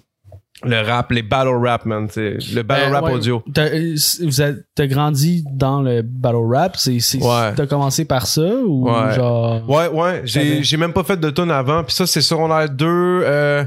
[0.64, 2.08] le rap, les battle rap, man.
[2.16, 3.14] Le battle Ben, rap ouais.
[3.14, 3.44] audio.
[3.54, 7.54] T'as, euh, c- vous êtes- t'as grandi dans le battle rap, c'est, Ouais.
[7.56, 9.14] t'as commencé par ça ou Ouais.
[9.16, 9.70] genre.
[9.70, 10.22] Ouais, ouais.
[10.26, 11.84] J'ai même pas fait de tune avant.
[11.84, 12.86] Puis ça, c'est secondaire 2,
[13.24, 13.64] euh,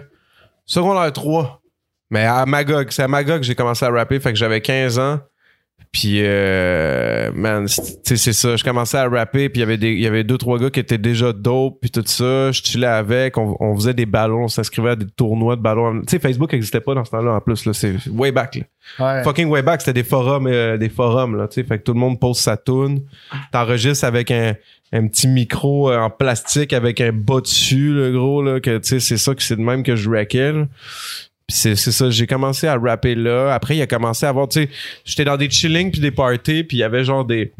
[0.66, 1.60] secondaire 3.
[2.10, 2.88] Mais à Magog.
[2.90, 4.18] C'est à Magog que j'ai commencé à rapper.
[4.18, 5.20] Fait que j'avais 15 ans.
[5.92, 8.54] Puis, euh, man, c'est- tu sais, c'est ça.
[8.56, 9.48] Je commençais à rapper.
[9.48, 11.78] Puis il y avait des, il y avait deux, trois gars qui étaient déjà dope.
[11.80, 12.52] Puis tout ça.
[12.52, 13.36] Je chillais avec.
[13.36, 14.44] On, on faisait des ballons.
[14.44, 16.00] On s'inscrivait à des tournois de ballons.
[16.02, 17.66] Tu sais, Facebook existait pas dans ce temps-là en plus.
[17.66, 18.56] Là, c'est way back.
[18.56, 18.62] Là.
[19.18, 19.24] Ouais.
[19.24, 21.64] fucking way back, c'était des forums, euh, des forums, là, tu sais.
[21.64, 23.02] Fait que tout le monde pose sa tune.
[23.52, 24.54] T'enregistres avec un,
[24.92, 28.88] un petit micro euh, en plastique avec un bas dessus, le gros, là, que, tu
[28.88, 30.52] sais, c'est ça que c'est de même que je rackais.
[31.50, 33.52] Puis c'est, c'est ça, j'ai commencé à rapper là.
[33.52, 34.68] Après, il a commencé à avoir, tu sais,
[35.04, 37.52] j'étais dans des chillings puis des parties, puis il y avait genre des...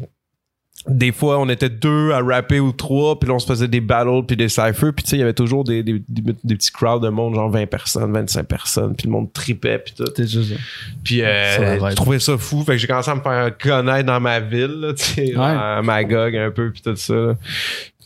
[0.87, 3.81] Des fois, on était deux à rapper ou trois, puis là, on se faisait des
[3.81, 6.55] battles puis des cyphers, puis tu sais, il y avait toujours des, des, des, des
[6.55, 10.05] petits crowds de monde, genre 20 personnes, 25 personnes, puis le monde tripait, puis tout.
[10.07, 10.59] C'était juste ça.
[11.03, 12.63] Puis euh, je trouvais ça fou.
[12.63, 15.43] Fait que j'ai commencé à me faire connaître dans ma ville, tu sais, Ouais.
[15.45, 17.13] à Magog un peu, puis tout ça.
[17.13, 17.33] là.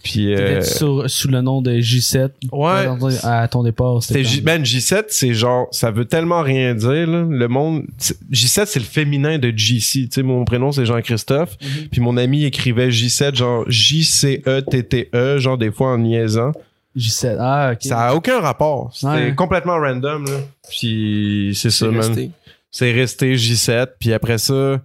[0.05, 2.29] Puis euh, sur, sous le nom de J7.
[2.51, 2.85] Ouais.
[3.23, 4.23] À ton départ, c'était.
[4.23, 7.25] J- ben, J7, c'est genre, ça veut tellement rien dire, là.
[7.27, 10.03] Le monde, c'est- J7, c'est le féminin de JC.
[10.03, 11.57] Tu sais, mon prénom, c'est Jean-Christophe.
[11.59, 11.87] Mhm.
[11.91, 16.51] Puis mon ami écrivait J7, genre J-C-E-T-T-E, E, genre des fois en niaisant.
[16.95, 17.37] J7.
[17.39, 17.79] Ah, ok.
[17.81, 18.91] Ça a aucun rapport.
[18.93, 19.33] C'était Ouais.
[19.35, 20.37] complètement random, là.
[20.69, 21.97] Puis c'est ça, C'est man.
[21.97, 22.31] resté.
[22.71, 24.79] c'est resté J7 puis après ça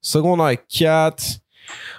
[0.00, 1.22] secondaire 4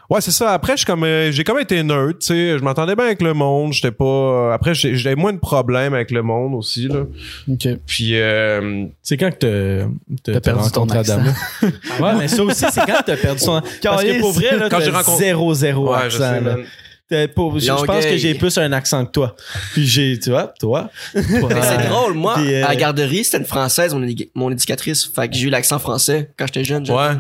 [0.09, 3.05] ouais c'est ça après comme euh, j'ai comme été neutre tu sais je m'entendais bien
[3.05, 6.87] avec le monde j'étais pas après j'ai- j'avais moins de problèmes avec le monde aussi
[6.87, 7.03] là
[7.49, 7.67] Ok.
[7.85, 9.85] puis euh, C'est quand que
[10.23, 10.85] t'as, perdu ton.
[10.89, 11.29] Adamo?
[12.01, 14.79] ouais, mais ça aussi, c'est quand t'as perdu son Parce que pour vrai, là, Quand
[14.81, 16.17] j'ai rencontré- 0-0 ouais je accent.
[16.17, 16.55] sais là.
[16.55, 19.35] pas- je, je pense que j'ai plus un accent que toi.
[19.73, 20.89] Puis j'ai, tu vois, toi.
[21.13, 23.95] C'est drôle, moi, Puis, euh, à la garderie, c'était une française,
[24.35, 25.05] mon, éducatrice.
[25.13, 26.85] Fait que j'ai eu l'accent français quand j'étais jeune.
[26.85, 26.95] jeune.
[26.95, 27.11] Ouais.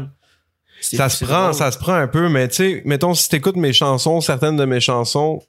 [0.83, 1.53] Ça se prend drôle.
[1.53, 4.65] ça se prend un peu mais tu sais mettons si t'écoutes mes chansons certaines de
[4.65, 5.41] mes chansons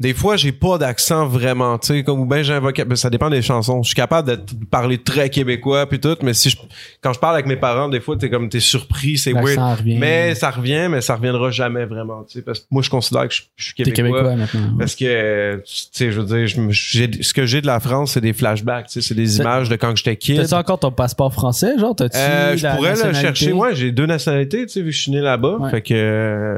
[0.00, 3.10] des fois, j'ai pas d'accent vraiment, tu sais, comme ou ben j'ai un ben, ça
[3.10, 3.82] dépend des chansons.
[3.82, 4.40] Je suis capable de
[4.70, 6.56] parler très québécois puis tout, mais si je,
[7.02, 9.58] quand je parle avec mes parents, des fois, t'es comme t'es surpris, c'est weird.
[9.78, 9.98] Revient.
[9.98, 13.28] Mais ça revient, mais ça reviendra jamais vraiment, tu sais, parce que moi, je considère
[13.28, 14.20] que je, je suis T'es québécois.
[14.22, 14.76] québécois maintenant.
[14.78, 18.22] Parce que, tu sais, je veux dire, je ce que j'ai de la France, c'est
[18.22, 20.36] des flashbacks, tu sais, c'est des images de quand j'étais kid.
[20.40, 21.94] T'as-tu encore ton passeport français, genre?
[21.94, 23.52] T'as-tu Euh, je pourrais le chercher.
[23.52, 25.58] Ouais, j'ai deux nationalités, tu sais, vu que je suis né là-bas.
[25.58, 25.70] Ouais.
[25.70, 25.92] Fait que.
[25.94, 26.56] euh,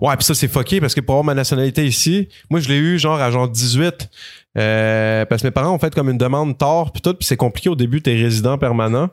[0.00, 2.78] Ouais, puis ça, c'est fucké parce que pour avoir ma nationalité ici, moi, je l'ai
[2.78, 4.08] eu genre à genre 18.
[4.56, 7.36] Euh, parce que mes parents ont fait comme une demande tard, puis tout, puis c'est
[7.36, 9.10] compliqué au début, t'es résident permanent.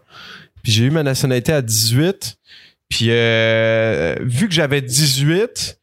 [0.64, 2.38] Puis j'ai eu ma nationalité à 18.
[2.89, 5.80] Puis euh, vu que j'avais 18,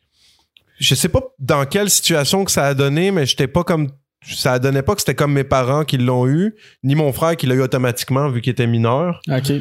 [0.78, 3.90] je sais pas dans quelle situation que ça a donné, mais j'étais pas comme
[4.22, 6.54] ça donnait pas que c'était comme mes parents qui l'ont eu,
[6.84, 9.20] ni mon frère qui l'a eu automatiquement vu qu'il était mineur.
[9.28, 9.52] Ok.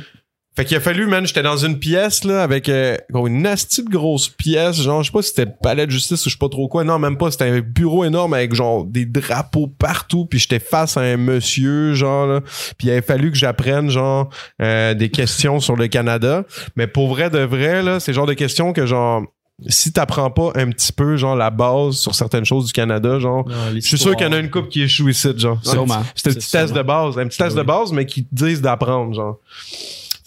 [0.60, 3.89] Fait qu'il a fallu, man, j'étais dans une pièce, là, avec euh, une nasty de
[3.89, 6.38] grosse pièce, genre, je sais pas si c'était le palais de justice ou je sais
[6.38, 6.84] pas trop quoi.
[6.84, 10.97] Non, même pas, c'était un bureau énorme avec, genre, des drapeaux partout, puis j'étais face
[10.97, 12.41] à un monsieur, genre, là,
[12.78, 14.28] puis il avait fallu que j'apprenne, genre,
[14.62, 16.43] euh, des questions sur le Canada.
[16.76, 19.24] Mais pour vrai de vrai, là, c'est le genre de questions que, genre,
[19.68, 23.45] si t'apprends pas un petit peu, genre, la base sur certaines choses du Canada, genre,
[23.76, 25.60] je suis sûr qu'il y en a une couple qui échoue ici, genre.
[25.64, 26.03] Sûrement.
[26.16, 26.82] C'était un C'est petit test sûrement.
[26.82, 29.38] de base, un petit test de base, mais qui te disent d'apprendre, genre.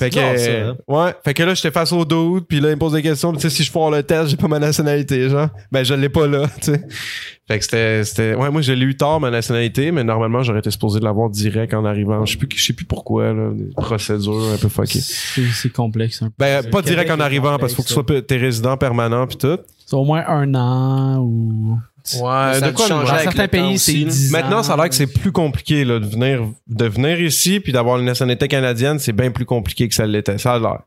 [0.03, 0.77] Fait que, ça, hein?
[0.89, 3.33] ouais, fait que là, j'étais face au dude, puis là, il me pose des questions,
[3.33, 5.49] tu sais, si je foire le test, j'ai pas ma nationalité, genre.
[5.71, 6.85] Ben, je l'ai pas là, tu sais.
[7.47, 10.59] Fait que c'était, c'était, ouais, moi, je l'ai eu tard, ma nationalité, mais normalement, j'aurais
[10.59, 12.25] été supposé de l'avoir direct en arrivant.
[12.25, 15.01] Je sais plus, je sais plus pourquoi, là, des procédures un peu fuckées.
[15.01, 16.35] C'est complexe un peu.
[16.39, 19.37] Ben, pas direct en arrivant, parce qu'il faut que tu sois t'es résident permanent, puis
[19.37, 19.59] tout.
[19.87, 21.79] C'est au moins un an ou.
[22.15, 24.11] Ouais, de quoi Dans certains pays, c'est aussi, là.
[24.11, 27.61] 10 Maintenant, ça a l'air que c'est plus compliqué là, de venir de venir ici
[27.61, 30.39] puis d'avoir une nationalité canadienne, c'est bien plus compliqué que ça l'était.
[30.39, 30.81] Ça a l'air.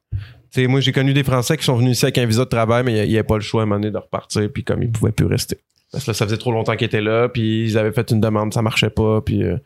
[0.52, 2.50] Tu sais, moi, j'ai connu des Français qui sont venus ici avec un visa de
[2.50, 4.64] travail, mais il n'y avait pas le choix à un moment donné de repartir, puis
[4.64, 5.58] comme ils pouvaient plus rester.
[5.92, 8.20] Parce que là, ça faisait trop longtemps qu'ils étaient là, puis ils avaient fait une
[8.22, 9.44] demande, ça marchait pas, puis...
[9.44, 9.58] euh,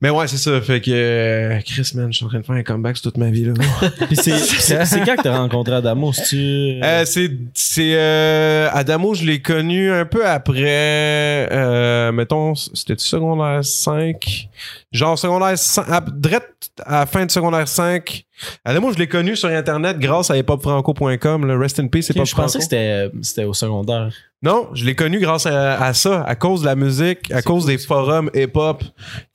[0.00, 0.60] Mais ouais, c'est ça.
[0.60, 0.90] Fait que...
[0.90, 3.44] euh, Chris, man, je suis en train de faire un comeback sur toute ma vie,
[3.44, 3.52] là.
[4.06, 6.12] Puis c'est, c'est, c'est quand que t'as rencontré Adamo?
[6.12, 6.80] C'est-tu...
[6.82, 13.64] Euh, c'est c'est euh, Adamo, je l'ai connu un peu après euh, mettons c'était secondaire
[13.64, 14.48] 5
[14.92, 18.24] genre secondaire 5 à, direct à la fin de secondaire 5
[18.64, 22.24] Adamo, je l'ai connu sur internet grâce à hiphopfranco.com le rest in peace Ok, hip
[22.24, 24.10] je pensais que c'était, c'était au secondaire.
[24.44, 27.64] Non, je l'ai connu grâce à, à ça, à cause de la musique, à cause
[27.64, 28.84] des forums hip-hop,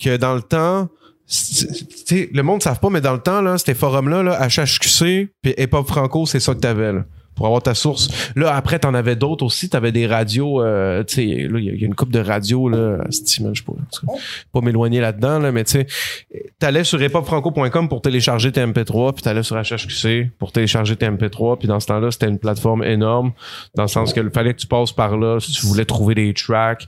[0.02, 0.88] que dans le temps,
[2.12, 5.56] le monde ne savent pas, mais dans le temps, là, ces forums-là, là, HHQC, puis
[5.58, 7.06] hip-hop franco, c'est ça que t'avais, là.
[7.40, 8.10] Pour avoir ta source.
[8.36, 9.70] Là, après, t'en avais d'autres aussi.
[9.70, 12.12] T'avais des radios, euh, tu sais, là, il y, a- il y a une coupe
[12.12, 12.98] de radios, là.
[13.10, 13.74] Je sais pas,
[14.52, 15.88] pas m'éloigner là-dedans, là, mais tu sais,
[16.60, 21.58] t'allais sur hiphopfranco.com pour télécharger tes MP3, puis t'allais sur HHQC pour télécharger tes MP3,
[21.58, 23.32] puis dans ce temps-là, c'était une plateforme énorme,
[23.76, 26.34] dans le sens que fallait que tu passes par là si tu voulais trouver des
[26.34, 26.86] tracks,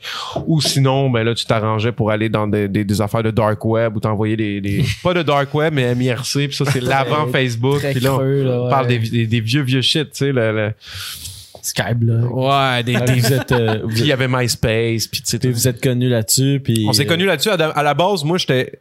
[0.48, 3.64] ou sinon, ben là, tu t'arrangeais pour aller dans des, des, des affaires de dark
[3.64, 7.28] web, ou t'envoyer des, des pas de dark web, mais MIRC, puis ça, c'est l'avant
[7.28, 8.70] Facebook, puis là, on creux, là, ouais.
[8.70, 10.74] parle des, des, des vieux, vieux shit, tu sais, le- le-
[11.62, 12.26] Skype, là.
[12.26, 15.68] ouais, des, des- vous êtes, euh, puis il y avait MySpace, puis tu sais, vous
[15.68, 16.86] êtes connus là-dessus, puis...
[16.88, 17.50] on s'est connus là-dessus.
[17.50, 18.72] À, la base, moi, j'étais.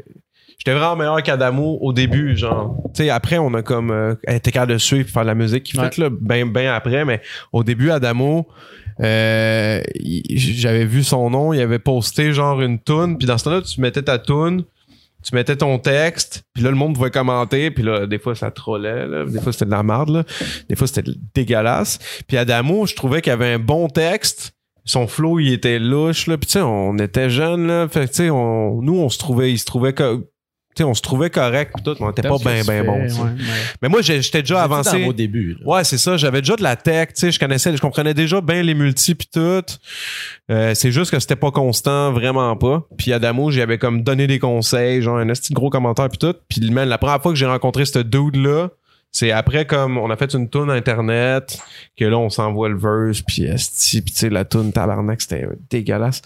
[0.58, 2.76] J'étais vraiment meilleur qu'Adamo au début, genre.
[2.94, 5.34] Tu sais, après, on a comme euh, été capable de suivre et faire de la
[5.34, 8.46] musique qui fait là, ben, ben après, mais au début, Adamo,
[9.00, 9.80] euh,
[10.28, 13.80] j'avais vu son nom, il avait posté genre une toune, puis dans ce temps-là, tu
[13.80, 14.64] mettais ta toune,
[15.22, 18.50] tu mettais ton texte, puis là, le monde pouvait commenter, puis là, des fois, ça
[18.50, 20.24] trollait, là, des fois, c'était de la merde, là,
[20.68, 21.98] des fois, c'était dégueulasse.
[22.26, 24.52] Puis Adamo, je trouvais qu'il avait un bon texte,
[24.84, 28.14] son flow, il était louche, là, puis tu sais, on était jeunes, là, fait tu
[28.14, 29.92] sais, on, nous, on se trouvait, il se trouvait
[30.70, 30.74] que...
[30.76, 33.06] Tu sais, on se trouvait correct pis tout, mais on était pas bien bien bon.
[33.82, 35.12] Mais moi j'étais déjà avancé.
[35.12, 35.56] débuts.
[35.60, 35.66] là.
[35.66, 36.16] Ouais, c'est ça.
[36.16, 39.14] J'avais déjà de la tech, tu sais, je connaissais, je comprenais déjà bien les multis
[39.14, 39.62] pis tout.
[40.50, 42.86] Euh, c'est juste que c'était pas constant, vraiment pas.
[42.96, 46.34] Puis Adamo, j'y avais comme donné des conseils, genre un petit gros commentaire pis tout.
[46.48, 48.68] Puis man, la première fois que j'ai rencontré ce dude là,
[49.12, 51.58] c'est après comme on a fait une tune internet
[51.96, 55.48] que là on s'envoie le verse puis esti puis tu sais la tune tabarnak c'était
[55.68, 56.22] dégueulasse.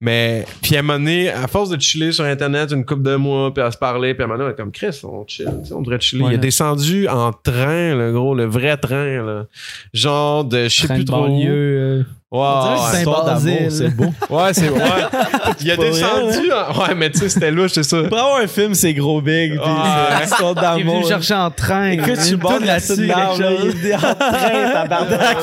[0.00, 3.16] Mais puis à un moment donné, à force de chiller sur internet une couple de
[3.16, 5.26] mois puis à se parler puis à un moment donné on est comme Chris, on
[5.26, 6.24] chill, on devrait chiller.
[6.24, 6.30] Ouais.
[6.32, 9.46] Il est descendu en train le gros, le vrai train là.
[9.92, 11.26] Genre de je sais plus trop.
[11.28, 12.04] où.
[12.32, 13.68] Que c'est d'amour, Saint-Basile.
[13.70, 14.06] c'est beau.
[14.30, 14.80] Ouais, c'est ouais.
[15.60, 16.50] Il a descendu.
[16.52, 18.02] en- Ouais, mais tu sais, c'était louche, c'est ça.
[18.04, 19.52] Pour avoir un film, c'est gros big.
[19.52, 21.02] puis Ah, c'est histoire Il est venu d'amour.
[21.02, 21.90] me chercher en train.
[21.90, 23.74] Écoute, là-dessus, là-dessus, quelque chose.
[23.82, 25.38] Il est en train, tabarnak.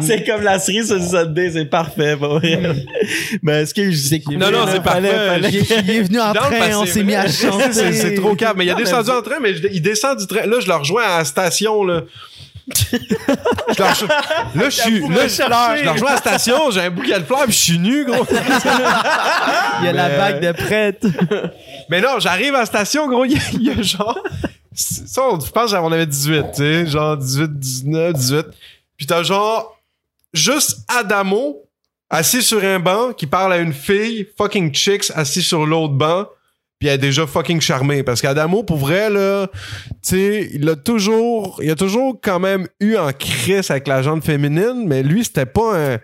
[0.00, 2.60] c'est comme la cerise sur le Sunday, c'est parfait, vrai.
[3.42, 5.40] Mais est-ce que je sais qu'il Non, non, c'est parfait.
[5.48, 6.50] Il est- venu en train,
[6.80, 7.72] on s'est mis à chanter.
[7.72, 8.54] C'est trop calme.
[8.58, 10.46] Mais il a descendu en train, mais il descend du train.
[10.46, 12.02] Là, je le rejoins à la station, là.
[12.72, 14.08] Je reçois-
[14.54, 17.52] là, je suis, là, je, rejoins à la station, j'ai un bouquet de fleurs, puis
[17.52, 18.24] je suis nu, gros.
[19.80, 21.04] Il y a la bague de prête.
[21.90, 24.18] Mais non, j'arrive à la station, gros, il y, a- il y a genre.
[24.74, 28.46] Ça, on, je pense qu'on avait 18, tu sais, genre 18, 19, 18.
[28.96, 29.76] Puis t'as genre
[30.32, 31.58] juste Adamo
[32.10, 36.26] assis sur un banc qui parle à une fille, fucking chicks, assis sur l'autre banc.
[36.78, 38.02] Puis elle est déjà fucking charmée.
[38.02, 42.66] Parce qu'Adamo, pour vrai, là, tu sais, il a toujours, il a toujours quand même
[42.80, 45.98] eu en crise avec la jante féminine, mais lui, c'était pas un,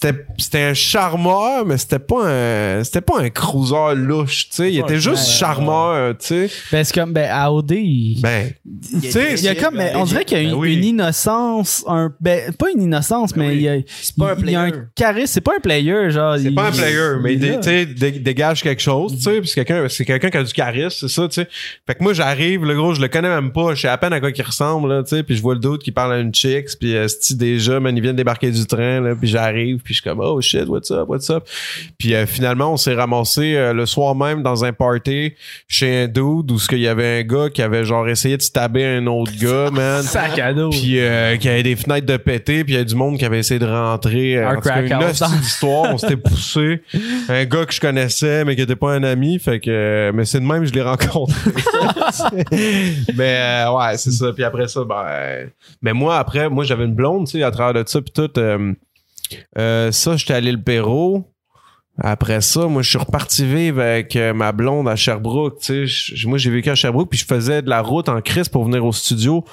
[0.00, 4.72] c'était, c'était un charmeur, mais c'était pas un, c'était pas un cruiser louche, tu sais.
[4.72, 6.50] Il était un- juste ouais, charmeur, tu sais.
[6.70, 8.50] Ben, c'est comme, ben, à OD, il, Ben,
[9.02, 10.74] tu sais, il y a comme, mais on dirait qu'il y a une, Ben oui.
[10.76, 13.54] une innocence, un, ben, pas une innocence, mais oui.
[13.56, 14.84] il y a, C'est pas un il y a un player.
[14.94, 16.36] charisme, c'est pas un player, genre.
[16.36, 19.64] C'est il- pas un player, mais il dé- dégage quelque chose, tu sais, puis c'est
[19.64, 21.48] quelqu'un, c'est quelqu'un qui a du charisme, c'est ça, tu sais.
[21.86, 24.12] Fait que moi, j'arrive, le gros, je le connais même pas, je sais à peine
[24.12, 26.18] à quoi il ressemble, là, tu sais, puis je vois le doute qui parle à
[26.18, 29.80] une chicks, puis euh, déjà, man, il vient de débarquer du train, là, puis j'arrive,
[29.88, 31.48] puis je suis comme, oh shit, what's up, what's up?
[31.96, 35.32] Puis euh, finalement, on s'est ramassé euh, le soir même dans un party
[35.66, 38.42] chez un dude où ce qu'il y avait un gars qui avait genre essayé de
[38.42, 40.02] stabber un autre gars, man.
[40.02, 40.68] Sac à dos.
[40.68, 43.16] Puis euh, qu'il y avait des fenêtres de péter, puis il y a du monde
[43.16, 44.36] qui avait essayé de rentrer.
[44.36, 46.82] euh, Un en tout cas, crack une hostie d'histoire, on s'était poussé.
[47.30, 49.70] Un gars que je connaissais, mais qui était pas un ami, fait que...
[49.70, 51.50] euh, mais c'est de même, je l'ai rencontré.
[53.16, 53.36] mais
[53.66, 54.32] euh, ouais, c'est ça.
[54.32, 55.48] Puis après ça, ben...
[55.82, 58.30] Mais moi, après, moi, j'avais une blonde, tu sais, à travers de ça, puis tout.
[58.38, 58.72] euh,
[59.58, 61.24] euh, ça, j'étais allé le Perrault.
[62.00, 65.58] Après ça, moi, je suis reparti vivre avec euh, ma blonde à Sherbrooke.
[65.60, 68.48] Tu sais, moi, j'ai vécu à Sherbrooke, puis je faisais de la route en crise
[68.48, 69.44] pour venir au studio.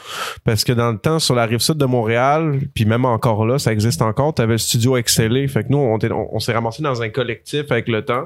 [0.44, 3.58] Parce que dans le temps, sur la rive sud de Montréal, puis même encore là,
[3.58, 5.48] ça existe encore, t'avais le studio Excellé.
[5.48, 5.98] Fait que nous, on,
[6.32, 8.26] on s'est ramassé dans un collectif avec le temps.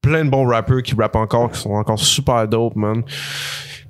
[0.00, 3.04] Plein de bons rappeurs qui rappent encore, qui sont encore super dope, man.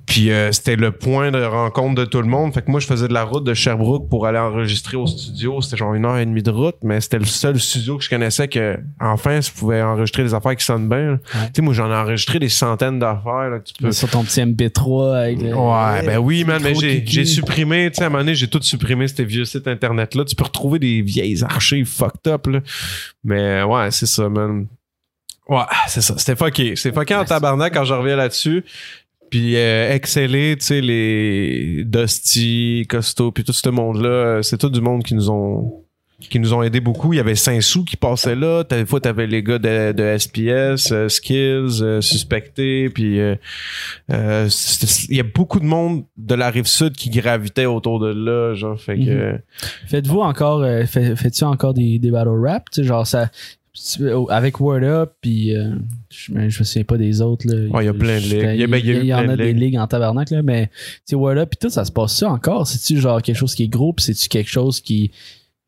[0.05, 2.53] Puis euh, c'était le point de rencontre de tout le monde.
[2.53, 5.61] Fait que moi, je faisais de la route de Sherbrooke pour aller enregistrer au studio.
[5.61, 8.09] C'était genre une heure et demie de route, mais c'était le seul studio que je
[8.09, 11.19] connaissais que, enfin, je pouvais enregistrer des affaires qui sonnent bien.
[11.31, 13.91] Tu sais, moi, j'en ai enregistré des centaines d'affaires là, que tu peux.
[13.93, 17.97] Sur ton petit MP3 avec le- Ouais, ben oui, man, mais j'ai, j'ai supprimé, tu
[17.97, 20.25] sais, à un moment donné, j'ai tout supprimé ces vieux sites internet-là.
[20.25, 22.59] Tu peux retrouver des vieilles archives fucked up, là.
[23.23, 24.67] Mais ouais, c'est ça, man.
[25.47, 26.15] Ouais, c'est ça.
[26.17, 26.75] C'était fucké.
[26.75, 28.63] C'était fucké en tabarnak quand je reviens là-dessus.
[29.33, 34.69] Puis euh, exceller, tu sais, les Dusty, Costo, puis tout ce monde-là, euh, c'est tout
[34.69, 35.79] du monde qui nous ont
[36.19, 37.13] qui nous ont aidé beaucoup.
[37.13, 38.63] Il y avait Saint-Sou qui passait là.
[38.63, 43.35] Des fois, t'avais les gars de, de SPS, euh, Skills, euh, Suspecté, puis euh,
[44.11, 44.47] euh,
[45.09, 48.53] il y a beaucoup de monde de la rive sud qui gravitait autour de là,
[48.53, 49.31] genre, fait que...
[49.33, 49.39] Mhm.
[49.87, 52.67] Faites-vous encore, fait- fais-tu encore des, des battle rap?
[52.77, 53.31] Genre ça,
[54.29, 55.71] avec Word Up, puis euh,
[56.09, 57.47] je, je me souviens pas des autres.
[57.47, 57.69] Là.
[57.71, 58.49] Ouais, il y a plein de ligues.
[58.53, 59.77] Il y a- ben, il y a eu il y en a de des ligues.
[59.77, 60.69] en tabarnak, là, mais
[61.11, 62.67] Word Up, puis tout, ça se passe ça encore?
[62.67, 65.11] C'est-tu genre quelque chose qui est gros, puis c'est-tu quelque chose qui,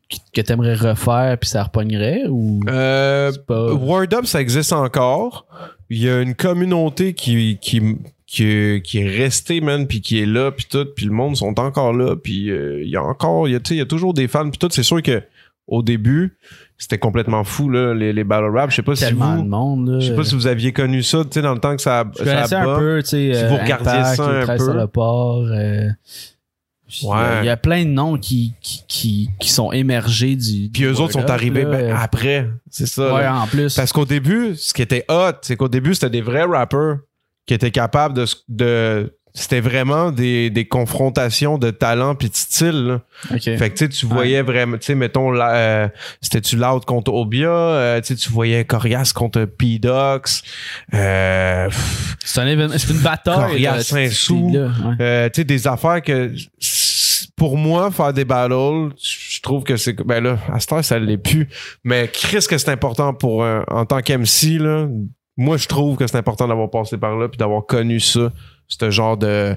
[0.08, 2.28] qui- que t'aimerais refaire, puis ça repognerait?
[2.30, 3.74] Ou Euh, pas...
[3.74, 5.48] Word Up, ça existe encore.
[5.90, 7.82] Il y a une communauté qui, qui,
[8.28, 11.60] qui, qui est restée, man, puis qui est là, puis tout, puis le monde sont
[11.60, 13.82] encore là, puis euh, il y a encore, il y a, tu sais, il y
[13.82, 14.70] a toujours des fans, puis tout.
[14.72, 15.24] C'est sûr que
[15.68, 16.38] au début,
[16.78, 18.70] c'était complètement fou, là, les, les battle rap.
[18.70, 19.46] Je sais pas si tellement de vous...
[19.48, 19.98] monde.
[20.02, 22.04] Je sais pas si vous aviez connu ça, tu sais, dans le temps que ça,
[22.20, 22.80] Je ça connaissais un bombe.
[22.80, 24.64] peu, tu sais, Si euh, vous regardiez Impact, ça un 13 peu.
[24.66, 25.46] sur le port.
[25.48, 25.96] euh, a-
[27.04, 27.40] Ouais.
[27.42, 30.70] Il y a plein de noms qui, qui, qui, qui sont émergés du.
[30.72, 31.70] Puis du eux autres sont arrivés là.
[31.72, 32.48] ben, après.
[32.70, 33.14] C'est ça.
[33.14, 33.42] Ouais, là.
[33.42, 33.76] en plus.
[33.76, 36.98] Parce qu'au début, ce qui était hot, c'est qu'au début, c'était des vrais rappers
[37.48, 38.14] qui étaient capables
[38.48, 42.86] de c'était vraiment des, des confrontations de talent puis de style.
[42.88, 43.02] là.
[43.32, 43.42] Ok.
[43.58, 45.88] Fait que tu voyais vraiment, tu sais, mettons, là, euh,
[46.22, 50.42] c'était-tu Loud contre Obia, euh, tu voyais Corias contre P-Dox,
[50.94, 51.70] euh,
[52.24, 53.36] C'est un événement, c'est une bataille.
[53.52, 54.52] Corias Saint-Sou.
[54.54, 54.96] ouais.
[55.02, 56.32] euh, tu sais, des affaires que,
[57.36, 60.98] pour moi, faire des battles, je trouve que c'est, ben là, à cette heure, ça
[60.98, 61.50] l'est plus.
[61.84, 64.88] Mais Chris, que c'est important pour, un- en tant qu'MC, là,
[65.38, 68.32] moi, je trouve que c'est important d'avoir passé par là puis d'avoir connu ça,
[68.68, 69.56] ce genre de,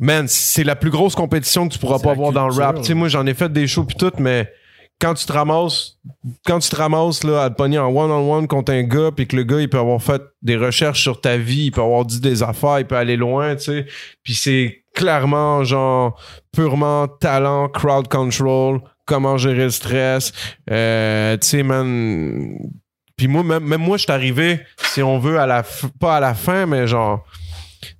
[0.00, 2.76] man, c'est la plus grosse compétition que tu pourras pas avoir dans le rap.
[2.80, 4.50] Tu sais, moi, j'en ai fait des shows puis tout, mais
[5.00, 5.98] quand tu te ramasses,
[6.46, 9.34] quand tu te ramasses là, à te pogner en one-on-one contre un gars, puis que
[9.36, 12.20] le gars, il peut avoir fait des recherches sur ta vie, il peut avoir dit
[12.20, 13.86] des affaires, il peut aller loin, tu sais.
[14.22, 16.20] Puis c'est clairement, genre,
[16.52, 20.32] purement talent, crowd control, comment gérer le stress.
[20.70, 22.56] Euh, tu sais, man.
[23.16, 26.16] Puis moi, même, même moi, je suis arrivé, si on veut, à la f- pas
[26.16, 27.24] à la fin, mais genre,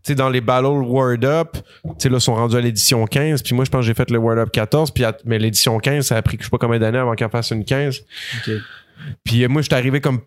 [0.02, 3.42] sais, dans les battles Word Up, tu sais, là, ils sont rendus à l'édition 15.
[3.42, 4.90] Puis moi, je pense que j'ai fait le Word Up 14.
[4.90, 7.50] Puis mais l'édition 15, ça a pris, je sais pas combien d'années avant qu'elle fasse
[7.50, 8.00] une 15.
[8.38, 8.54] Ok.
[9.24, 10.20] Puis euh, moi, je suis arrivé comme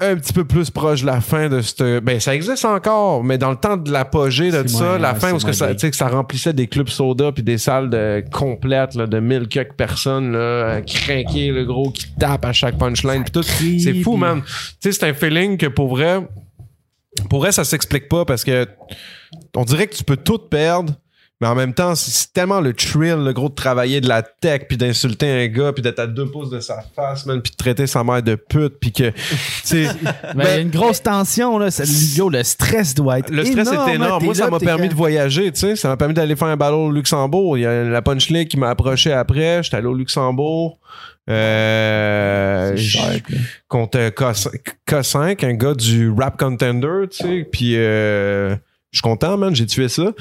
[0.00, 3.38] un petit peu plus proche de la fin de ce ben ça existe encore mais
[3.38, 6.08] dans le temps de l'apogée de ça la ouais, fin où que ça que ça
[6.08, 10.80] remplissait des clubs soda puis des salles de complètes là, de mille quelques personnes là
[10.80, 15.06] le gros qui tape à chaque punchline puis tout c'est fou man tu sais c'est
[15.06, 16.26] un feeling que pour vrai
[17.28, 18.68] pour vrai ça s'explique pas parce que
[19.54, 20.94] on dirait que tu peux tout perdre
[21.44, 24.62] mais en même temps, c'est- tellement le thrill, le gros de travailler de la tech,
[24.66, 27.56] puis d'insulter un gars, puis d'être à deux pouces de sa face, man, puis de
[27.56, 29.12] traiter sa mère de pute, puis que,
[29.70, 29.88] Ben,
[30.34, 31.68] il y a une grosse tension, là.
[32.16, 33.88] Yo, le stress doit être le stress énorme.
[33.90, 34.18] est énorme.
[34.20, 35.76] T'es Moi, ça m'a permis de voyager, tu sais.
[35.76, 37.58] Ça m'a permis d'aller faire un ballon au Luxembourg.
[37.58, 39.62] Il y a la punch league qui m'a approché après.
[39.62, 40.78] J'étais allé au Luxembourg.
[41.30, 42.76] Euh,
[43.68, 44.50] contre K5,
[44.88, 47.48] K5, un gars du rap contender, tu sais.
[47.50, 48.54] Puis euh,
[48.94, 50.12] je suis content, man, j'ai tué ça.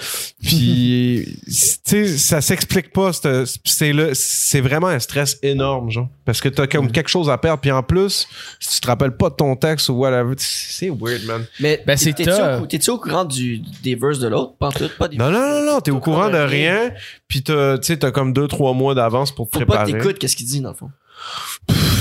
[0.42, 1.54] Puis, tu
[1.86, 3.12] sais, ça s'explique pas.
[3.14, 6.08] c'est- vraiment un stress énorme, genre.
[6.26, 7.62] Parce que t'as comme quelque chose à perdre.
[7.62, 8.28] Puis en plus,
[8.60, 11.46] si tu te rappelles pas de ton texte ou whatever, c'est weird, man.
[11.60, 14.56] Mais Ben, c'est t'es-tu au, courant du, des verses de l'autre?
[14.58, 16.92] Pas en tout, pas des Non, non, non, non, t'es au courant de rien.
[17.28, 19.84] Puis t'as, tu sais, t'as comme deux, trois mois d'avance pour te Faut pas que
[19.84, 20.02] préparer.
[20.02, 20.90] t'écoutes qu'est-ce qu'il dit, dans le fond.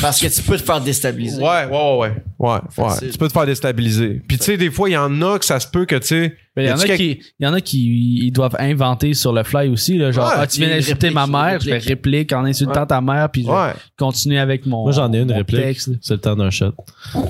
[0.01, 1.43] Parce que tu peux te faire déstabiliser.
[1.43, 2.59] Ouais, ouais, ouais, ouais.
[2.79, 3.11] Ouais.
[3.13, 4.21] Tu peux te faire déstabiliser.
[4.29, 6.07] Puis tu sais, des fois, il y en a que ça se peut que, tu
[6.09, 6.37] sais.
[6.55, 9.15] Ben, il y en y a quelque- qui, y en a qui ils doivent inventer
[9.15, 10.11] sur le fly aussi, là.
[10.13, 13.31] Genre, Ouais, ah, tu viens d'insulter ma mère, je fais réplique en insultant ta mère,
[13.31, 13.73] puis je vais Ouais.
[13.99, 14.83] continuer avec mon.
[14.83, 15.81] Moi, j'en ai une réplique.
[15.81, 16.73] C'est le temps d'un shot.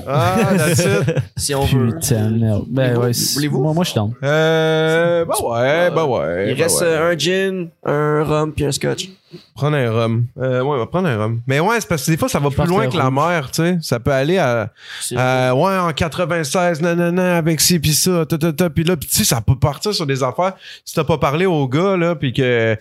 [0.05, 1.15] Ah, that's it.
[1.37, 1.97] Si on veut.
[2.01, 2.65] Putain, de merde.
[2.69, 3.11] Ben, ouais,
[3.49, 4.11] moi, moi, je suis down.
[4.23, 6.51] Euh, bah ouais, bah ouais.
[6.51, 6.87] Il bah reste ouais.
[6.87, 9.09] euh, un gin, un rhum puis un scotch.
[9.55, 10.25] Prendre un rhum.
[10.37, 11.41] Euh, ouais, on va prendre un rhum.
[11.47, 13.49] Mais ouais, c'est parce que des fois, ça va plus loin que que la mer,
[13.51, 13.77] tu sais.
[13.81, 14.71] Ça peut aller à,
[15.17, 19.07] À, ouais, en 96, nanana, avec ci pis ça, ta, ta, ta, pis là, pis
[19.07, 20.53] tu sais, ça peut partir sur des affaires.
[20.85, 22.77] Si t'as pas parlé au gars, là, pis que,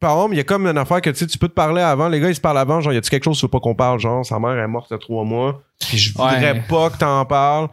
[0.00, 1.82] par exemple, il y a comme une affaire que, tu sais, tu peux te parler
[1.82, 2.08] avant.
[2.08, 3.98] Les gars, ils se parlent avant, genre, y a-tu quelque chose sur pas qu'on parle,
[3.98, 6.62] genre, sa mère est morte il y a trois mois, pis je voudrais Ouais.
[6.68, 7.68] pas que t'en parles.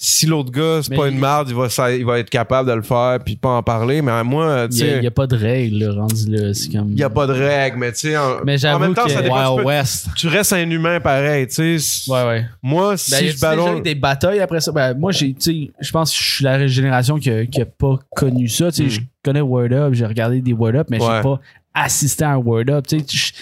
[0.00, 2.30] Si l'autre gars, c'est Mais pas il- une merde, il va, sa- il va être
[2.30, 4.00] capable de le faire puis pas en parler.
[4.00, 6.30] Mais moi, tu Il y a, sais, il y a pas de règle, là, rendu
[6.30, 6.54] là.
[6.54, 6.92] C'est comme.
[6.92, 9.10] il y a pas de règles, mais tu sais, en, Mais en même temps, que
[9.10, 9.34] ça dépend.
[9.34, 10.06] tu Wild peux- West.
[10.16, 12.10] tu restes un humain pareil, tu sais.
[12.12, 12.46] Ouais, ouais.
[12.62, 13.78] Moi, Ben, si a-tu je déjà ballonne.
[13.78, 14.70] eu des batailles après ça?
[14.70, 17.60] Ben, moi, j'ai, tu sais, je pense que je suis la génération qui a, qui
[17.60, 18.70] a pas connu ça.
[18.70, 18.90] Tu sais, Mm.
[18.90, 21.16] je connais Word Up, j'ai regardé des Word Up, mais Ouais.
[21.16, 21.40] j'ai pas
[21.74, 22.86] assisté à un Word Up.
[22.86, 23.32] Tu sais,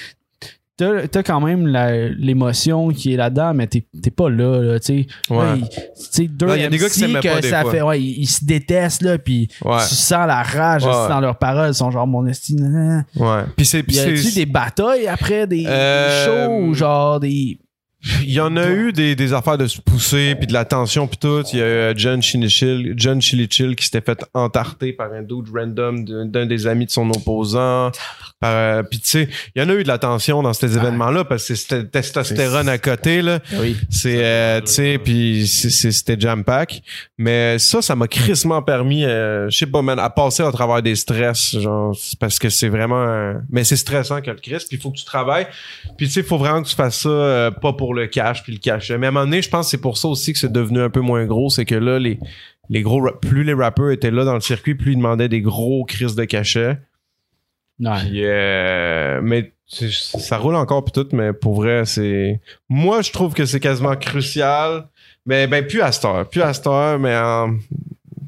[0.77, 4.79] t'as, t'as quand même la- l'émotion qui est là-dedans, mais t'es, t'es pas là, là,
[4.81, 5.07] tu sais.
[5.31, 5.61] Ouais.
[6.15, 7.71] Tu deux Non, y a des gars qui que pas des ça fois.
[7.71, 9.79] fait, ouais, ils, ils se détestent, là, puis Ouais.
[9.89, 11.09] tu sens la rage Ouais.
[11.09, 11.71] dans leurs paroles.
[11.71, 13.05] Ils sont genre, mon esti, nan, nan.
[13.17, 13.43] Ouais.
[13.57, 13.83] Puis c'est.
[13.83, 17.59] puis Y a-tu des batailles après, des, des Euh, shows, ou genre des.
[18.23, 21.07] Il y en a eu des, des affaires de se pousser puis de la tension
[21.07, 21.43] puis tout.
[21.53, 25.47] Il y a eu John Chilichill, John Chilichill qui s'était fait entarter par un dude
[25.55, 27.91] random d'un des amis de son opposant.
[28.41, 30.77] Par, euh, puis tu sais, il y en a eu de la tension dans ces
[30.77, 33.41] événements-là parce que c'était testostérone à côté là.
[33.55, 33.77] Oui.
[33.91, 36.83] C'est euh, tu sais puis c'était jam pack.
[37.19, 40.83] Mais ça, ça m'a crissement permis, euh, je sais pas man, à passer à travers
[40.83, 43.05] des stress genre parce que c'est vraiment.
[43.07, 44.65] euh, mais c'est stressant que le Chris.
[44.69, 45.47] Puis il faut que tu travailles.
[45.97, 48.43] Puis tu sais, il faut vraiment que tu fasses ça euh, pas pour le cash
[48.45, 48.99] puis le cachet.
[48.99, 50.81] Mais à un moment donné, je pense que c'est pour ça aussi que c'est devenu
[50.81, 52.19] un peu moins gros, c'est que là les
[52.69, 55.41] les gros ra- plus les rappeurs étaient là dans le circuit, plus ils demandaient des
[55.41, 56.79] gros crises de cachet.
[57.81, 57.99] Ouais.
[58.01, 62.41] Puis, euh, mais ça roule encore puis tout, mais pour vrai, c'est.
[62.69, 64.89] Moi, je trouve que c'est quasiment crucial.
[65.27, 66.29] Mais ben, plus à cette heure.
[66.29, 67.49] Plus à cette heure, mais euh,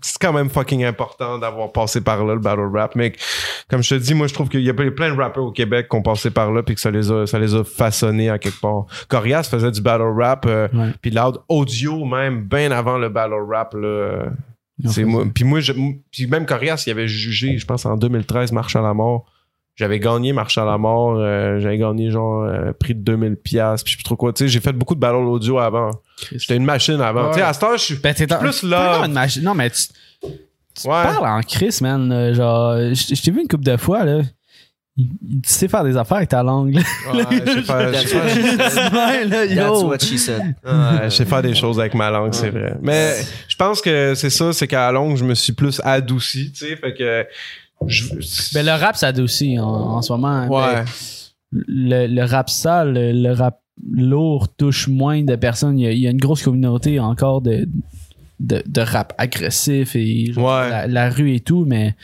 [0.03, 2.95] c'est quand même fucking important d'avoir passé par là, le battle rap.
[2.97, 3.13] Mais
[3.69, 5.89] comme je te dis, moi, je trouve qu'il y a plein de rappeurs au Québec
[5.91, 8.39] qui ont passé par là puis que ça les a, ça les a façonnés à
[8.39, 8.87] quelque part.
[9.09, 10.91] Corias faisait du battle rap, euh, Ouais.
[11.01, 14.27] puis loud audio même, bien avant le battle rap, là.
[14.87, 15.25] C'est moi.
[15.35, 15.73] Puis moi, je,
[16.13, 19.27] puis même Corias, il avait jugé, je pense, en 2013, Marche à la mort.
[19.79, 21.17] J'avais gagné Marche à la mort.
[21.19, 24.33] euh, J'avais gagné genre euh, prix de 2000 pièces puis je sais plus trop quoi.
[24.33, 25.91] Tu sais, j'ai fait beaucoup de battle audio avant.
[26.33, 27.27] J'étais une machine avant.
[27.27, 27.33] Ouais.
[27.35, 28.95] Tu sais, à cette heure, je suis Ben, plus là.
[28.97, 29.43] comme une machine.
[29.43, 29.83] Non, mais tu,
[30.75, 31.03] tu Ouais.
[31.05, 32.09] parles en Chris, man.
[32.09, 34.21] là, genre, je t'ai vu une couple de fois, là.
[34.97, 35.05] Tu
[35.45, 36.81] sais faire des affaires avec ta langue, là.
[37.15, 37.93] Ouais, je sais faire,
[41.05, 42.75] je sais faire des choses avec ma langue, c'est vrai.
[42.83, 43.15] Mais
[43.47, 46.67] je pense que c'est ça, c'est qu'à la longue, je me suis plus adouci, tu
[46.67, 47.25] sais, fait que
[47.87, 48.05] je,
[48.55, 50.47] Ben, le rap s'adoucit en, en ce moment.
[50.49, 50.75] ouais.
[50.75, 50.85] Ben,
[51.51, 53.61] le, le rap sale, le, le rap
[53.91, 55.79] lourd touche moins de personnes.
[55.79, 57.67] Il y a, il y a une grosse communauté encore de,
[58.41, 60.43] de, de rap agressif et Ouais.
[60.69, 61.95] la, la rue et tout, mais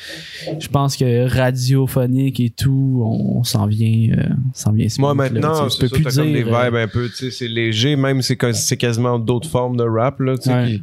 [0.58, 4.22] je pense que radiophonique et tout, on, s'en vient, euh,
[4.54, 4.86] s'en vient.
[4.98, 7.30] Moi maintenant, c'est ça, plus t'as comme des dire, euh, vibes un peu, tu sais,
[7.30, 10.80] c'est léger, même c'est c'est quasiment d'autres formes de rap là, Ouais.
[10.80, 10.82] qui,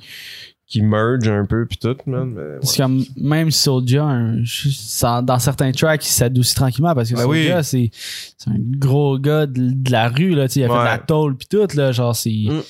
[0.72, 2.34] qui merge un peu puis tout, man.
[2.36, 2.58] ouais.
[2.64, 7.24] C'est comme, même Soulja, un- ça- dans certains tracks, il s'adoucit tranquillement parce que Ben
[7.24, 7.64] Soulja, oui.
[7.64, 7.92] c'est
[8.38, 10.80] c'est un gros gars de, de la rue, là, tu sais, il a fait de
[10.80, 10.86] Ouais.
[10.86, 12.32] la tôle pis tout, là, genre, c'est...
[12.32, 12.62] Mm.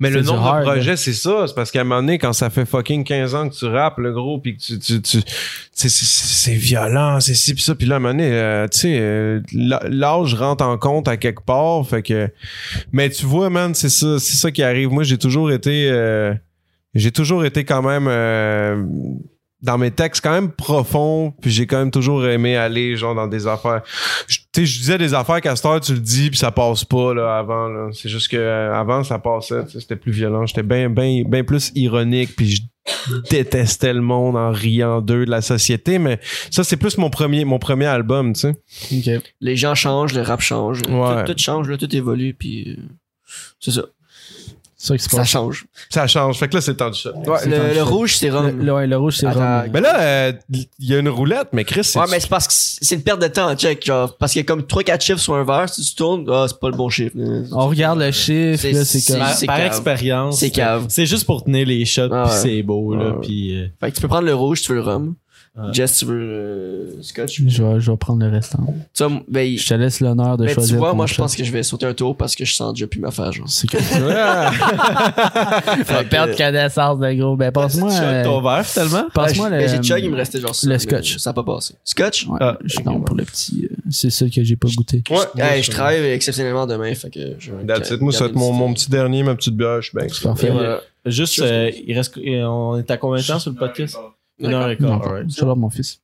[0.00, 1.44] Mais le du nombre hard, de projets, c'est ça.
[1.46, 3.98] C'est parce qu'à un moment donné, quand ça fait fucking 15 ans que tu rappes,
[3.98, 4.78] le gros, puis que tu...
[4.80, 5.20] tu, tu
[5.72, 7.74] c'est, violent, c'est ci, pis ça.
[7.76, 11.16] Puis là, à un moment donné, euh, tu sais, euh, l'âge rentre en compte à
[11.16, 11.86] quelque part.
[11.86, 12.28] Fait que...
[12.92, 14.88] Mais tu vois, man, c'est ça, c'est ça qui arrive.
[14.90, 15.88] Moi, j'ai toujours été...
[15.92, 16.34] euh,
[16.94, 18.06] j'ai toujours été quand même...
[18.08, 18.82] euh,
[19.62, 23.26] dans mes textes quand même profonds, puis j'ai quand même toujours aimé aller genre dans
[23.26, 23.82] des affaires.
[24.26, 26.50] Je- Tu sais, je disais des affaires qu'à cette heure, tu le dis, puis ça
[26.50, 27.68] passe pas là avant.
[27.68, 27.90] Là.
[27.92, 30.46] C'est juste que euh, avant ça passait, c'était plus violent.
[30.46, 32.62] J'étais bien, bien, bien plus ironique, puis je
[33.28, 35.98] détestais le monde en riant d'eux de la société.
[35.98, 36.18] Mais
[36.50, 38.56] ça, c'est plus mon premier, mon premier album, tu sais.
[39.42, 40.80] Les gens changent, le rap change.
[40.88, 41.24] Ouais.
[41.26, 42.82] Tout, tout change, là, tout évolue, puis euh,
[43.60, 43.82] c'est ça.
[44.82, 45.28] Ça qui se Ça passe.
[45.28, 45.66] change.
[45.90, 46.38] Ça change.
[46.38, 47.10] Fait que là, c'est le temps du shot.
[47.26, 48.58] Ouais, le, le rouge, c'est rhum.
[48.64, 49.64] le- ouais, le rouge, c'est rhum.
[49.74, 52.46] Mais là, euh, il y a une roulette, mais Chris, c'est Ouais, mais c'est parce
[52.48, 55.18] que c'est une perte de temps, check, genre, parce qu'il y a comme 3-4 chiffres
[55.20, 57.14] sur un verre, si tu tournes, ah, c'est pas le bon chiffre.
[57.52, 59.18] On regarde le chiffre, C'est- là, c'est comme...
[59.20, 60.38] Par, c'est par expérience.
[60.40, 60.86] C'est cave.
[60.88, 63.02] C'est juste pour tenir les shots, Ah puis c'est beau, là.
[63.04, 63.20] Ah ouais.
[63.20, 65.14] Puis, euh, Fait que tu peux prendre le rouge, tu veux le rhum.
[65.58, 65.72] Ouais.
[65.72, 66.16] Jess, tu veux
[66.96, 67.42] le scotch?
[67.44, 68.72] Je vais, je vais prendre le restant.
[68.94, 70.78] Tu vois, ben, Je te laisse l'honneur de ben, tu choisir.
[70.78, 72.72] vois, ton moi, je pense que je vais sauter un tour parce que je sens
[72.72, 73.48] déjà plus ma face, genre.
[73.50, 73.76] C'est que
[75.76, 77.36] tu vas perdre connaissance de gros.
[77.36, 77.90] Ben, passe-moi.
[77.90, 79.08] tu euh, ton verre, finalement?
[79.12, 79.68] Passe-moi Ben, le.
[79.68, 81.16] j'ai chug, il me restait genre ça, le scotch.
[81.18, 81.74] Ça a pas passé.
[81.84, 82.26] Scotch?
[82.28, 83.68] Ouais, Ah, je suis down pour le petit.
[83.70, 85.02] euh, c'est ça que j'ai pas goûté.
[85.10, 85.18] Ouais.
[85.42, 88.00] Hey, je travaille exceptionnellement demain, fait que je vais That's it.
[88.00, 90.06] Moi, ça va être mon, mon petit dernier, ma petite bière, je suis bien.
[90.12, 90.52] C'est parfait.
[91.06, 93.96] Juste, euh, il reste, euh, on est à combien de temps sur le podcast?
[94.48, 95.30] Non, quart, alright.
[95.30, 96.00] je vais mon fils.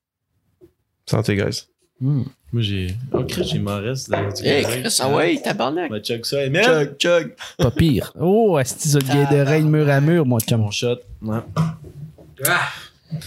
[1.08, 1.62] Santé, guys.
[2.00, 2.22] Hmm.
[2.52, 2.94] Moi, j'ai.
[3.12, 4.08] Oh, Chris, il m'en reste.
[4.08, 4.64] Là, du Hey.
[4.64, 5.90] Chris, ah ouais, tabarnak.
[5.90, 6.44] Va chug ça.
[6.44, 7.34] Et même, Chug, chug.
[7.58, 8.12] Pas pire.
[8.20, 9.04] Oh, esti, ça le
[9.36, 10.60] de reine mur à mur, moi, chum.
[10.60, 10.96] mon shot.
[11.22, 11.38] Ouais.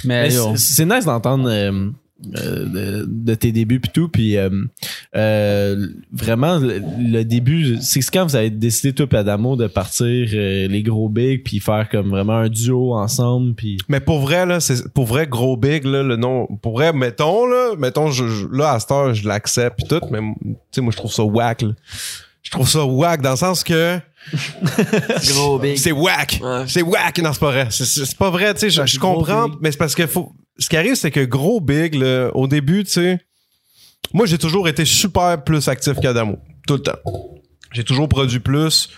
[0.04, 1.90] Mais Mais yo, c'est c'est nice d'entendre euh,
[2.22, 4.50] de, de tes débuts puis tout puis euh,
[5.16, 10.06] euh, vraiment le, le début c'est quand vous avez décidé toi et Adamo de partir
[10.34, 14.46] euh, les gros bigs puis faire comme vraiment un duo ensemble puis Mais pour vrai,
[14.46, 16.48] là, c'est pour vrai, gros big, là, le nom.
[16.62, 20.02] Pour vrai, mettons, là, mettons, je, je- là, à cette heure, je l'accepte pis tout,
[20.12, 21.70] mais tu sais, moi, je trouve ça whack, là.
[22.44, 23.98] Je trouve ça whack dans le sens que
[25.34, 25.78] Gros big.
[25.78, 26.40] c'est whack.
[26.44, 26.64] Ouais.
[26.68, 27.20] C'est whack.
[27.20, 27.68] Non, c'est pas vrai.
[27.70, 28.86] C'est- pas vrai, tu sais.
[28.88, 29.58] Je, comprends, big.
[29.62, 30.32] mais c'est parce que faut.
[30.60, 33.20] Ce qui arrive, c'est que gros big, là, au début, tu sais,
[34.14, 36.38] moi, j'ai toujours été super plus actif qu'Adamo.
[36.68, 37.00] Tout le temps.
[37.72, 38.90] J'ai toujours produit plus.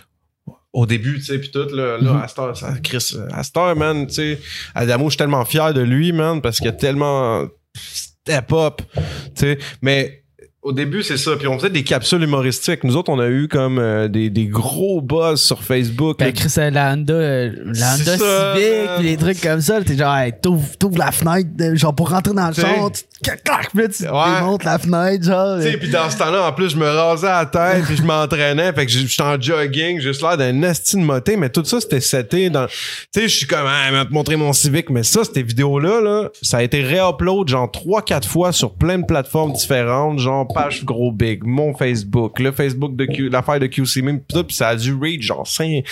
[0.73, 3.15] Au début, tu sais, puis tout, là, là heure, ça, Chris,
[3.57, 4.39] heure, man, tu sais,
[4.73, 9.01] Adamo, je suis tellement fier de lui, man, parce qu'il a tellement step up, tu
[9.35, 10.20] sais, mais
[10.63, 12.83] au début, c'est ça, puis on faisait des capsules humoristiques.
[12.83, 16.19] Nous autres, on a eu comme euh, des, des gros buzz sur Facebook.
[16.19, 16.31] ben.
[16.33, 20.15] Chris, euh, la Honda, euh, la Honda Civic, pis des trucs comme ça, t'es genre,
[20.15, 23.01] hey, t'ouvres, t'ouvres la fenêtre, de- genre, pour rentrer dans le char, tu,
[23.43, 25.57] clac, puis tu démontes la fenêtre, genre.
[25.59, 27.97] Tu sais, puis dans ce temps-là, en plus, je me rasais à la tête, puis
[27.97, 31.65] je m'entraînais, fait que j'étais en jogging, juste l'air d'un asti de moté, mais tout
[31.65, 32.67] ça, c'était seté dans...
[32.67, 32.73] Tu
[33.15, 36.57] sais, je suis comme, ah, te montrer mon Civic, mais ça, ces vidéos-là, là, ça
[36.57, 41.43] a été réupload genre 3-4 fois sur plein de plateformes différentes, genre page gros big,
[41.43, 44.01] mon Facebook, le Facebook de Q, l'affaire de QC
[44.47, 45.83] pis ça a dû reach genre 5,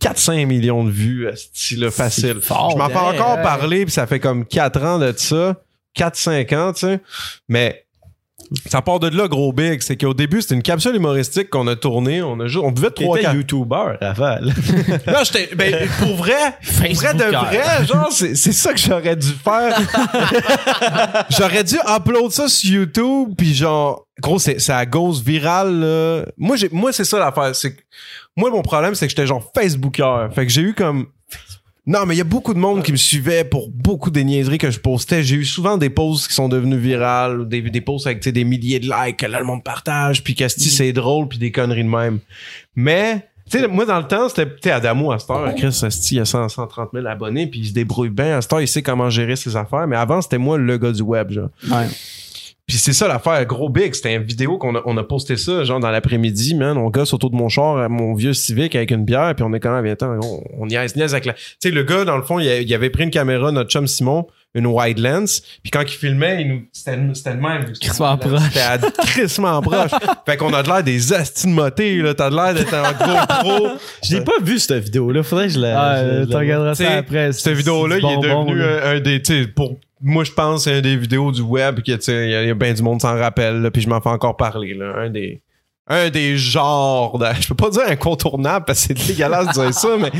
[0.00, 2.40] 4-5 millions de vues, asti, là, facile.
[2.40, 5.56] fort, je m'en fais hein, encore parler, puis ça fait comme 4 ans de ça,
[5.96, 7.00] 4-5 ans, tu sais,
[7.48, 7.84] mais
[8.66, 9.82] ça part de là, gros big.
[9.82, 12.22] C'est qu'au début, c'était une capsule humoristique qu'on a tournée.
[12.22, 13.34] On a juste, on buvait trois, quatre.
[13.34, 14.46] YouTuber Raval
[15.06, 19.16] Non, j'étais, ben, pour vrai, pour vrai de vrai, genre, c'est, c'est ça que j'aurais
[19.16, 19.78] dû faire.
[21.30, 26.22] j'aurais dû upload ça sur YouTube, puis genre, gros, c'est, c'est à gauche virale, là.
[26.36, 27.54] Moi, j'ai, moi, c'est ça l'affaire.
[27.54, 27.82] C'est que,
[28.36, 30.32] moi, mon problème, c'est que j'étais genre Facebooker.
[30.34, 31.06] Fait que j'ai eu comme,
[31.90, 34.58] non, mais il y a beaucoup de monde qui me suivait pour beaucoup des niaiseries
[34.58, 35.24] que je postais.
[35.24, 38.78] J'ai eu souvent des posts qui sont devenus virales, des, des posts avec des milliers
[38.78, 41.82] de likes que là, le monde partage, puis que si c'est drôle, puis des conneries
[41.82, 42.20] de même.
[42.76, 46.20] Mais, tu sais, moi, dans le temps, c'était, Adamo, à cette heure, Chris, esti, il
[46.20, 48.38] a 100, 130 000 abonnés, puis il se débrouille bien.
[48.38, 49.88] À cette heure, il sait comment gérer ses affaires.
[49.88, 51.48] Mais avant, c'était moi le gars du web, genre.
[51.68, 51.88] Ouais.
[52.70, 55.64] Puis c'est ça l'affaire, gros big, c'était une vidéo qu'on a, on a posté ça,
[55.64, 58.92] genre dans l'après-midi, man, on gosse autour de mon char, à mon vieux Civic avec
[58.92, 61.32] une bière, puis on est quand même, viens on, on niaise, niaise avec la...
[61.32, 63.70] Tu sais, le gars, dans le fond, il, a- il avait pris une caméra, notre
[63.70, 67.72] chum Simon, une wide lens, puis quand il filmait, il nous, c'était, c'était le même.
[67.80, 68.40] Crissement proche.
[68.52, 69.90] C'était crissement proche.
[70.26, 72.92] fait qu'on a de l'air des astis de motés, là, t'as de l'air d'être un
[72.92, 73.68] gros pro.
[74.04, 76.24] je l'ai pas vu cette vidéo là faudrait que je la Ah, je- euh, je
[76.26, 77.32] tu la- regarderas ça après.
[77.32, 80.72] Cette vidéo-là, il est devenu un, un des, tu sais, pour moi, je pense, c'est
[80.74, 82.72] un des vidéos du web que, tu sais, il y a, il y a bien
[82.72, 84.94] du monde s'en rappelle, là, puis je m'en fais encore parler, là.
[84.96, 85.42] Un des,
[85.86, 89.74] un des genres de, je peux pas dire incontournable parce que c'est dégueulasse de dire
[89.74, 90.10] ça mais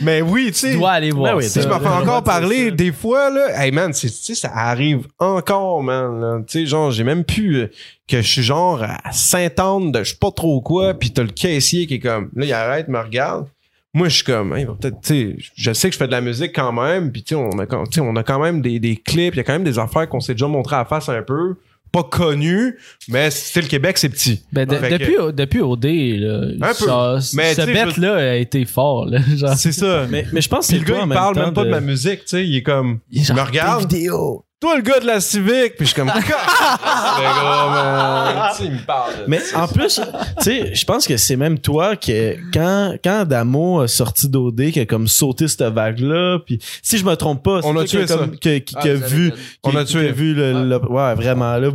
[0.00, 1.60] mais oui tu sais Tu dois aller voir Ben oui, ça.
[1.60, 2.70] je m'en fais encore parler ça.
[2.76, 6.38] des fois là hey man c'est tu sais ça arrive encore man là.
[6.46, 7.66] tu sais genre j'ai même pu euh,
[8.06, 11.30] que je suis genre à Saint-Anne de je sais pas trop quoi puis t'as le
[11.30, 13.48] caissier qui est comme là il arrête me regarde
[13.96, 16.20] moi je suis comme hey, peut-être tu sais je sais que je fais de la
[16.20, 18.60] musique quand même puis tu sais on a quand- tu sais, on a quand même
[18.60, 20.80] des, des clips il y a quand même des affaires qu'on s'est déjà montré à
[20.80, 21.54] la face un peu
[21.92, 22.76] pas connues
[23.08, 26.74] mais c'est le Québec c'est petit Ben, de- Fait que- depuis, depuis OD, là, Un
[26.74, 27.36] peu.
[27.36, 29.06] Mais ce bête-là a été fort.
[29.06, 29.54] Là, genre.
[29.54, 31.66] c'est ça Mais, mais je pense que le gars il parle même pas de...
[31.66, 34.44] de ma musique tu sais il est comme Il il me regarde vidéo.
[34.58, 38.64] Toi le gars de la Civic puis je suis comme c'est gros man tu sais
[38.64, 40.00] il me parle de- Mais en plus,
[40.38, 44.70] tu sais, je pense que c'est même toi que quand quand Adamo a sorti d'OD
[44.70, 47.72] qui a comme sauté cette vague là, puis si je me trompe pas, c'est On
[47.72, 48.16] a toi qui tué ça.
[48.16, 50.12] comme- qui, qui- Ah, qui a vu On a qui tué.
[50.12, 51.70] vu le, le- ouais vraiment là.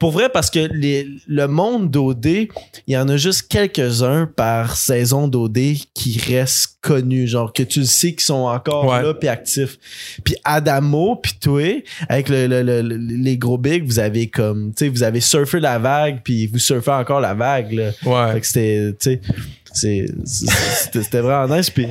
[0.00, 2.48] Pour vrai parce que les, le monde d'OD, il
[2.88, 5.58] y en a juste quelques-uns par saison d'OD
[5.94, 9.02] qui restent connus, genre que tu le sais qui sont encore Ouais.
[9.02, 9.76] là puis actifs.
[10.24, 11.62] Puis Adamo puis toi
[12.08, 15.20] avec le, le- le- le- les gros bigs, vous avez comme tu sais vous avez
[15.20, 17.90] surfé la vague puis vous surfez encore la vague là.
[18.06, 19.20] ouais Fait que c'était, tu
[19.72, 21.68] sais, c'était c'était vraiment nice.
[21.70, 21.86] Puis,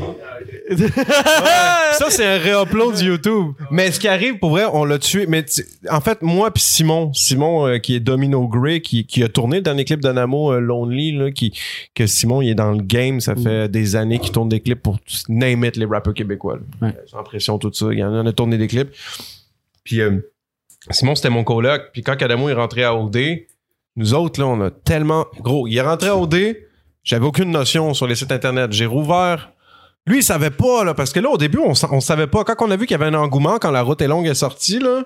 [1.98, 5.26] ça c'est un réupload du YouTube mais ce qui arrive pour vrai on l'a tué
[5.27, 9.23] mais tu- en fait moi puis Simon Simon euh, qui est Domino Grey qui, qui
[9.23, 11.53] a tourné le dernier clip d'Anamo euh, Lonely là, qui
[11.95, 14.81] que Simon il est dans le game ça fait des années qu'il tourne des clips
[14.81, 14.98] pour
[15.30, 16.88] name it les rappeurs québécois là.
[16.88, 16.94] Ouais.
[17.10, 18.89] J'ai l'impression tout ça il en a tourné des clips
[19.88, 20.19] puis euh,
[20.91, 21.91] Simon c'était mon coloc.
[21.93, 23.18] Puis quand Adamo est rentré à OD
[23.95, 26.35] nous autres là on a tellement gros il est rentré à OD
[27.07, 28.73] j'avais aucune notion sur les sites internet.
[28.73, 29.53] J'ai rouvert.
[30.05, 32.43] Lui, il savait pas, là, parce que là, au début, on, on savait pas.
[32.43, 34.34] Quand on a vu qu'il y avait un engouement, quand la route est longue est
[34.34, 35.05] sortie, là,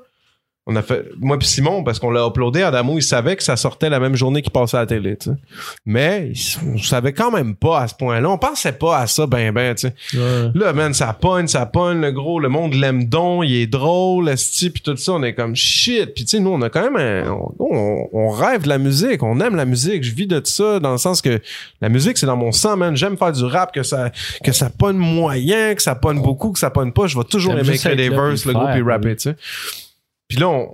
[0.68, 3.56] on a fait, moi puis Simon, parce qu'on l'a uploadé, Adamo, il savait que ça
[3.58, 5.36] sortait la même journée qu'il passait à la télé, tu sais.
[5.88, 6.32] Mais,
[6.72, 8.30] on savait quand même pas à ce point-là.
[8.30, 9.96] On pensait pas à ça, ben, ben, tu sais.
[10.54, 14.30] Là, man, ça pogne, ça pogne, le gros, le monde l'aime donc, il est drôle,
[14.30, 16.14] esti, puis tout ça, on est comme shit.
[16.14, 18.78] Puis tu sais, nous, on a quand même un- on, on- on rêve de la
[18.78, 21.42] musique, on aime la musique, je vis de ça, dans le sens que
[21.82, 22.96] la musique, c'est dans mon sang, man.
[22.96, 24.12] J'aime faire du rap, que ça,
[24.44, 27.08] que ça pogne moyen, que ça pogne beaucoup, que ça pogne pas.
[27.08, 29.36] Je vais toujours aimer écrire des verses, le groupe, puis rapper, tu sais.
[30.32, 30.72] Puis là, on,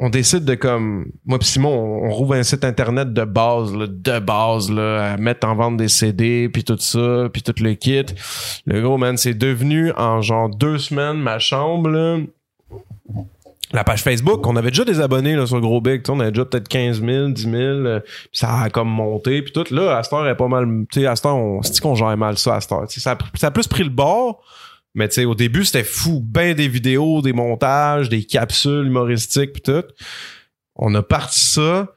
[0.00, 3.86] on décide de comme moi puis Simon on, rouvre un site internet de base là,
[3.86, 7.74] de base là à mettre en vente des CD puis tout ça puis tout le
[7.74, 8.06] kit.
[8.66, 12.18] Le gros man c'est devenu en genre deux semaines ma chambre là,
[13.70, 16.32] la page Facebook on avait déjà des abonnés là, sur le gros big on avait
[16.32, 19.72] déjà peut-être 15 000 10 000 euh, puis ça a comme monté puis tout.
[19.72, 22.58] Là heure est pas mal tu sais heure on se dit qu'on gère mal ça
[22.60, 24.42] sais, ça, ça a plus pris le bord
[24.94, 26.20] mais tu sais, au début, c'était fou.
[26.24, 29.84] Ben des vidéos, des montages, des capsules humoristiques pis tout.
[30.76, 31.88] On a parti ça.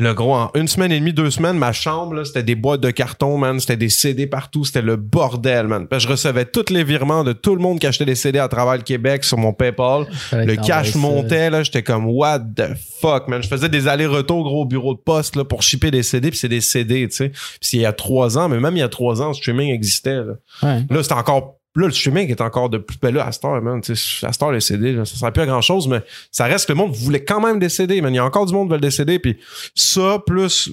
[0.00, 2.80] Le gros, en une semaine et demie, deux semaines, ma chambre, là, c'était des boîtes
[2.80, 3.58] de carton, man.
[3.58, 4.64] C'était des CD partout.
[4.64, 5.88] C'était le bordel, man.
[5.88, 8.38] Parce que je recevais tous les virements de tout le monde qui achetait des CD
[8.38, 10.06] à travers le Québec sur mon PayPal.
[10.32, 11.64] Le cash montait, là.
[11.64, 13.42] J'étais comme, what the fuck, man?
[13.42, 16.38] Je faisais des allers-retours, gros, au bureau de poste, là, pour shipper des CD, puis
[16.38, 17.28] c'est des CD, tu sais.
[17.30, 19.34] Puis c'est il y a trois ans, mais même il y a trois ans, le
[19.34, 20.34] streaming existait, là.
[20.62, 20.86] Ouais.
[20.88, 21.57] Là, c'est encore.
[21.78, 22.98] Là, le streaming est encore de plus.
[23.00, 23.80] Ben là, à heure, man.
[24.22, 26.02] À heure, les CD, là, ça sert plus à grand chose, mais
[26.32, 28.12] ça reste le monde voulait quand même CD, man.
[28.12, 29.20] Il y a encore du monde qui veut des CD.
[29.20, 29.36] Puis
[29.76, 30.72] ça, plus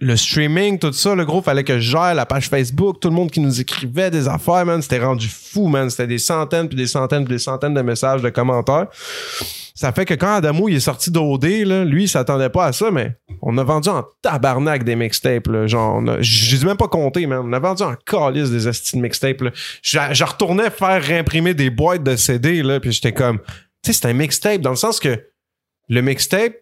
[0.00, 3.14] le streaming, tout ça, le gros, fallait que je gère la page Facebook, tout le
[3.14, 4.80] monde qui nous écrivait des affaires, man.
[4.80, 5.90] C'était rendu fou, man.
[5.90, 8.86] C'était des centaines, puis des centaines, puis des centaines de messages, de commentaires.
[9.74, 12.72] Ça fait que quand Adamo il est sorti d'OD, là, lui, il s'attendait pas à
[12.72, 15.46] ça, mais on a vendu en tabarnak des mixtapes.
[15.46, 17.42] Là, genre, je les même pas compté, man.
[17.44, 19.42] On a vendu en calice des astis de mixtapes.
[19.82, 23.38] je retournais faire réimprimer des boîtes de CD, là, puis j'étais comme...
[23.84, 25.24] Tu sais, c'est un mixtape, dans le sens que
[25.88, 26.54] le mixtape,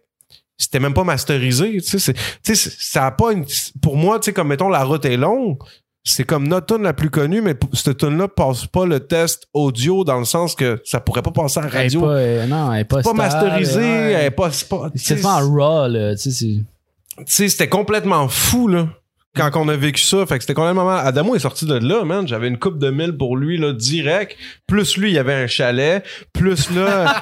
[0.58, 1.78] c'était même pas masterisé.
[1.80, 2.14] Tu sais,
[2.54, 3.44] ça a pas une...
[3.82, 5.58] Pour moi, tu sais, comme, mettons, La route est longue,
[6.04, 10.04] c'est comme notre tune la plus connue, mais cette tune-là passe pas le test audio
[10.04, 12.00] dans le sens que ça pourrait pas passer à la Elle est radio.
[12.02, 14.12] pas, euh, non, elle est pas, pas stable, masterisé, ouais.
[14.12, 14.50] elle est pas...
[14.52, 16.14] c'est pas- raw, là.
[16.14, 18.88] Tu sais, c'était complètement fou, là.
[19.36, 21.06] Quand on a vécu ça, fait que c'était complètement mal.
[21.06, 22.26] Adamo est sorti de là, man.
[22.26, 24.36] J'avais une coupe de mille pour lui, là, direct.
[24.66, 26.04] Plus lui, il y avait un chalet.
[26.32, 27.14] Plus là,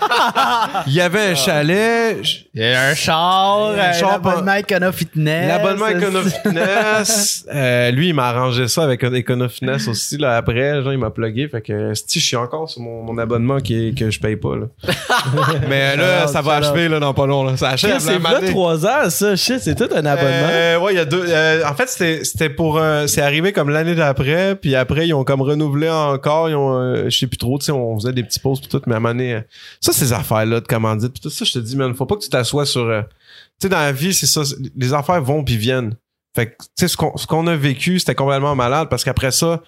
[0.87, 2.19] il y avait un chalet.
[2.55, 5.49] Il y a un char, Un char, l'abonnement Econo Fitness.
[5.49, 6.23] L'abonnement Econo
[6.69, 7.45] Fitness.
[7.53, 10.83] euh, lui, il m'a arrangé ça avec un Econo Fitness aussi, là, après.
[10.83, 11.49] Genre, il m'a plugué.
[11.49, 14.37] Fait que, si je suis encore sur mon, mon abonnement qui est- que je paye
[14.37, 14.67] pas, là.
[15.69, 17.57] Mais là, ça va achever, là, dans pas long, là.
[17.57, 18.47] Ça achève, c'est là, là matin.
[18.51, 19.37] trois ans, ça.
[19.37, 20.49] Shit, c'est tout un abonnement.
[20.51, 21.25] Euh, ouais, il y a deux.
[21.29, 22.79] euh, en fait, c'était c'était pour.
[22.79, 26.49] euh, c'est arrivé comme l'année d'après, puis après ils ont comme renouvelé encore.
[26.49, 27.59] Ils ont, euh, je sais plus trop.
[27.59, 29.41] Tu sais, on faisait des petits pauses puis tout, mais à un moment donné, euh,
[29.81, 32.17] ça ces affaires là de commandite puis tout ça, je te dis, man, faut pas
[32.17, 32.87] que tu t'assoies sur.
[32.87, 33.07] tu
[33.63, 34.43] sais, dans la vie, c'est ça.
[34.77, 35.95] Les affaires vont puis viennent.
[36.37, 39.31] Fait que, tu sais, ce qu'on, ce qu'on a vécu, c'était complètement malade parce qu'après
[39.31, 39.63] ça,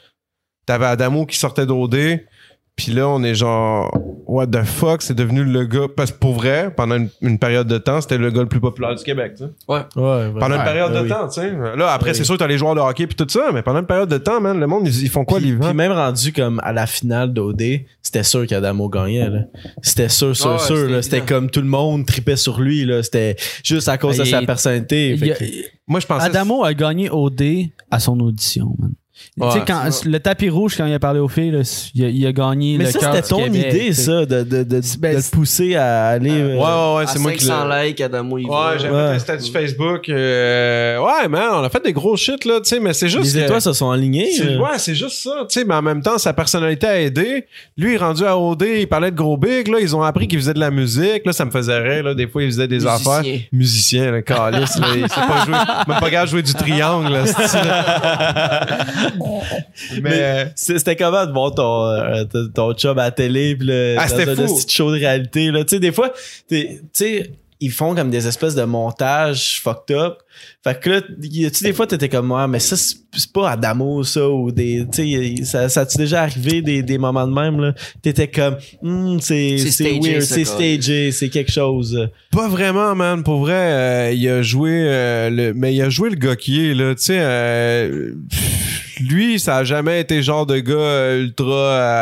[0.66, 2.20] t'avais Adamo qui sortait d'OD.
[2.76, 3.90] Puis là, on est genre,
[4.26, 5.86] what the fuck, c'est devenu le gars.
[5.96, 8.60] Parce que pour vrai, pendant une, une période de temps, c'était le gars le plus
[8.60, 9.50] populaire du Québec, tu sais.
[9.66, 11.52] Ouais, Pendant une période de temps, tu sais.
[11.76, 12.16] Là, après, Oui.
[12.16, 14.18] c'est sûr, t'as les joueurs de hockey puis tout ça, mais pendant une période de
[14.18, 15.68] temps, man, le monde, ils, ils font quoi, Puis, l'hiver?
[15.68, 17.62] puis même rendu comme à la finale d'OD,
[18.02, 19.30] c'était sûr qu'Adamo gagnait.
[19.30, 19.38] là.
[19.80, 20.76] C'était sûr, sûr, Ouais, sûr.
[20.76, 21.02] c'était là.
[21.02, 22.84] C'était comme tout le monde tripait sur lui.
[22.84, 23.02] là.
[23.02, 25.10] C'était juste à cause Ah, de il sa personnalité.
[25.12, 25.44] Il Fait a- que-
[25.88, 26.26] Moi, je pensais.
[26.26, 28.92] Adamo a gagné OD à son audition, man.
[29.38, 31.60] Ouais, tu sais, quand le tapis rouge, quand il a parlé aux filles, là,
[31.94, 34.80] il, a, il a gagné Mais le c'était ton Québec, idée, ça, de, de, de,
[34.98, 36.30] Ben, de le pousser à aller.
[36.30, 37.50] Ouais, euh, ouais, ouais, à c'est moi qui l'ai.
[37.50, 38.78] 500 likes, Adamo, Ouais, va.
[38.78, 39.18] j'avais Ouais.
[39.18, 40.08] statut Facebook.
[40.08, 43.34] euh, ouais, man, on a fait des gros shit, là, tu sais, mais c'est juste.
[43.34, 44.28] Les étoiles se sont alignées.
[44.58, 47.46] ouais, c'est juste ça, tu sais, mais en même temps, sa personnalité a aidé.
[47.76, 50.28] Lui, il est rendu à OD, il parlait de gros big, là, ils ont appris
[50.28, 52.68] qu'il faisait de la musique, là, ça me faisait rire, là, des fois, il faisait
[52.68, 52.94] des Musicien.
[52.94, 53.32] affaires.
[53.52, 55.54] Musicien, le calice, là, il sait pas jouer,
[55.88, 57.24] même pas capable de jouer du triangle, là.
[60.02, 62.24] mais, c'était comment de voir ton, euh,
[62.54, 65.50] ton- chum à la télé pis le, Ah, dans c'était un petit show de réalité
[65.50, 65.64] là.
[65.64, 66.12] Tu sais des fois
[66.48, 67.30] t'es- tu sais
[67.60, 70.18] ils font comme des espèces de montages fucked up
[70.64, 74.02] fait que là y a-tu des fois t'étais comme moi mais ça c'est pas Adamo
[74.04, 77.60] ça ou des tu sais ça ça t'est déjà arrivé des, des moments de même
[77.60, 77.74] là?
[78.02, 83.22] T'étais comme Hmm, c'est C'est weird c'est stagé c'est quelque chose Pas vraiment, man.
[83.22, 86.68] Pour vrai, euh, il a joué euh, le, mais il a joué le gars qui
[86.70, 86.94] est là.
[86.94, 88.12] Tu sais, euh,
[89.00, 91.44] lui, ça a jamais été genre de gars ultra.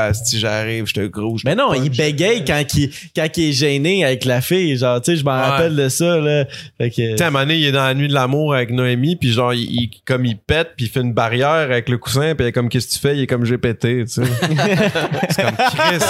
[0.08, 1.36] euh, si j'arrive, je te gros.
[1.44, 1.80] Mais non, punch.
[1.84, 4.76] il bégaye quand il, quand il est gêné avec la fille.
[4.76, 5.40] Genre, tu sais, je m'en Ouais.
[5.40, 6.44] rappelle de ça, là.
[6.78, 8.54] Fait que, Tu sais, à un moment donné, il est dans la nuit de l'amour
[8.54, 11.88] avec Noémie, puis genre, il, il- comme il pète, puis il fait une barrière avec
[11.88, 13.16] le coussin, puis il est comme, qu'est-ce que tu fais?
[13.16, 14.22] Il est comme, j'ai pété, tu sais.
[15.30, 16.04] c'est comme Chris.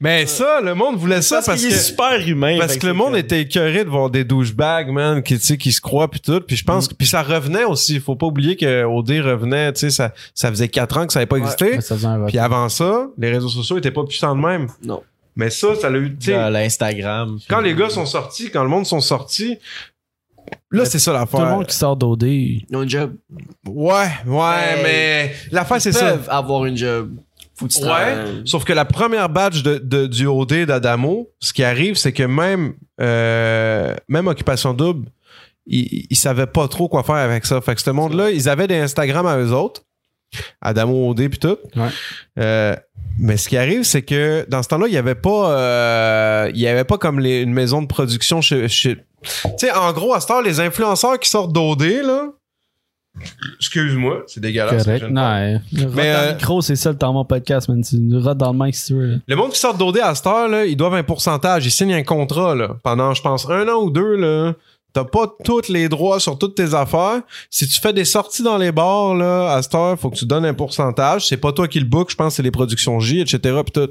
[0.00, 1.74] Mais ça, le monde voulait ça parce, parce, qu'il que...
[1.74, 2.56] est super humain.
[2.58, 5.44] Parce fait que le c'est monde était écœuré de voir des douchebags, man, qui, tu
[5.44, 6.40] sais, qui se croient puis tout.
[6.40, 8.00] Puis je pense que puis ça revenait aussi.
[8.00, 11.20] Faut pas oublier que OD revenait, tu sais, ça, ça faisait quatre ans que ça
[11.20, 11.64] avait pas existé.
[11.76, 12.28] Ouais, ça faisait un vote.
[12.28, 14.68] Puis avant ça, les réseaux sociaux étaient pas puissants de même.
[14.84, 15.02] Non.
[15.36, 17.38] Mais ça, ça l'a eu, tu sais, Genre, l'Instagram.
[17.48, 19.58] quand les gars sont sortis, quand le monde sont sortis,
[20.70, 21.56] là, c'est ça Tout le l'affaire.
[21.56, 22.22] monde qui sort d'OD.
[22.24, 23.14] Ils ont un job.
[23.68, 26.10] Ouais, ouais, mais l'affaire, c'est Ils ça.
[26.12, 27.12] peuvent avoir une job.
[27.56, 27.84] Faut que tu Ouais.
[27.88, 28.42] travailles.
[28.46, 32.24] Sauf que la première badge de, de- du OD d'Adamo, ce qui arrive, c'est que
[32.24, 35.08] même, euh, même Occupation Double,
[35.66, 37.60] ils, ils savaient pas trop quoi faire avec ça.
[37.60, 39.82] Fait que ce monde-là, ils avaient des Instagram à eux autres.
[40.60, 41.56] Adamo OD puis tout.
[41.76, 41.88] Ouais.
[42.40, 42.74] Euh,
[43.20, 46.60] mais ce qui arrive, c'est que dans ce temps-là, il y avait pas, euh, il
[46.60, 50.14] y avait pas comme les- une maison de production chez, chez- tu sais, en gros,
[50.14, 52.28] à cette heure, les influenceurs qui sortent d'OD, là,
[53.58, 54.80] excuse-moi, c'est dégueulasse.
[54.80, 55.08] ce Correct.
[55.10, 57.82] Non, mais dans euh, le micro, c'est ça le temps de mon podcast, man.
[57.82, 59.06] Tu nous rotes dans le mic si tu veux.
[59.06, 59.16] là.
[59.26, 61.64] Le monde qui sort d'OD à cette heure, là, ils doivent un pourcentage.
[61.66, 64.16] Ils signent un contrat là, pendant, je pense, un an ou deux.
[64.16, 64.54] Là,
[64.92, 67.20] t'as pas tous les droits sur toutes tes affaires.
[67.50, 70.26] Si tu fais des sorties dans les bars, là, à cette heure, faut que tu
[70.26, 71.28] donnes un pourcentage.
[71.28, 73.60] C'est pas toi qui le book, je pense que c'est les productions J, etc.
[73.64, 73.90] Pis tout.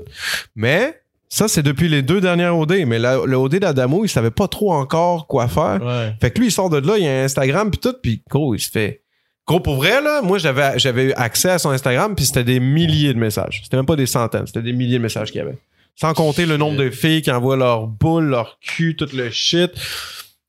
[0.55, 1.01] Mais
[1.35, 2.85] ça, c'est depuis les deux dernières OD.
[2.85, 5.79] Mais la- le OD d'Adamo, il savait pas trop encore quoi faire.
[5.83, 6.13] Ouais.
[6.21, 8.21] Fait que lui, il sort de là, il y a un Instagram puis tout, puis
[8.29, 9.01] gros, il se fait.
[9.47, 12.59] Gros, pour vrai, là, moi, j'avais, j'avais eu accès à son Instagram, puis c'était des
[12.59, 13.61] milliers de messages.
[13.63, 15.57] C'était même pas des centaines, c'était des milliers de messages qu'il y avait.
[15.95, 19.71] Sans compter le nombre de filles qui envoient leur boule, leur cul, tout le shit.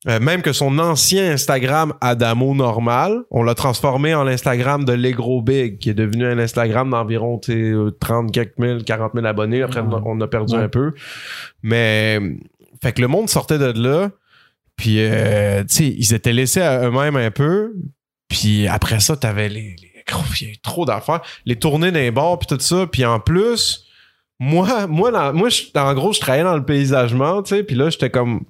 [0.07, 5.41] Euh, même que son ancien Instagram Adamo normal, on l'a transformé en l'Instagram de Legro
[5.41, 9.25] Big, qui est devenu un Instagram d'environ tu sais, euh, 30 quelques mille, 40 000
[9.27, 9.63] abonnés.
[9.63, 10.93] Après, on a perdu un peu.
[11.63, 12.21] Mais,
[12.83, 14.11] fait que le monde sortait de là.
[14.77, 17.73] Puis, euh, tu sais, ils étaient laissés à eux-mêmes un peu.
[18.29, 19.91] Puis après ça, t'avais les, les
[20.41, 21.23] il y avait trop d'affaires.
[21.47, 22.87] Les tournées d'un bars puis tout ça.
[22.87, 23.87] Puis en plus,
[24.39, 27.63] moi, moi, dans- moi, je- en gros, je travaillais dans le paysagement, tu sais.
[27.63, 28.43] Puis là, j'étais comme,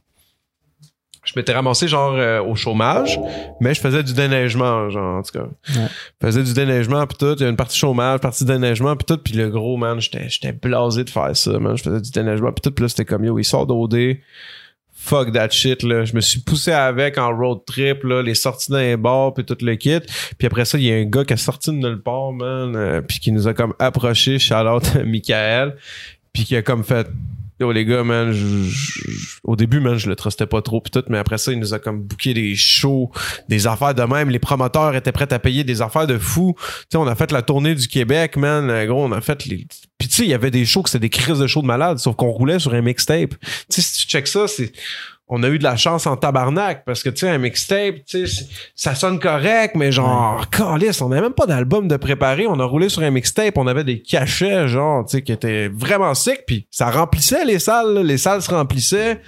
[1.25, 3.19] je m'étais ramassé genre euh, au chômage,
[3.61, 5.45] mais je faisais du déneigement, genre en tout cas.
[5.45, 5.89] Ouais.
[6.21, 7.35] Je faisais du déneigement puis tout.
[7.39, 9.19] Il y a une partie chômage, partie déneigement puis tout.
[9.23, 11.77] Puis le gros man, j'étais, j'étais blasé de faire ça, man.
[11.77, 12.71] Je faisais du déneigement puis tout.
[12.71, 14.17] Puis là, c'était comme yo, il sort d'OD.
[14.97, 16.05] Fuck that shit là.
[16.05, 19.57] Je me suis poussé avec en road trip là, les sorties d'un bar puis tout
[19.61, 20.01] le kit.
[20.39, 22.75] Puis après ça, il y a un gars qui a sorti de nulle part, man,
[22.75, 25.77] euh, puis qui nous a comme approché, shout out Michael,
[26.33, 27.07] puis qui a comme fait
[27.61, 28.35] Yo les gars, man,
[29.45, 31.73] au début, man, je le trustais pas trop pis tout, mais après ça, il nous
[31.73, 33.13] a comme booké des shows,
[33.49, 34.29] des affaires de même.
[34.29, 36.57] Les promoteurs étaient prêts à payer des affaires de fou.
[36.91, 38.69] Tu on a fait la tournée du Québec, man.
[38.71, 39.67] Euh, Gros, on a fait les.
[39.99, 41.67] Puis tu sais, il y avait des shows que c'était des crises de shows de
[41.67, 43.39] malade, sauf qu'on roulait sur un mixtape.
[43.41, 44.73] Tu sais, si tu check ça, c'est.
[45.27, 48.27] On a eu de la chance en tabarnak parce que tu sais un mixtape, tu
[48.27, 52.47] sais c'est- ça sonne correct mais genre calice, on n'avait même pas d'album de préparer,
[52.47, 55.69] on a roulé sur un mixtape, on avait des cachets genre tu sais qui étaient
[55.69, 58.03] vraiment sick puis ça remplissait les salles, là.
[58.03, 59.21] les salles se remplissaient.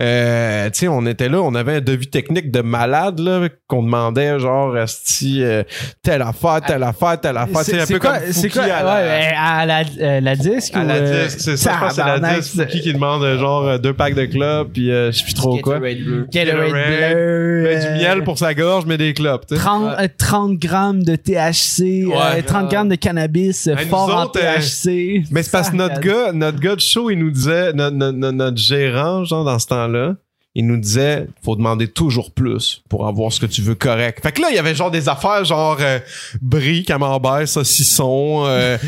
[0.00, 3.82] Euh, tu sais, on était là, on avait un devis technique de malade, là, qu'on
[3.82, 5.62] demandait, genre, esti, euh,
[6.02, 7.62] telle affaire, telle affaire, telle affaire.
[7.62, 9.82] Tu sais, un peu quoi, comme c'est Fouki quoi, à la- ouais, ben, à la,
[10.00, 12.34] euh, la disque à ou, la euh, disque, c'est ça, je pense que c'est la
[12.38, 12.54] disque.
[12.56, 15.34] Fouki qui demande, euh, genre, euh, deux packs de clubs, puis euh, je sais plus
[15.34, 15.78] trop quoi.
[15.78, 17.64] Gatorade bleu.
[17.64, 19.60] Ben, du miel pour sa gorge, mais des clopes, tu sais.
[19.60, 22.14] 30, euh, 30 grammes de THC, Ouais.
[22.38, 25.24] euh, 30 grammes de cannabis Hey, nous fort en autres, THC.
[25.30, 28.56] Mais c'est parce que notre gars, notre gars de show, il nous disait, notre, notre,
[28.56, 30.14] gérant, genre, dans ce temps-là,
[30.54, 34.20] il nous disait, faut demander toujours plus pour avoir ce que tu veux correct.
[34.22, 35.98] Fait que là, il y avait genre des affaires genre euh,
[36.42, 38.76] brie, camembert, saucisson, euh,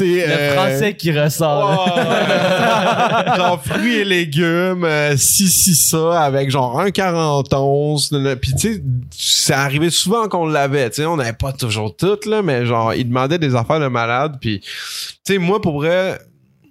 [0.00, 1.98] Le euh, français qui ressort.
[3.36, 8.36] genre fruits et légumes, euh, si, si, ça, avec genre un 41.
[8.36, 10.90] Puis tu sais, c'est arrivé souvent qu'on l'avait.
[10.90, 13.86] Tu sais, on n'avait pas toujours tout, là, mais genre, il demandait des affaires de
[13.86, 14.36] malade.
[14.40, 14.68] Puis, tu
[15.24, 16.18] sais, moi, pour vrai,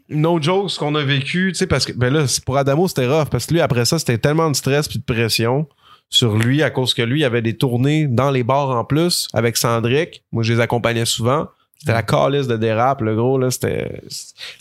[0.09, 3.07] no joke, ce qu'on a vécu, tu sais, parce que, ben là, pour Adamo, c'était
[3.07, 5.67] rough, parce que lui, après ça, c'était tellement de stress puis de pression
[6.09, 9.27] sur lui, à cause que lui, il avait des tournées dans les bars en plus,
[9.33, 10.23] avec Sandrick.
[10.31, 11.47] Moi, je les accompagnais souvent.
[11.79, 13.51] C'était la calice de dérape, le gros, là.
[13.51, 14.01] C'était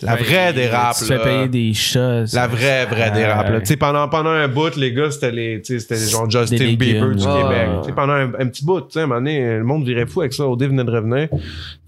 [0.03, 1.25] la vraie dérape, Tu te fais là.
[1.25, 2.27] payer des chats.
[2.27, 2.41] ça.
[2.43, 3.11] La vraie, vraie Ouais.
[3.11, 3.49] dérape.
[3.51, 3.61] là.
[3.61, 6.57] Tu sais, pendant, pendant un bout, les gars, c'était les, tu sais, c'était genre Justin
[6.75, 7.25] Bieber du.
[7.25, 7.69] Québec.
[7.83, 9.87] Tu sais, pendant un, un petit bout, tu sais, à un moment donné, le monde
[9.87, 10.47] virait fou avec ça.
[10.47, 11.29] Odé venait de revenir.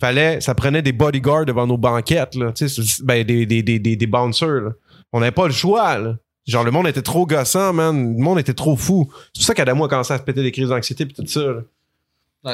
[0.01, 2.51] Fallait, ça prenait des bodyguards devant nos banquettes, là.
[2.53, 4.71] Tu sais, ben, des, des, des, des, des bouncers, là.
[5.13, 6.17] On n'avait pas le choix, là.
[6.47, 8.17] Genre, le monde était trop gossant, man.
[8.17, 9.11] Le monde était trop fou.
[9.35, 11.41] C'est pour ça qu'Adamo a commencé à se péter des crises d'anxiété pis tout ça,
[11.41, 11.61] là.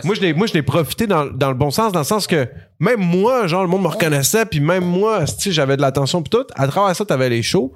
[0.03, 2.27] Moi, je l'ai, moi, je l'ai profité dans, dans le bon sens, dans le sens
[2.27, 2.49] que
[2.81, 6.45] même moi, genre, le monde me reconnaissait, puis même moi, j'avais de l'attention pis tout.
[6.57, 7.73] À travers ça, t'avais les shows.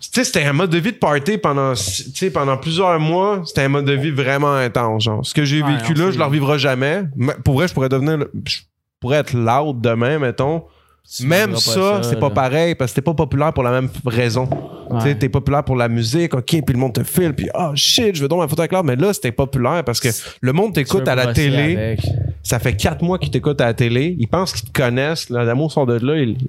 [0.00, 3.42] Tu sais, c'était un mode de vie de party pendant, tu sais, pendant plusieurs mois.
[3.46, 5.24] C'était un mode de vie vraiment intense, genre.
[5.24, 7.04] Ce que j'ai Ouais, vécu là, je le revivrai jamais.
[7.14, 8.58] Mais Pour vrai, je pourrais devenir, je
[8.98, 10.64] pourrais être loud demain, mettons.
[11.08, 14.48] Tu Même ça, c'est pas pareil parce que t'es pas populaire pour la même raison.
[14.90, 14.98] Ouais.
[14.98, 17.70] Tu sais, t'es populaire pour la musique, ok, puis le monde te file, puis oh
[17.74, 18.84] shit, je veux donc ma photo avec l'art.
[18.84, 20.08] Mais là, c'était populaire parce que
[20.40, 21.76] le monde t'écoute à la télé.
[21.76, 22.00] avec.
[22.42, 24.16] Ça fait quatre mois qu'ils t'écoutent à la télé.
[24.18, 25.30] Ils pensent qu'ils te connaissent.
[25.30, 26.16] Là, L'amour sort de là.
[26.20, 26.44] Ils, tu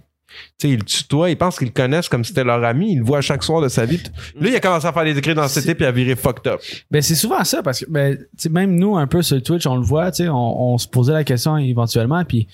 [0.59, 1.29] sais, ils le tutoient.
[1.29, 2.93] Ils pensent qu'ils le connaissent comme si c'était leur ami.
[2.93, 4.01] Ils le voient chaque soir de sa vie.
[4.39, 6.59] Là, il a commencé à faire des écrits dans CT puis à virer fucked up.
[6.91, 8.17] Ben, c'est souvent ça parce que, ben,
[8.51, 12.23] même nous, un peu sur Twitch, on le voit, on se posait la question éventuellement,
[12.25, 12.47] puis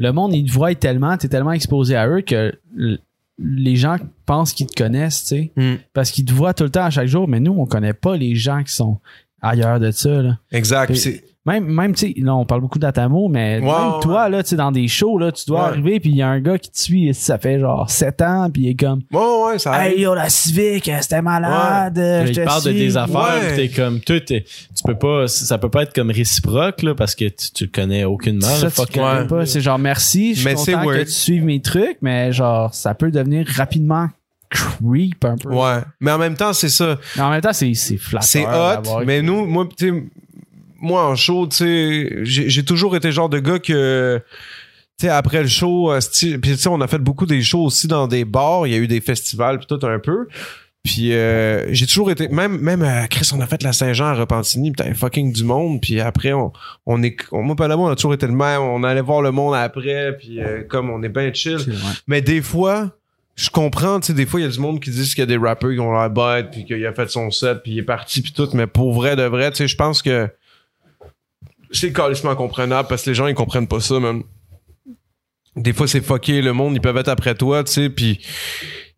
[0.00, 2.52] le monde, il te voit tellement, t'es tellement exposé à eux que
[3.38, 3.96] les gens
[4.26, 5.74] pensent qu'ils te connaissent, tu sais, Mm.
[5.92, 8.16] parce qu'ils te voient tout le temps à chaque jour, mais nous, on connaît pas
[8.16, 8.98] les gens qui sont
[9.42, 10.38] ailleurs de ça, là.
[10.50, 10.92] Exact.
[10.92, 14.00] Puis Même, même tu sais, là, on parle beaucoup d'Atamo, mais Ouais, même ouais.
[14.02, 15.68] toi, là, tu sais, dans des shows, là, tu dois Ouais.
[15.68, 18.50] arriver, puis il y a un gars qui te suit, ça fait genre 7 ans,
[18.52, 19.92] puis il est comme, Ouais, ouais, ça arrive.
[19.94, 23.50] Hey, yo, la Civic, c'était malade, euh, je Il te parle de tes affaires, Ouais.
[23.50, 26.94] pis t'es comme, toi, t'es- tu peux pas, ça peut pas être comme réciproque, là,
[26.94, 28.92] parce que tu, tu le connais aucunement, Ça, là, tu fuck.
[28.92, 29.26] connais ouais.
[29.26, 29.46] pas.
[29.46, 32.92] C'est genre merci, je suis Mais content que tu suives mes trucs, mais genre ça
[32.92, 34.08] peut devenir rapidement
[34.50, 35.48] creep un peu.
[35.48, 35.78] Ouais.
[36.00, 36.98] Mais en même temps, c'est ça.
[37.16, 38.28] Mais en même temps, c'est c'est flatteur.
[38.28, 40.04] C'est hot, mais nous, moi, tu sais,
[40.80, 44.20] moi en show, tu sais, j'ai toujours été le genre de gars que,
[44.98, 47.64] tu sais, après le show, euh, puis tu sais, on a fait beaucoup des shows
[47.64, 50.26] aussi dans des bars, il y a eu des festivals, puis tout un peu.
[50.82, 54.14] Puis euh, j'ai toujours été, même même à Chris, on a fait la Saint-Jean à
[54.14, 56.52] Repentigny, putain, fucking du monde, puis après on,
[56.86, 59.20] on est, on, moi pas là, on a toujours été le même, on allait voir
[59.20, 61.58] le monde après, puis euh, comme on est bien chill.
[62.06, 62.96] Mais des fois,
[63.36, 65.22] je comprends, tu sais, des fois, il y a du monde qui disent qu'il y
[65.22, 67.78] a des rappeurs qui ont l'air bêtes, puis qu'il a fait son set, puis il
[67.78, 68.48] est parti, puis tout.
[68.54, 70.28] Mais pour vrai de vrai, tu sais, je pense que
[71.70, 74.22] c'est carrément comprenable parce que les gens, ils comprennent pas ça, même.
[75.56, 78.20] Des fois, c'est fucké, le monde, ils peuvent être après toi, tu sais, puis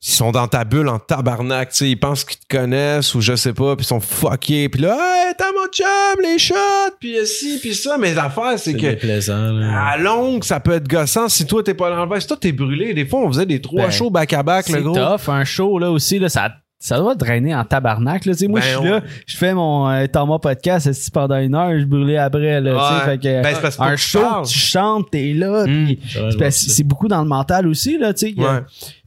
[0.05, 3.21] ils sont dans ta bulle en tabarnak, tu sais, ils pensent qu'ils te connaissent ou
[3.23, 4.95] je sais pas, puis ils sont fuckés, puis là,
[5.29, 6.55] hey, t'as mon chum, les shots,
[7.01, 9.87] puis ci, puis ça, mais l'affaire, c'est C'est que déplaisant, là.
[9.93, 12.21] à longue, ça peut être gossant si toi t'es pas dans le.
[12.21, 14.69] Si toi t'es brûlé, des fois on faisait des trois Ben, shows back à back,
[14.69, 14.95] le C'est gros.
[14.95, 16.53] tough, un show là aussi, là, ça,
[16.83, 18.25] ça doit drainer en tabarnak.
[18.25, 18.33] Là.
[18.33, 21.55] Tu sais, Moi, Ben, je suis là, je fais mon euh, Thomas podcast pendant une
[21.55, 22.61] heure, je brûlais après.
[22.61, 23.13] Là, tu sais, Ouais.
[23.13, 27.29] fait que, Ben, parce un show, tu chantes, t'es là, Ouais, c'est beaucoup dans le
[27.29, 27.99] mental aussi.
[27.99, 28.61] Là, Ouais.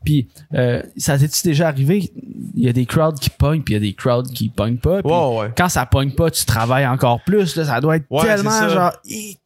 [0.05, 2.11] Puis, euh, ça t'est-tu déjà arrivé?
[2.55, 4.77] Il y a des crowds qui pognent, puis il y a des crowds qui pognent
[4.77, 5.01] pas.
[5.01, 5.51] puis Ouais, ouais.
[5.57, 7.55] Quand ça pogne pas, tu travailles encore plus.
[7.55, 8.93] Là, ça doit être Ouais, tellement genre,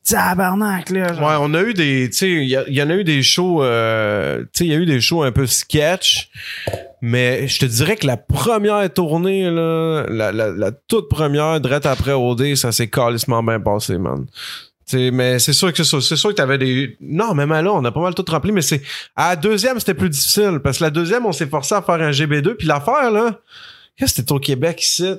[0.07, 1.13] tabarnak, là.
[1.13, 1.27] genre.
[1.27, 4.41] Ouais, on a eu des, tu sais, il y, en a eu des shows, euh,
[4.41, 6.29] tu sais, il y a eu des shows un peu sketch,
[7.01, 11.85] mais je te dirais que la première tournée, là, la, la, la toute première, direct
[11.85, 14.25] après OD, ça s'est calissement bien passé, man.
[14.89, 17.91] T'sais, mais c'est sûr que c'est sûr, que t'avais des non même là on a
[17.91, 18.81] pas mal tout rempli mais c'est
[19.15, 22.01] à la deuxième c'était plus difficile parce que la deuxième on s'est forcé à faire
[22.01, 23.39] un GB2 puis l'affaire là
[23.95, 25.13] qu'est-ce que c'était au Québec ici?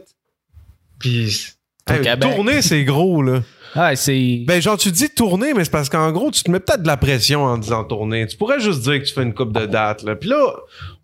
[0.99, 1.55] Puis
[1.89, 3.43] Hey, tourner c'est gros là
[3.77, 4.43] Ouais, c'est.
[4.49, 6.89] Ben, genre, tu dis tourner, mais c'est parce qu'en gros, tu te mets peut-être de
[6.89, 8.27] la pression en disant tourner.
[8.27, 10.17] Tu pourrais juste dire que tu fais une coupe de date, là.
[10.17, 10.45] Puis là,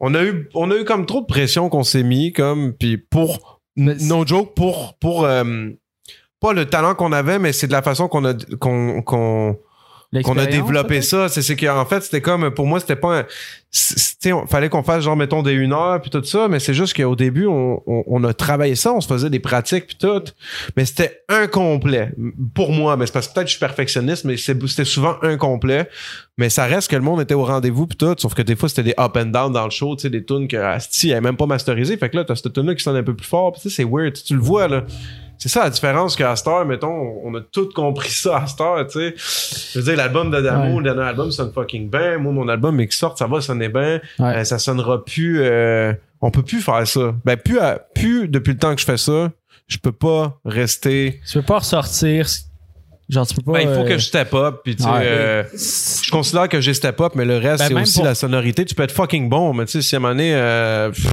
[0.00, 2.96] on a eu, on a eu comme trop de pression qu'on s'est mis, comme, puis
[2.96, 5.68] pour, no joke, pour, pour, euh,
[6.46, 9.58] pas le talent qu'on avait, mais c'est de la façon qu'on a, qu'on, qu'on,
[10.22, 11.28] qu'on a développé ça.
[11.28, 15.16] C'est, c'est qu'en fait, c'était comme, pour moi, c'était pas un, fallait qu'on fasse genre,
[15.16, 18.22] mettons, des une heure puis tout ça, mais c'est juste qu'au début, on, on, on
[18.22, 20.22] a travaillé ça, on se faisait des pratiques puis tout,
[20.76, 22.12] mais c'était incomplet.
[22.54, 25.88] Pour moi, mais c'est parce que peut-être que je suis perfectionniste, mais c'était souvent incomplet.
[26.38, 28.68] Mais ça reste que le monde était au rendez-vous puis tout, sauf que des fois,
[28.68, 31.22] c'était des up and down dans le show, tu sais, des tunes que Asti avait
[31.22, 31.96] même pas masterisé.
[31.96, 33.84] Fait que là, t'as cette tune là qui sonne un peu plus fort, puis c'est
[33.84, 34.84] weird, tu le vois, là.
[35.38, 38.92] C'est ça la différence qu'à Star, mettons, on a tout compris ça à Star, tu
[38.98, 39.14] sais.
[39.16, 40.76] Je veux dire, l'album de Damo, Ouais.
[40.78, 42.18] le dernier album sonne fucking bien.
[42.18, 44.00] Moi, mon album, qui sort, ça va sonner bien.
[44.18, 44.36] Ouais.
[44.38, 45.42] Euh, ça sonnera plus.
[45.42, 45.92] euh,
[46.22, 47.14] on peut plus faire ça.
[47.24, 49.30] Ben, plus, à- plus depuis le temps que je fais ça,
[49.68, 51.20] je peux pas rester.
[51.30, 52.26] Tu peux pas ressortir.
[53.08, 53.52] Genre, tu peux pas.
[53.52, 54.56] Ben, il faut euh, que je step up.
[54.64, 57.74] Puis, tu sais, euh, je considère que j'ai step up, mais le reste, Ben, c'est
[57.82, 58.64] aussi pour- la sonorité.
[58.64, 61.06] Tu peux être fucking bon, mais tu sais, si à un moment donné, euh, pff,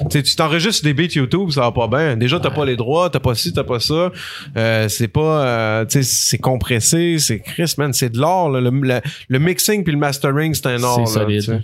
[0.00, 2.16] tu sais, tu t'enregistres des beats YouTube, ça va pas bien.
[2.16, 4.10] Déjà, t'as pas les droits, t'as pas ci, t'as pas ça.
[4.56, 8.48] Euh, c'est pas, euh, tu sais, c'est compressé, c'est Chris, man, c'est de l'art.
[8.48, 8.60] là.
[8.62, 11.06] Le, le, le mixing puis le mastering, c'est un art.
[11.06, 11.62] C'est solide.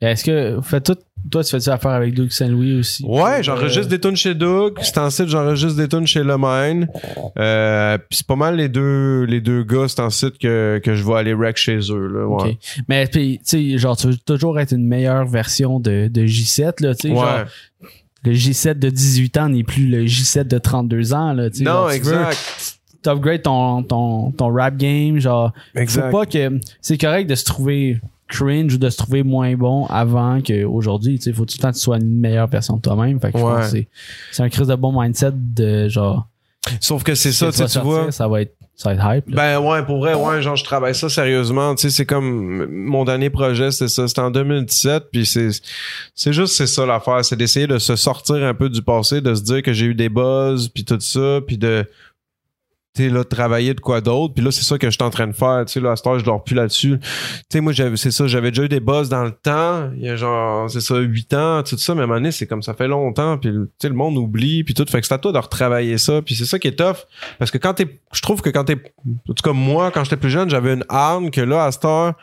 [0.00, 0.96] Est-ce que vous faites tout.
[1.30, 3.04] Toi, tu fais-tu affaire avec Doug Saint-Louis aussi?
[3.04, 4.78] Ouais, j'enregistre des tunes chez Doug.
[4.82, 6.88] C'est ensuite j'enregistre des tunes chez Le Mine.
[7.38, 11.04] Euh, puis c'est pas mal les deux les deux gars, c'est ensuite que, que je
[11.04, 12.06] vais aller rec chez eux.
[12.06, 12.58] Là, ouais.
[12.88, 16.94] Mais tu sais, genre, tu veux toujours être une meilleure version de, de J7, là,
[16.94, 17.10] tu sais.
[17.10, 17.16] Ouais.
[17.16, 17.44] Genre,
[18.24, 21.62] le J7 de 18 ans n'est plus le J7 de 32 ans, là, tu.
[21.62, 22.76] Non, genre, tu exact.
[23.02, 25.52] T'upgrades ton, ton, ton rap game, genre.
[25.74, 26.10] Exact.
[26.10, 26.60] Faut pas que.
[26.82, 27.98] C'est correct de se trouver
[28.30, 31.32] cringe ou de se trouver moins bon avant qu'aujourd'hui, tu sais.
[31.32, 33.20] Faut tout le temps que tu sois une meilleure version de toi-même.
[33.20, 33.88] Fait que je pense que c'est,
[34.32, 36.26] c'est un crise de bon mindset de genre.
[36.80, 38.12] Sauf que c'est ça, tu sortir, vois.
[38.12, 39.58] Ça va être, ça va être hype, là.
[39.58, 41.74] Ben ouais, pour vrai, ouais, genre je travaille ça sérieusement.
[41.74, 45.48] Tu sais, c'est comme mon dernier projet, c'était ça, c'était en 2017, puis c'est
[46.14, 49.34] c'est juste c'est ça l'affaire, c'est d'essayer de se sortir un peu du passé, de
[49.34, 51.86] se dire que j'ai eu des buzz, puis tout ça, puis de
[52.94, 55.28] tu là travailler de quoi d'autre, puis là c'est ça que je suis en train
[55.28, 56.98] de faire, tu sais là à cette heure je dors plus là-dessus.
[57.00, 57.06] Tu
[57.50, 60.16] sais moi c'est ça, j'avais déjà eu des buzz dans le temps, il y a
[60.16, 62.74] genre c'est ça 8 ans, tout ça, mais à un moment donné, c'est comme ça
[62.74, 65.32] fait longtemps, puis tu sais le monde oublie, puis tout, fait que c'est à toi
[65.32, 67.06] de retravailler ça, puis c'est ça qui est tough.
[67.38, 68.76] Parce que quand t'es je trouve que quand t'es
[69.28, 71.84] en tout cas moi quand j'étais plus jeune j'avais une arme que là à cette
[71.84, 72.14] heure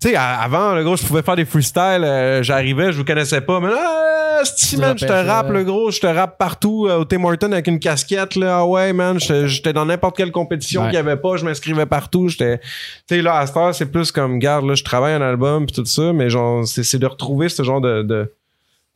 [0.00, 3.40] tu sais avant le gros je pouvais faire des freestyles euh, j'arrivais je vous connaissais
[3.40, 6.98] pas mais là Tu man je te rappe le gros je te rappe partout euh,
[6.98, 10.82] au Tim Horton avec une casquette là ah ouais man j'étais dans n'importe quelle compétition
[10.82, 10.88] Ouais.
[10.90, 13.86] qu'il y avait pas je m'inscrivais partout j'étais tu sais là à cette heure c'est
[13.90, 16.98] plus comme garde là je travaille un album puis tout ça mais genre c'est c'est
[17.00, 18.32] de retrouver ce genre de de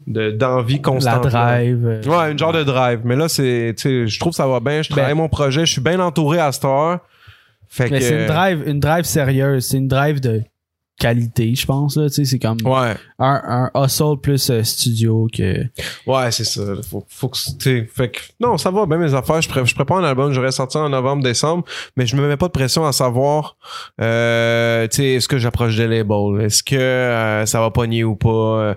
[0.06, 1.30] de- d'envie La constante là.
[1.30, 1.86] drive.
[1.86, 3.02] euh, Ouais, une genre de drive.
[3.04, 4.82] Mais là, c'est, tu sais, je trouve que ça va bien.
[4.82, 5.64] Je travaille Ben- mon projet.
[5.64, 6.98] Je suis bien entouré à cette heure.
[7.68, 9.64] Fait Mais c'est une drive, une drive sérieuse.
[9.64, 10.42] C'est une drive de
[11.02, 11.96] qualité, je pense.
[11.96, 12.08] Là.
[12.08, 15.64] Tu sais, C'est comme Ouais, un, un hustle plus euh, studio que.
[16.06, 16.62] ouais, c'est ça.
[16.88, 17.36] Faut, faut que,
[17.92, 19.42] fait que, non, ça va bien mes affaires.
[19.42, 20.32] Je, pré- je prépare un album.
[20.32, 21.64] J'aurais sorti en novembre, décembre.
[21.96, 23.56] Mais je me mets pas de pression à savoir,
[24.00, 26.40] euh, tu sais, est-ce que j'approche des labels?
[26.40, 28.28] Est-ce que euh, ça va pogner ou pas?
[28.28, 28.74] Euh,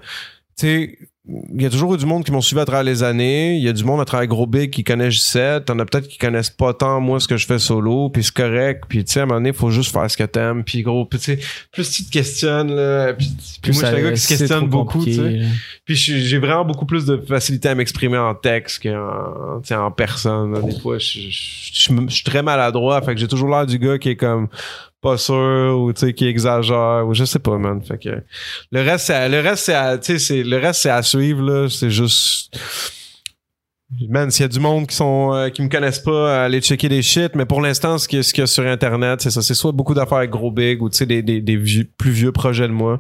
[0.58, 0.98] tu sais,
[1.28, 3.56] il y a toujours eu du monde qui m'ont suivi à travers les années.
[3.58, 5.64] Il y a du monde à travers Gros Big qui connaît J7.
[5.64, 8.10] T'en as peut-être qui connaissent pas tant moi ce que je fais solo.
[8.10, 8.84] Puis c'est correct.
[8.88, 10.64] Puis tu sais, à un moment donné, il faut juste faire ce que t'aimes.
[10.64, 11.40] Puis gros, puis tu sais,
[11.72, 13.14] plus tu te questionnes, là.
[13.14, 13.32] Puis,
[13.62, 15.42] puis moi, je suis un gars qui se questionne beaucoup, tu sais.
[15.84, 20.54] Puis j'ai vraiment beaucoup plus de facilité à m'exprimer en texte qu'en en personne.
[20.54, 20.62] là.
[20.62, 23.02] Des fois, je suis très maladroit.
[23.02, 24.48] Fait que j'ai toujours l'air du gars qui est comme
[25.06, 27.82] pas sûr ou tu sais qui exagère ou je sais pas man.
[27.82, 28.10] Fait que
[28.72, 31.42] le reste c'est à- le reste c'est tu sais c'est le reste c'est à suivre
[31.44, 31.68] là.
[31.70, 32.58] C'est juste
[34.10, 36.90] man s'il y a du monde qui sont euh, qui me connaissent pas aller checker
[36.90, 37.36] des shit.
[37.36, 39.42] Mais pour l'instant ce qu'il y qu'il y a sur internet c'est ça.
[39.42, 42.12] C'est soit beaucoup d'affaires avec gros big ou tu sais des, des, des vieux- plus
[42.12, 43.00] vieux projets de moi.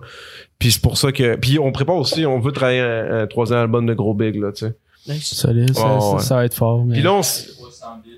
[0.60, 3.60] Puis c'est pour ça que puis on prépare aussi on veut travailler un, un troisième
[3.60, 4.76] album de gros big là tu sais.
[5.22, 6.22] Solide, ça, Ouais, ça, ouais.
[6.22, 6.86] ça va être fort.
[6.86, 8.12] mais- puis là on s- 300 bits.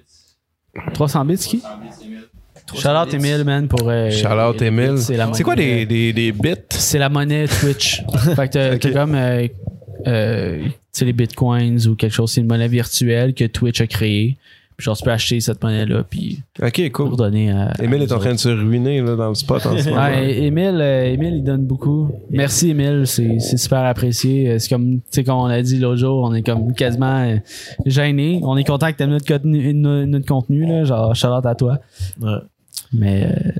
[0.93, 1.59] 300 bits, qui?
[1.59, 2.07] 300 bits,
[2.67, 2.81] c'est 1000.
[2.81, 3.89] Shout out Emile, man, pour.
[3.89, 6.55] euh, shout out Emile C'est la c'est quoi monnaie- des, des, des bits?
[6.69, 8.03] C'est la monnaie Twitch.
[8.35, 8.79] fait que t'as Ok.
[8.79, 9.15] t'as comme.
[9.15, 9.47] euh,
[10.05, 13.87] euh, tu sais, les bitcoins ou quelque chose, c'est une monnaie virtuelle que Twitch a
[13.87, 14.37] créée.
[14.75, 17.73] Puis genre, tu peux acheter cette monnaie-là, puis ok cool pour donner à.
[17.81, 20.03] Emile est en train de se ruiner là, dans le spot en ce moment.
[20.03, 22.11] Ouais, Emile, euh, Emile, il donne beaucoup.
[22.29, 23.01] Merci, Emile.
[23.07, 24.51] C'est, c'est super apprécié.
[24.51, 27.23] Euh, C'est comme, tu sais, comme on a dit l'autre jour, on est comme quasiment
[27.25, 27.37] euh,
[27.87, 28.39] gêné.
[28.43, 30.83] On est content que t'aimes notre contenu, no- notre contenu, là.
[30.83, 31.79] Genre, shout out à toi.
[32.21, 32.29] Ouais.
[32.93, 33.51] Mais, euh,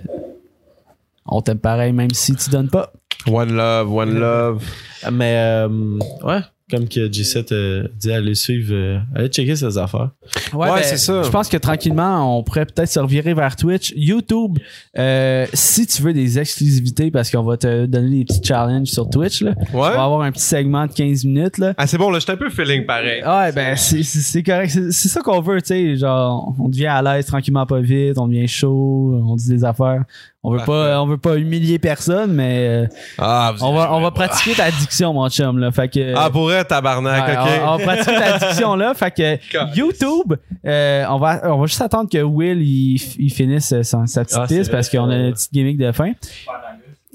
[1.26, 2.91] on t'aime pareil, même si tu donnes pas.
[3.28, 4.64] One love, one love.
[5.12, 6.40] Mais, euh, ouais.
[6.69, 10.10] Comme que G7 euh, dit, allez suivre, euh, allez checker ses affaires.
[10.53, 11.23] Ouais, Ouais, ben, c'est ça.
[11.23, 13.94] Je pense que tranquillement, on pourrait peut-être se revirer vers Twitch.
[13.95, 14.57] YouTube,
[14.98, 19.10] euh, si tu veux des exclusivités, parce qu'on va te donner des petits challenges sur
[19.10, 19.52] Twitch, là.
[19.52, 19.65] Ouais.
[19.73, 21.57] on va avoir un petit segment de 15 minutes.
[21.57, 21.73] Là.
[21.77, 23.23] Ah, c'est bon, là, j'étais un peu feeling pareil.
[23.23, 24.69] Ouais, ben c'est c'est- c'est correct.
[24.72, 25.95] C'est c'est ça qu'on veut, tu sais.
[25.95, 28.18] Genre, on devient à l'aise tranquillement, pas vite.
[28.18, 29.18] On devient chaud.
[29.26, 30.03] On dit des affaires.
[30.44, 30.72] On veut Parfait.
[30.72, 32.88] pas, on veut pas humilier personne, mais euh,
[33.18, 35.58] Ah, on va, on va pratiquer ta diction, mon chum.
[35.58, 35.72] Là.
[35.72, 37.62] Fait que, Ah, pour être tabarnak, Ouais, ok.
[37.66, 38.94] on, on pratique la diction là.
[38.94, 39.76] Fait que.
[39.76, 40.36] YouTube,
[40.66, 44.38] euh, on, va, on va juste attendre que Will il, il finisse sa, sa petite
[44.40, 46.12] Ah, piste parce qu'on a une petite gimmick de fin.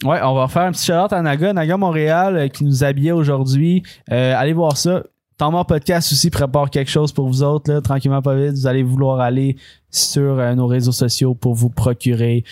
[0.05, 1.53] Ouais, on va faire un petit shout à Naga.
[1.53, 3.83] Naga Montréal euh, qui nous habillait aujourd'hui.
[4.11, 5.05] Euh, allez voir ça.
[5.39, 8.53] Temps mort podcast aussi prépare quelque chose pour vous autres, là, tranquillement pas vite.
[8.53, 9.57] Vous allez vouloir aller
[9.91, 12.45] sur euh, nos réseaux sociaux pour vous procurer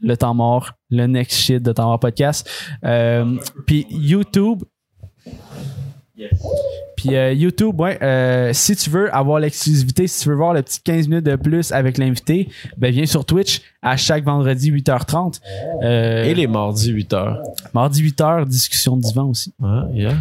[0.00, 2.48] le temps mort, le next shit de temps mort podcast.
[2.84, 4.62] Euh, Puis YouTube,
[6.16, 6.30] Yes.
[6.96, 10.62] puis euh, YouTube, ouais, euh, si tu veux avoir l'exclusivité, si tu veux voir le
[10.62, 15.40] petit 15 minutes de plus avec l'invité, ben viens sur Twitch à chaque vendredi 8h30.
[15.82, 17.38] Euh, Et les mardis 8h.
[17.74, 19.52] Mardi 8h, discussion de divan aussi.
[19.92, 20.14] Yeah.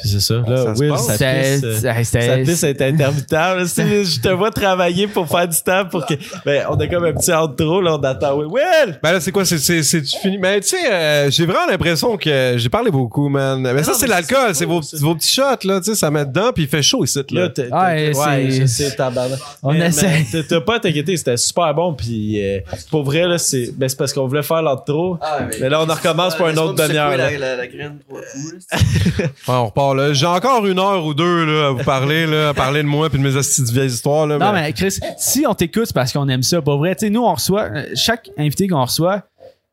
[0.00, 0.34] Puis c'est ça.
[0.46, 3.66] Là, Ça Will, sa C'est- piste, c'est- c'est- sa piste est intermittable.
[3.76, 6.14] Je te vois travailler pour faire du temps pour que.
[6.44, 8.36] Ben, on a comme un petit outro, là, on attend.
[8.36, 8.48] Will!
[8.48, 8.98] Will!
[9.02, 9.44] Ben là, c'est quoi?
[9.44, 10.38] C'est, c'est, c'est tu fini?
[10.38, 13.60] Mais tu sais, euh, j'ai vraiment l'impression que j'ai parlé beaucoup, man.
[13.60, 15.80] Mais ça, c'est mais l'alcool, c'est c'est ça, vos, c'est- vos petits shots, là.
[15.80, 17.42] Tu sais, ça met dedans, puis il fait chaud ici, là.
[17.42, 19.38] Là, t'es- Ouais, ouais, c'est- je sais, tabarnak.
[19.62, 20.24] On Mais- essaie.
[20.32, 21.94] mais T'as pas à t'inquiéter, c'était super bon.
[21.94, 25.18] Puis euh, pour vrai, là, c'est ben, c'est parce qu'on voulait faire l'intro.
[25.60, 27.14] Mais là, on en recommence pour une autre demi-heure.
[29.74, 30.12] repart, là.
[30.12, 33.10] J'ai encore une heure ou deux, là, à vous parler, là, à parler de moi
[33.10, 34.38] puis de mes astuces de vieilles histoires, là.
[34.38, 36.62] Non, mais Chris, si on t'écoute, c'est parce qu'on aime ça.
[36.62, 36.94] Pas vrai.
[36.94, 39.22] Tu sais, nous, on reçoit, euh, chaque invité qu'on reçoit,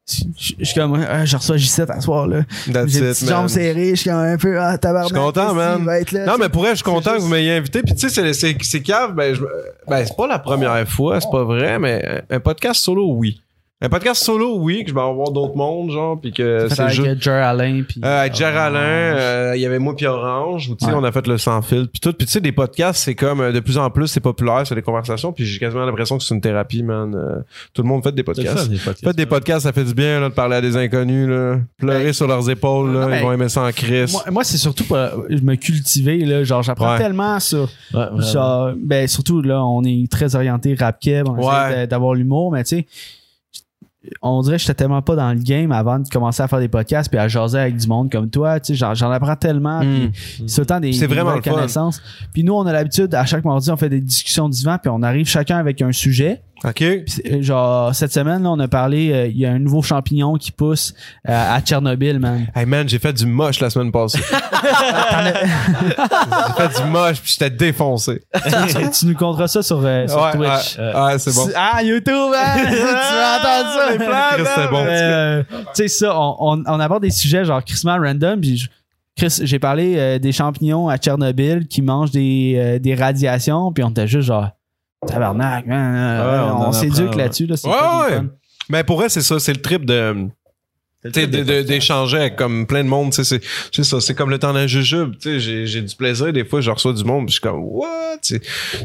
[0.07, 2.41] je suis comme, euh, je reçois J7 à soir, là.
[2.87, 5.09] J'ai jambes serrées, je suis un peu, ah, tabarnak.
[5.09, 5.85] Je suis content, man.
[5.85, 7.81] là, Non, mais pour elle, je suis content que vous m'ayez invité.
[7.81, 9.41] Puis tu sais, c'est, c'est, c'est cave, ben, je,
[9.87, 13.41] ben, c'est pas la première fois, c'est pas vrai, mais un podcast solo, oui.
[13.83, 16.93] Un podcast solo, oui, que je vais avoir d'autres mondes, genre, puis que c'est avec
[16.93, 17.07] juste...
[17.07, 17.99] euh, Jer Alain, puis.
[18.05, 18.77] Euh, avec Jer Alain,
[19.09, 19.17] Orange.
[19.19, 20.97] euh, il y avait moi puis Orange, où, tu sais, Ouais.
[20.99, 22.13] on a fait le sans fil puis tout.
[22.13, 24.75] Puis tu sais, des podcasts, c'est comme euh, de plus en plus, c'est populaire, c'est
[24.75, 27.15] des conversations, puis j'ai quasiment l'impression que c'est une thérapie, man.
[27.15, 27.41] Euh,
[27.73, 28.69] tout le monde fait des podcasts.
[28.69, 29.03] les podcasts.
[29.03, 31.57] Faites des podcasts, ça fait du bien là, de parler à des inconnus, là.
[31.79, 34.11] pleurer Ben, sur leurs épaules, là, ils vont aimer ça en crise.
[34.11, 35.09] Moi, moi, c'est surtout pour euh,
[35.41, 36.43] me cultiver, là.
[36.43, 36.99] Genre, j'apprends Ouais.
[36.99, 37.67] tellement sur.
[37.95, 38.05] Ouais.
[38.31, 41.71] Genre, ben, surtout, là, on est très orienté rap-keb, on Ouais.
[41.71, 42.85] essaie d'avoir l'humour, mais tu sais,
[44.21, 46.67] on dirait que j'étais tellement pas dans le game avant de commencer à faire des
[46.67, 50.11] podcasts puis à jaser avec du monde comme toi, tu sais, j'en, apprends tellement, Mm.
[50.11, 51.51] puis c'est autant des, vraiment fun.
[51.51, 52.01] connaissances.
[52.33, 55.03] Puis nous, on a l'habitude, à chaque mardi, on fait des discussions divan, puis on
[55.03, 56.41] arrive chacun avec un sujet.
[56.63, 56.81] OK?
[56.83, 57.03] Euh,
[57.41, 60.51] genre, cette semaine, là, on a parlé, euh, il y a un nouveau champignon qui
[60.51, 60.93] pousse
[61.27, 62.45] euh, à Tchernobyl, man.
[62.55, 64.19] Hey man, j'ai fait du moche la semaine passée.
[65.41, 68.21] j'ai fait du moche puis j'étais défoncé.
[68.43, 70.77] tu, tu nous compteras ça sur, euh, sur ouais, Twitch.
[70.77, 71.47] ouais, ouais, c'est bon.
[71.55, 72.55] Ah, YouTube, hein?
[72.69, 74.61] tu vas entendre ça.
[74.61, 74.85] les bon.
[74.87, 78.39] Euh, tu sais ça, on, on, on aborde des sujets genre Christmas random.
[78.39, 78.69] Puis je-
[79.17, 83.71] Chris, j'ai parlé euh, des champignons à Tchernobyl qui mangent des, euh, des radiations.
[83.73, 84.49] Puis on était juste genre
[85.07, 85.95] tabarnak, man.
[85.95, 87.45] euh, Ouais, on on s'éduque là-dessus.
[87.47, 88.15] Là, c'est Ouais, ouais.
[88.17, 88.25] fun.
[88.69, 90.27] Mais pour elle, c'est ça, c'est le trip de.
[91.03, 93.41] D'échanger avec comme plein de monde, tu sais, c'est,
[93.71, 96.45] c'est ça, c'est comme le temps d'un jujube, tu sais, j'ai, j'ai du plaisir, des
[96.45, 98.19] fois, je reçois du monde, puis je suis comme, what?
[98.21, 98.39] C'est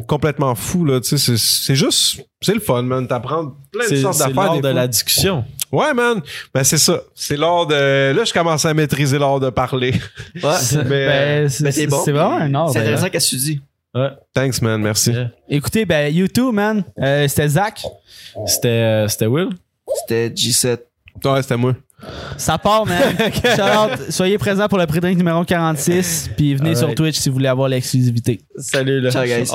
[0.07, 3.89] complètement fou, là, tu sais, c'est, c'est juste, c'est le fun, man, t'apprends plein de
[3.91, 4.45] C'est sortes c'est d'affaires.
[4.45, 4.73] l'art des de fois.
[4.73, 5.45] la discussion.
[5.71, 6.23] Ouais, man,
[6.55, 9.93] ben c'est ça, c'est l'art de, là, je commence à maîtriser l'art de parler.
[10.37, 10.41] Ouais.
[10.87, 12.01] Mais, Ben, c'est Ben, c'est bon.
[12.03, 12.71] c'est vraiment un art.
[12.71, 13.61] C'est intéressant qu'est-ce que tu dis.
[14.35, 15.13] Thanks, man, merci.
[15.13, 15.31] Yeah.
[15.49, 17.85] Écoutez, ben, YouTube, man, euh, c'était Zach.
[18.47, 19.51] C'était euh, c'était Will.
[20.01, 20.79] C'était G7.
[21.25, 21.75] Ouais, c'était moi.
[22.37, 23.01] Ça part, man.
[23.19, 24.11] Shout-out.
[24.11, 26.31] Soyez présents pour le pré numéro 46.
[26.37, 26.95] Puis venez sur.
[26.95, 28.41] Twitch si vous voulez avoir l'exclusivité.
[28.59, 29.11] Salut là.
[29.11, 29.51] Ciao, guys.